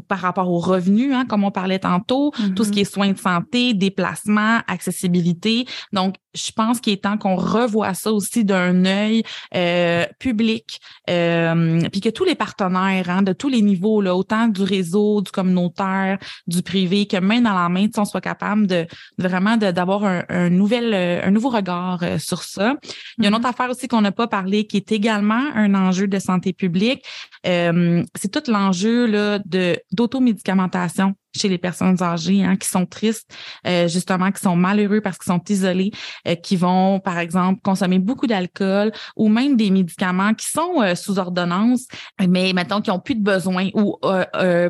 par 0.08 0.18
rapport 0.18 0.50
aux 0.50 0.58
revenus, 0.58 1.14
hein, 1.14 1.24
comme 1.26 1.44
on 1.44 1.50
parlait 1.50 1.78
tantôt, 1.78 2.32
tout 2.54 2.64
ce 2.64 2.70
mm-hmm. 2.70 2.72
qui 2.72 2.80
est 2.80 2.84
soins 2.84 3.12
de 3.12 3.18
santé, 3.18 3.74
déplacement, 3.74 4.60
accessibilité. 4.66 5.66
Donc, 5.92 6.16
je 6.34 6.52
pense 6.52 6.80
qu'il 6.80 6.92
est 6.92 7.02
temps 7.02 7.16
qu'on 7.16 7.36
revoie 7.36 7.94
ça 7.94 8.12
aussi 8.12 8.44
d'un 8.44 8.84
œil 8.84 9.22
euh, 9.54 10.04
public, 10.18 10.80
euh, 11.08 11.80
puis 11.90 12.00
que 12.00 12.10
tous 12.10 12.24
les 12.24 12.34
partenaires 12.34 13.08
hein, 13.08 13.22
de 13.22 13.32
tous 13.32 13.48
les 13.48 13.62
niveaux, 13.62 14.00
là, 14.00 14.14
autant 14.14 14.48
du 14.48 14.62
réseau, 14.62 15.22
du 15.22 15.30
communautaire, 15.30 16.18
du 16.46 16.62
privé, 16.62 17.06
que 17.06 17.16
main 17.16 17.40
dans 17.40 17.54
la 17.54 17.68
main, 17.68 17.86
on 17.96 18.04
soit 18.04 18.20
capable 18.20 18.66
de, 18.66 18.86
vraiment 19.18 19.56
d'avoir 19.56 20.04
un, 20.04 20.24
un, 20.28 20.50
nouvel, 20.50 20.92
un 20.94 21.30
nouveau 21.30 21.48
regard 21.48 22.00
euh, 22.02 22.18
sur 22.18 22.42
ça. 22.42 22.76
Il 23.18 23.24
y 23.24 23.26
a 23.26 23.30
une 23.30 23.34
autre 23.34 23.44
mm-hmm. 23.44 23.50
affaire 23.50 23.70
aussi 23.70 23.88
qu'on 23.88 24.02
n'a 24.02 24.12
pas 24.12 24.26
parlé 24.26 24.66
qui 24.66 24.76
est 24.76 24.92
également 24.92 25.42
un 25.54 25.74
enjeu 25.74 26.06
de 26.06 26.18
santé 26.18 26.52
publique. 26.52 27.04
Euh, 27.46 28.02
c'est 28.14 28.30
tout 28.30 28.50
l'enjeu 28.50 29.06
là 29.06 29.38
de 29.44 29.78
d'automédicamentation 29.92 31.14
chez 31.36 31.48
les 31.48 31.58
personnes 31.58 32.02
âgées 32.02 32.44
hein, 32.44 32.56
qui 32.56 32.68
sont 32.68 32.86
tristes, 32.86 33.30
euh, 33.66 33.88
justement, 33.88 34.30
qui 34.32 34.40
sont 34.40 34.56
malheureux 34.56 35.00
parce 35.00 35.18
qu'ils 35.18 35.32
sont 35.32 35.42
isolés, 35.48 35.90
euh, 36.26 36.34
qui 36.34 36.56
vont, 36.56 37.00
par 37.00 37.18
exemple, 37.18 37.60
consommer 37.62 37.98
beaucoup 37.98 38.26
d'alcool 38.26 38.92
ou 39.16 39.28
même 39.28 39.56
des 39.56 39.70
médicaments 39.70 40.34
qui 40.34 40.46
sont 40.46 40.82
euh, 40.82 40.94
sous 40.94 41.18
ordonnance, 41.18 41.86
mais 42.26 42.52
maintenant 42.52 42.80
qui 42.80 42.90
ont 42.90 43.00
plus 43.00 43.14
de 43.14 43.22
besoin 43.22 43.68
ou 43.74 43.96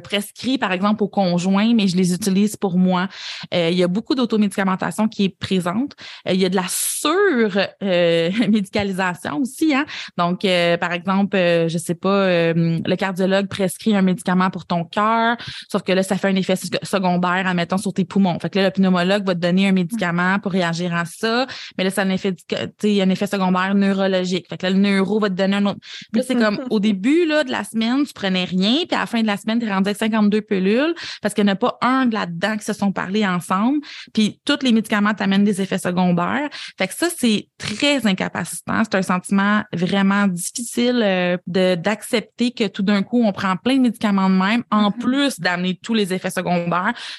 prescrits, 0.03 0.59
par 0.59 0.73
exemple, 0.73 1.03
au 1.03 1.09
conjoint, 1.09 1.73
mais 1.75 1.89
je 1.89 1.97
les 1.97 2.13
utilise 2.15 2.57
pour 2.57 2.79
moi. 2.79 3.09
il 3.53 3.75
y 3.75 3.83
a 3.83 3.89
beaucoup 3.89 4.15
d'automédicamentation 4.15 5.09
qui 5.09 5.25
est 5.25 5.29
présente. 5.29 5.95
il 6.27 6.37
y 6.37 6.45
a 6.45 6.49
de 6.49 6.57
la 6.57 6.69
sur-médicalisation 6.69 9.39
aussi. 9.41 9.75
Hein? 9.75 9.87
Donc, 10.17 10.47
par 10.81 10.93
exemple, 10.93 11.37
je 11.37 11.79
sais 11.79 11.95
pas, 11.95 12.53
le 12.55 12.97
cardiologue 12.97 13.49
prescrit 13.49 13.97
un 13.97 14.03
médicament 14.03 14.51
pour 14.51 14.67
ton 14.67 14.85
cœur, 14.85 15.37
sauf 15.71 15.83
que 15.83 15.93
là, 15.93 16.03
ça 16.03 16.17
fait 16.17 16.29
un 16.29 16.37
effet 16.37 16.56
secondaire, 16.57 17.47
admettons, 17.47 17.79
sur 17.79 17.93
tes 17.93 18.05
poumons. 18.05 18.39
Fait 18.39 18.51
que 18.51 18.59
là, 18.59 18.67
le 18.67 18.71
pneumologue 18.71 19.25
va 19.27 19.35
te 19.35 19.41
donner 19.41 19.69
un 19.69 19.73
médicament 19.73 20.39
pour 20.39 20.53
réagir 20.53 20.95
à 20.95 21.05
ça, 21.05 21.47
mais 21.77 21.85
là, 21.85 21.91
ça 21.91 22.03
a 22.03 22.05
un 22.05 22.11
effet, 22.11 22.35
un 22.85 23.11
effet 23.11 23.27
secondaire 23.27 23.75
neurologique. 23.75 24.47
Fait 24.49 24.57
que 24.57 24.67
là, 24.67 24.71
le 24.71 24.79
neuro 24.79 25.21
va 25.21 25.29
te 25.29 25.35
donner 25.35 25.57
un 25.57 25.67
autre. 25.67 25.79
Puis 26.13 26.21
là, 26.21 26.25
c'est 26.27 26.35
comme 26.35 26.61
au 26.71 26.81
début 26.81 27.27
là, 27.27 27.45
de 27.45 27.51
la 27.51 27.65
semaine, 27.65 28.05
tu 28.05 28.13
prenais 28.13 28.45
rien, 28.45 28.85
puis 28.89 28.97
à 28.97 29.01
la 29.01 29.07
fin 29.07 29.23
de 29.23 29.27
la 29.27 29.37
semaine, 29.37 29.59
tu 29.59 29.67
es 29.67 29.73
rendu 29.73 29.89
avec 29.89 29.99
52 29.99 30.41
pilules 30.43 30.95
parce 31.23 31.35
qu'il 31.35 31.45
n'y 31.45 31.51
en 31.51 31.55
a 31.55 31.57
pas 31.57 31.79
un 31.83 32.07
de 32.07 32.15
là-dedans 32.15 32.57
qui 32.57 32.65
se 32.65 32.73
sont 32.73 32.93
parlé 32.93 33.27
ensemble. 33.27 33.81
Puis 34.13 34.41
tous 34.45 34.59
les 34.63 34.73
médicaments 34.73 35.15
t'amènent 35.15 35.45
des 35.45 35.61
effets 35.61 35.79
secondaires. 35.79 36.49
Fait 36.79 36.89
que 36.89 36.95
ça, 36.95 37.09
c'est 37.17 37.49
très 37.59 38.07
incapacitant. 38.07 38.83
C'est 38.85 38.97
un 38.97 39.03
sentiment 39.03 39.63
vraiment 39.73 40.27
difficile 40.27 41.03
euh, 41.05 41.37
de 41.47 41.75
d'accepter 41.75 42.53
que 42.53 42.67
tout 42.67 42.83
d'un 42.83 43.03
coup, 43.03 43.23
on 43.23 43.33
prend 43.33 43.57
plein 43.57 43.77
de 43.77 43.83
médicaments 43.83 44.31
de 44.31 44.35
même, 44.35 44.63
en 44.71 44.91
mm-hmm. 44.91 44.99
plus 44.99 45.41
d'amener 45.41 45.79
tous 45.83 45.95
les 45.95 46.13
effets 46.15 46.31
secondaires 46.31 46.46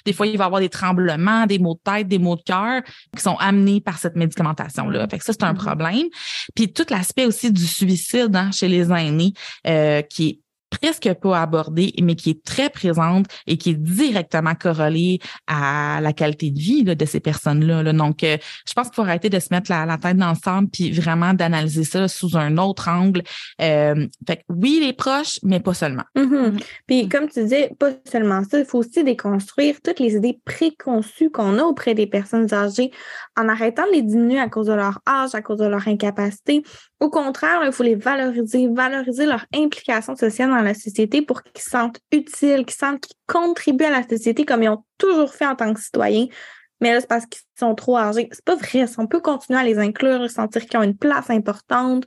des 0.06 0.14
fois, 0.14 0.28
il 0.28 0.38
va 0.38 0.46
y 0.46 0.48
avoir 0.48 0.62
des 0.62 0.70
tremblements, 0.70 1.46
des 1.46 1.60
maux 1.60 1.76
de 1.76 1.92
tête, 1.92 2.08
des 2.08 2.20
maux 2.20 2.36
de 2.36 2.44
cœur 2.44 2.82
qui 3.16 3.22
sont 3.22 3.36
amenés 3.38 3.82
par 3.82 3.98
cette 3.98 4.16
médicamentation-là. 4.16 5.08
Fait 5.10 5.20
que 5.20 5.26
ça, 5.26 5.34
c'est 5.34 5.44
un 5.44 5.54
mm-hmm. 5.54 5.58
problème. 5.58 6.08
Puis 6.56 6.72
tout 6.72 6.86
l'aspect 6.90 7.26
aussi 7.26 7.52
du 7.52 7.66
suicide 7.66 8.36
hein, 8.36 8.52
chez 8.52 8.68
les 8.68 8.92
aînés 8.92 9.34
euh, 9.68 10.02
qui 10.02 10.28
est 10.28 10.40
presque 10.70 11.12
pas 11.22 11.42
abordée, 11.42 11.94
mais 12.02 12.16
qui 12.16 12.32
est 12.32 12.44
très 12.44 12.70
présente 12.70 13.26
et 13.46 13.58
qui 13.58 13.72
est 13.72 13.80
directement 13.80 14.56
corrélée 14.56 15.20
à 15.48 16.00
la 16.02 16.14
qualité 16.14 16.52
de 16.52 16.60
vie 16.60 16.84
de 16.84 17.06
ces 17.06 17.20
personnes-là. 17.20 17.84
Donc, 17.94 18.24
euh, 18.24 18.38
je 18.68 18.74
pense 18.74 18.88
qu'il 18.88 18.96
faut 18.96 19.02
arrêter 19.02 19.30
de 19.30 19.40
se 19.40 19.48
mettre 19.52 19.72
la, 19.72 19.98
tête 19.98 20.18
dans 20.18 20.30
le 20.30 20.36
sang 20.36 20.66
puis 20.66 20.92
vraiment 20.92 21.34
d'analyser 21.34 21.84
ça 21.84 22.08
sous 22.08 22.38
un 22.38 22.58
autre 22.58 22.90
angle. 22.90 23.24
Euh, 23.62 24.08
fait 24.28 24.44
oui, 24.50 24.80
les 24.84 24.94
proches, 24.94 25.40
mais 25.44 25.60
pas 25.60 25.74
seulement. 25.74 26.04
Mm-hmm. 26.16 26.64
Puis, 26.86 27.06
mm. 27.06 27.10
comme 27.10 27.30
tu 27.30 27.44
disais, 27.44 27.72
pas 27.80 27.92
seulement 28.10 28.44
ça, 28.44 28.60
il 28.60 28.66
faut 28.66 28.80
aussi 28.80 29.04
déconstruire 29.04 29.76
toutes 29.84 30.00
les 30.00 30.16
idées 30.16 30.40
préconçues 30.46 31.30
qu'on 31.30 31.58
a 31.58 31.64
auprès 31.64 31.96
des 31.96 32.08
personnes 32.08 32.54
âgées 32.54 32.92
en 33.38 33.50
arrêtant 33.50 33.86
de 33.88 33.94
les 33.94 34.02
diminuer 34.02 34.40
à 34.40 34.50
cause 34.50 34.68
de 34.68 34.74
leur 34.74 35.00
âge, 35.08 35.34
à 35.34 35.42
cause 35.42 35.60
de 35.60 35.66
leur 35.66 35.88
incapacité. 35.88 36.64
Au 37.00 37.10
contraire, 37.10 37.62
il 37.64 37.72
faut 37.72 37.84
les 37.84 37.96
valoriser, 37.96 38.68
valoriser 38.68 39.26
leur 39.28 39.46
implication 39.54 40.16
sociale 40.16 40.50
dans 40.50 40.62
la 40.62 40.74
société 40.74 41.22
pour 41.22 41.44
qu'ils 41.44 41.62
se 41.62 41.70
sentent 41.70 42.00
utiles, 42.12 42.66
qu'ils 42.66 42.76
sentent 42.76 43.02
qu'ils 43.02 43.18
contribuent 43.28 43.86
à 43.86 43.92
la 43.92 44.08
société 44.08 44.46
comme 44.46 44.64
ils 44.64 44.70
ont 44.70 44.84
toujours 44.98 45.34
fait 45.34 45.46
en 45.46 45.56
tant 45.56 45.74
que 45.74 45.80
citoyens. 45.80 46.28
Mais 46.82 46.94
là, 46.94 47.02
c'est 47.02 47.08
parce 47.08 47.26
qu'ils 47.26 47.42
sont 47.58 47.76
trop 47.76 47.98
âgés. 47.98 48.30
C'est 48.32 48.46
pas 48.46 48.56
vrai. 48.56 48.86
On 48.98 49.08
peut 49.08 49.20
continuer 49.20 49.60
à 49.60 49.64
les 49.64 49.80
inclure, 49.80 50.30
sentir 50.30 50.66
qu'ils 50.66 50.80
ont 50.80 50.84
une 50.84 50.98
place 50.98 51.30
importante. 51.30 52.06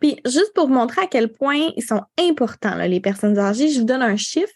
Puis, 0.00 0.20
juste 0.24 0.52
pour 0.54 0.68
vous 0.68 0.74
montrer 0.74 1.02
à 1.02 1.06
quel 1.06 1.32
point 1.32 1.70
ils 1.76 1.82
sont 1.82 2.02
importants, 2.18 2.76
les 2.76 3.00
personnes 3.00 3.38
âgées, 3.38 3.68
je 3.68 3.80
vous 3.80 3.84
donne 3.84 4.02
un 4.02 4.16
chiffre. 4.16 4.52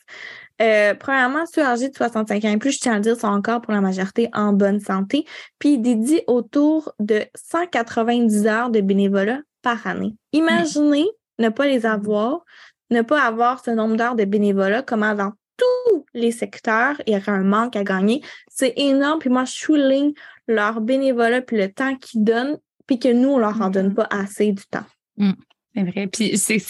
Euh, 0.62 0.95
premièrement, 0.95 1.45
ceux 1.47 1.62
âgés 1.62 1.89
de 1.91 1.97
65 1.97 2.45
ans 2.45 2.51
et 2.51 2.57
plus, 2.57 2.72
je 2.72 2.80
tiens 2.80 2.93
à 2.93 2.97
le 2.97 3.03
dire, 3.03 3.18
sont 3.18 3.26
encore 3.26 3.61
pour 3.61 3.72
la 3.72 3.80
majorité 3.80 4.30
en 4.32 4.53
bonne 4.53 4.80
santé. 4.80 5.24
Puis, 5.59 5.74
ils 5.74 5.82
dédient 5.82 6.20
autour 6.28 6.93
de 6.99 7.24
190 7.34 8.47
heures 8.47 8.70
de 8.70 8.80
bénévolat 8.80 9.41
par 9.67 9.85
année. 9.89 10.14
Imaginez 10.33 11.09
ne 11.41 11.49
pas 11.49 11.67
les 11.67 11.87
avoir, 11.87 12.45
ne 12.91 13.03
pas 13.03 13.21
avoir 13.23 13.64
ce 13.64 13.73
nombre 13.73 13.97
d'heures 13.97 14.14
de 14.14 14.25
bénévolat, 14.25 14.83
comment 14.83 15.12
dans 15.12 15.33
tous 15.57 16.07
les 16.14 16.31
secteurs, 16.31 16.95
il 17.05 17.14
y 17.14 17.17
aurait 17.17 17.33
un 17.33 17.43
manque 17.43 17.75
à 17.75 17.83
gagner. 17.83 18.23
C'est 18.49 18.75
énorme. 18.77 19.19
Puis 19.19 19.29
moi, 19.29 19.45
je 19.45 19.55
souligne 19.55 20.12
leur 20.47 20.81
bénévolat 20.81 21.43
puis 21.43 21.57
le 21.57 21.73
temps 21.73 21.97
qu'ils 21.97 22.23
donnent, 22.23 22.59
puis 22.87 23.01
que 23.01 23.12
nous, 23.12 23.31
on 23.31 23.39
leur 23.39 23.61
en 23.61 23.71
donne 23.71 23.89
mm-hmm. 23.89 23.95
pas 23.95 24.07
assez 24.09 24.53
du 24.53 24.62
temps. 24.67 24.87
Mm. 25.17 25.33
c'est 25.75 25.83
vrai. 25.83 26.07
Puis 26.07 26.39
c'est 26.39 26.61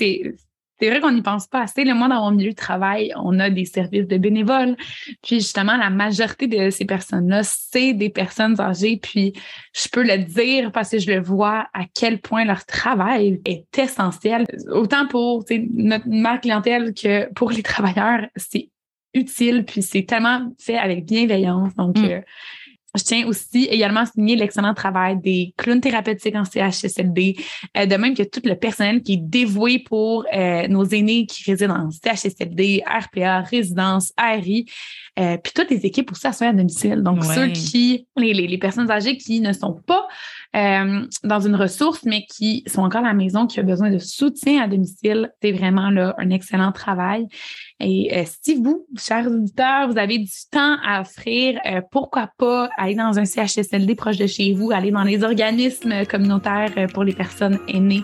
c'est 0.79 0.91
vrai 0.91 1.01
qu'on 1.01 1.13
n'y 1.13 1.23
pense 1.23 1.47
pas 1.47 1.63
assez. 1.63 1.85
Le 1.85 1.95
moi, 1.95 2.09
dans 2.09 2.25
mon 2.25 2.37
milieu 2.37 2.51
de 2.51 2.57
travail, 2.57 3.13
on 3.17 3.39
a 3.41 3.49
des 3.49 3.65
services 3.65 4.07
de 4.07 4.19
bénévoles. 4.19 4.77
Puis 5.23 5.37
justement, 5.37 5.77
la 5.77 5.89
majorité 5.89 6.47
de 6.47 6.71
ces 6.71 6.85
personnes-là, 6.85 7.43
c'est 7.45 7.95
des 7.95 8.11
personnes 8.11 8.61
âgées. 8.61 8.99
Puis 9.03 9.33
je 9.75 9.89
peux 9.89 10.03
le 10.03 10.19
dire 10.19 10.73
parce 10.73 10.91
que 10.91 10.99
je 10.99 11.11
le 11.11 11.21
vois 11.21 11.67
à 11.73 11.85
quel 11.95 12.21
point 12.21 12.45
leur 12.45 12.65
travail 12.67 13.41
est 13.47 13.67
essentiel. 13.79 14.45
Autant 14.71 15.07
pour 15.07 15.45
notre, 15.51 16.07
ma 16.09 16.39
clientèle 16.39 16.93
que 16.93 17.33
pour 17.33 17.51
les 17.51 17.63
travailleurs, 17.63 18.27
c'est 18.37 18.69
utile. 19.15 19.65
Puis 19.65 19.83
c'est 19.83 20.05
tellement 20.05 20.53
fait 20.59 20.77
avec 20.77 21.07
bienveillance. 21.07 21.75
Donc, 21.77 21.99
mm. 21.99 22.05
euh, 22.05 22.21
je 22.97 23.05
tiens 23.05 23.27
aussi 23.27 23.65
également 23.65 24.01
à 24.01 24.07
souligner 24.07 24.37
l'excellent 24.37 24.75
travail 24.75 25.19
des 25.21 25.55
clowns 25.57 25.81
thérapeutiques 25.81 26.35
en 26.35 26.45
CHSLD, 26.45 27.37
euh, 27.77 27.87
de 27.87 27.97
même 27.97 28.15
que 28.15 28.23
tout 28.23 28.41
le 28.45 28.55
personnel 28.55 29.03
qui 29.03 29.15
est 29.15 29.23
dévoué 29.23 29.79
pour 29.79 30.25
euh, 30.33 30.67
nos 30.69 30.85
aînés 30.85 31.27
qui 31.27 31.51
résident 31.51 31.75
en 31.75 31.91
CHSLD, 31.91 32.83
RPA, 32.87 33.41
résidence, 33.41 34.13
ARI, 34.17 34.67
euh, 35.19 35.37
puis 35.39 35.53
toutes 35.55 35.71
les 35.71 35.87
équipes 35.87 36.13
aussi 36.13 36.27
à 36.27 36.33
soins 36.33 36.51
à 36.51 36.53
domicile. 36.53 37.03
Donc, 37.03 37.25
ceux 37.25 37.49
qui, 37.49 38.07
les, 38.17 38.35
les, 38.35 38.59
personnes 38.59 38.91
âgées 38.91 39.17
qui 39.17 39.41
ne 39.41 39.53
sont 39.53 39.75
pas 39.75 40.07
dans 40.55 41.41
une 41.41 41.55
ressource, 41.55 42.05
mais 42.05 42.25
qui 42.25 42.65
sont 42.67 42.81
encore 42.81 43.03
à 43.03 43.09
la 43.09 43.15
maison, 43.15 43.47
qui 43.47 43.61
ont 43.61 43.65
besoin 43.65 43.91
de 43.91 43.99
soutien 43.99 44.63
à 44.63 44.69
domicile, 44.69 45.31
c'est 45.43 45.53
vraiment 45.53 45.91
là 45.91 46.15
un 46.19 46.31
excellent 46.31 46.73
travail. 46.73 47.27
Et 47.79 48.11
euh, 48.17 48.25
si 48.43 48.55
vous, 48.55 48.87
chers 48.97 49.27
auditeurs, 49.27 49.89
vous 49.91 49.99
avez 49.99 50.19
du 50.19 50.33
temps 50.51 50.77
à 50.83 51.03
offrir, 51.03 51.61
euh, 51.67 51.83
pourquoi 51.91 52.31
pas 52.39 52.71
aller 52.79 52.95
dans 52.95 53.19
un 53.19 53.27
CHSLD 53.27 53.95
proche 53.95 54.17
de 54.17 54.27
chez 54.27 54.55
vous, 54.55 54.71
aller 54.73 54.91
dans 54.91 55.03
les 55.03 55.23
organismes 55.23 56.07
communautaires 56.07 56.73
euh, 56.79 56.87
pour 56.87 57.05
les 57.05 57.13
personnes 57.13 57.59
aînées, 57.69 58.03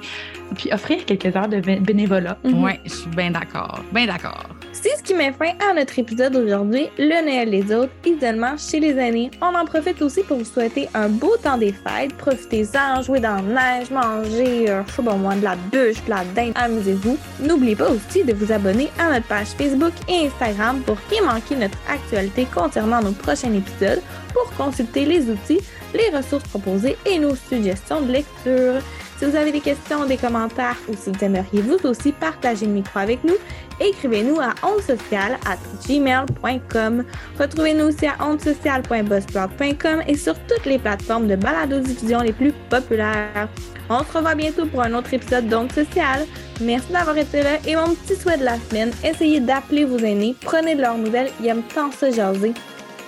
puis 0.57 0.70
offrir 0.73 1.05
quelques 1.07 1.35
heures 1.35 1.49
de 1.49 1.61
bénévolat. 1.61 2.37
Mhm. 2.45 2.64
Oui, 2.64 2.73
je 2.85 2.91
suis 2.91 3.11
bien 3.11 3.31
d'accord. 3.31 3.81
Bien 3.93 4.07
d'accord. 4.07 4.47
C'est 4.75 4.97
ce 4.97 5.03
qui 5.03 5.14
met 5.14 5.33
fin 5.33 5.53
à 5.70 5.75
notre 5.75 5.99
épisode 5.99 6.33
d'aujourd'hui, 6.33 6.89
le 6.99 7.25
Noël 7.25 7.51
des 7.51 7.75
autres, 7.75 7.93
isolement 8.07 8.57
chez 8.57 8.81
les 8.81 8.97
aînés. 8.97 9.31
On 9.43 9.55
en 9.55 9.66
profite 9.66 10.01
aussi 10.01 10.23
pour 10.23 10.39
vous 10.39 10.45
souhaiter 10.45 10.89
un 10.95 11.09
beau 11.09 11.37
temps 11.37 11.59
des 11.59 11.73
fêtes. 11.73 12.14
Profitez-en, 12.16 13.03
jouez 13.03 13.20
dans 13.20 13.37
la 13.53 13.79
neige, 13.79 13.91
mangez, 13.91 14.70
euh, 14.70 14.83
je 14.87 14.93
sais 14.93 15.03
pas 15.03 15.14
moi, 15.14 15.35
de 15.35 15.45
la 15.45 15.57
bûche, 15.57 16.03
de 16.05 16.11
la 16.11 16.25
dinde, 16.35 16.53
amusez-vous. 16.55 17.18
N'oubliez 17.41 17.77
pas 17.77 17.91
aussi 17.91 18.25
de 18.25 18.33
vous 18.33 18.51
abonner 18.51 18.89
à 18.99 19.12
notre 19.12 19.27
page 19.27 19.49
Facebook 19.62 19.92
et 20.08 20.26
Instagram 20.26 20.80
pour 20.80 20.96
rien 21.08 21.22
manquer 21.22 21.54
notre 21.54 21.78
actualité 21.88 22.46
concernant 22.52 23.00
nos 23.00 23.12
prochains 23.12 23.52
épisodes, 23.52 24.02
pour 24.32 24.50
consulter 24.56 25.04
les 25.04 25.30
outils, 25.30 25.60
les 25.94 26.16
ressources 26.16 26.48
proposées 26.48 26.96
et 27.06 27.18
nos 27.20 27.36
suggestions 27.36 28.00
de 28.00 28.10
lecture. 28.10 28.80
Si 29.18 29.24
vous 29.24 29.36
avez 29.36 29.52
des 29.52 29.60
questions, 29.60 30.04
des 30.04 30.16
commentaires 30.16 30.76
ou 30.88 30.94
si 30.96 31.10
vous 31.10 31.24
aimeriez 31.24 31.62
vous 31.62 31.78
aussi 31.86 32.10
partager 32.10 32.66
le 32.66 32.72
micro 32.72 32.98
avec 32.98 33.22
nous, 33.22 33.36
écrivez-nous 33.83 34.41
à 34.41 34.55
onsocial 34.66 35.39
at 35.47 35.59
gmail.com. 35.87 37.05
Retrouvez-nous 37.39 37.87
aussi 37.87 38.07
à 38.07 38.16
onsocial.buzzsprout.com 38.26 40.03
et 40.07 40.16
sur 40.16 40.35
toutes 40.47 40.66
les 40.66 40.78
plateformes 40.78 41.28
de 41.28 41.37
balado-diffusion 41.37 42.20
les 42.20 42.33
plus 42.33 42.53
populaires. 42.70 43.49
On 43.91 44.05
se 44.05 44.12
revoit 44.16 44.35
bientôt 44.35 44.66
pour 44.66 44.83
un 44.83 44.95
autre 44.95 45.12
épisode 45.12 45.49
d'Onde 45.49 45.72
Social. 45.72 46.26
Merci 46.61 46.93
d'avoir 46.93 47.16
été 47.16 47.43
là 47.43 47.59
et 47.66 47.76
mon 47.76 47.95
petit 47.95 48.16
souhait 48.16 48.39
de 48.39 48.45
la 48.45 48.57
semaine, 48.57 48.93
essayez 49.05 49.41
d'appeler 49.41 49.85
vos 49.85 49.99
aînés, 49.99 50.37
prenez 50.41 50.74
de 50.74 50.80
leurs 50.80 50.99
nouvelles, 50.99 51.30
ils 51.41 51.49
aiment 51.49 51.62
tant 51.74 51.91
se 51.91 52.11
jaser. 52.11 52.55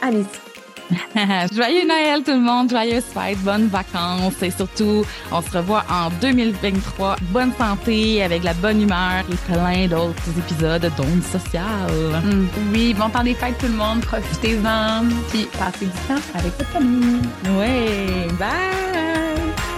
Allez-y. 0.02 0.43
Joyeux 1.52 1.86
Noël 1.86 2.22
tout 2.22 2.32
le 2.32 2.40
monde, 2.40 2.70
joyeuses 2.70 3.04
fêtes, 3.04 3.38
bonnes 3.38 3.68
vacances 3.68 4.42
et 4.42 4.50
surtout, 4.50 5.04
on 5.30 5.42
se 5.42 5.50
revoit 5.50 5.84
en 5.90 6.10
2023. 6.20 7.16
Bonne 7.30 7.52
santé, 7.58 8.22
avec 8.22 8.44
la 8.44 8.54
bonne 8.54 8.82
humeur 8.82 9.24
et 9.30 9.52
plein 9.52 9.86
d'autres 9.86 10.38
épisodes 10.38 10.90
d'ondes 10.96 11.22
sociales. 11.22 12.22
Mm, 12.24 12.46
oui, 12.72 12.94
bon 12.94 13.08
temps 13.08 13.24
des 13.24 13.34
fêtes 13.34 13.58
tout 13.58 13.66
le 13.66 13.72
monde, 13.72 14.00
profitez-en, 14.00 15.04
puis 15.30 15.48
passez 15.58 15.86
du 15.86 15.90
temps 16.08 16.20
avec 16.34 16.56
votre 16.58 16.70
famille. 16.70 17.20
Ouais, 17.56 18.26
bye! 18.38 19.73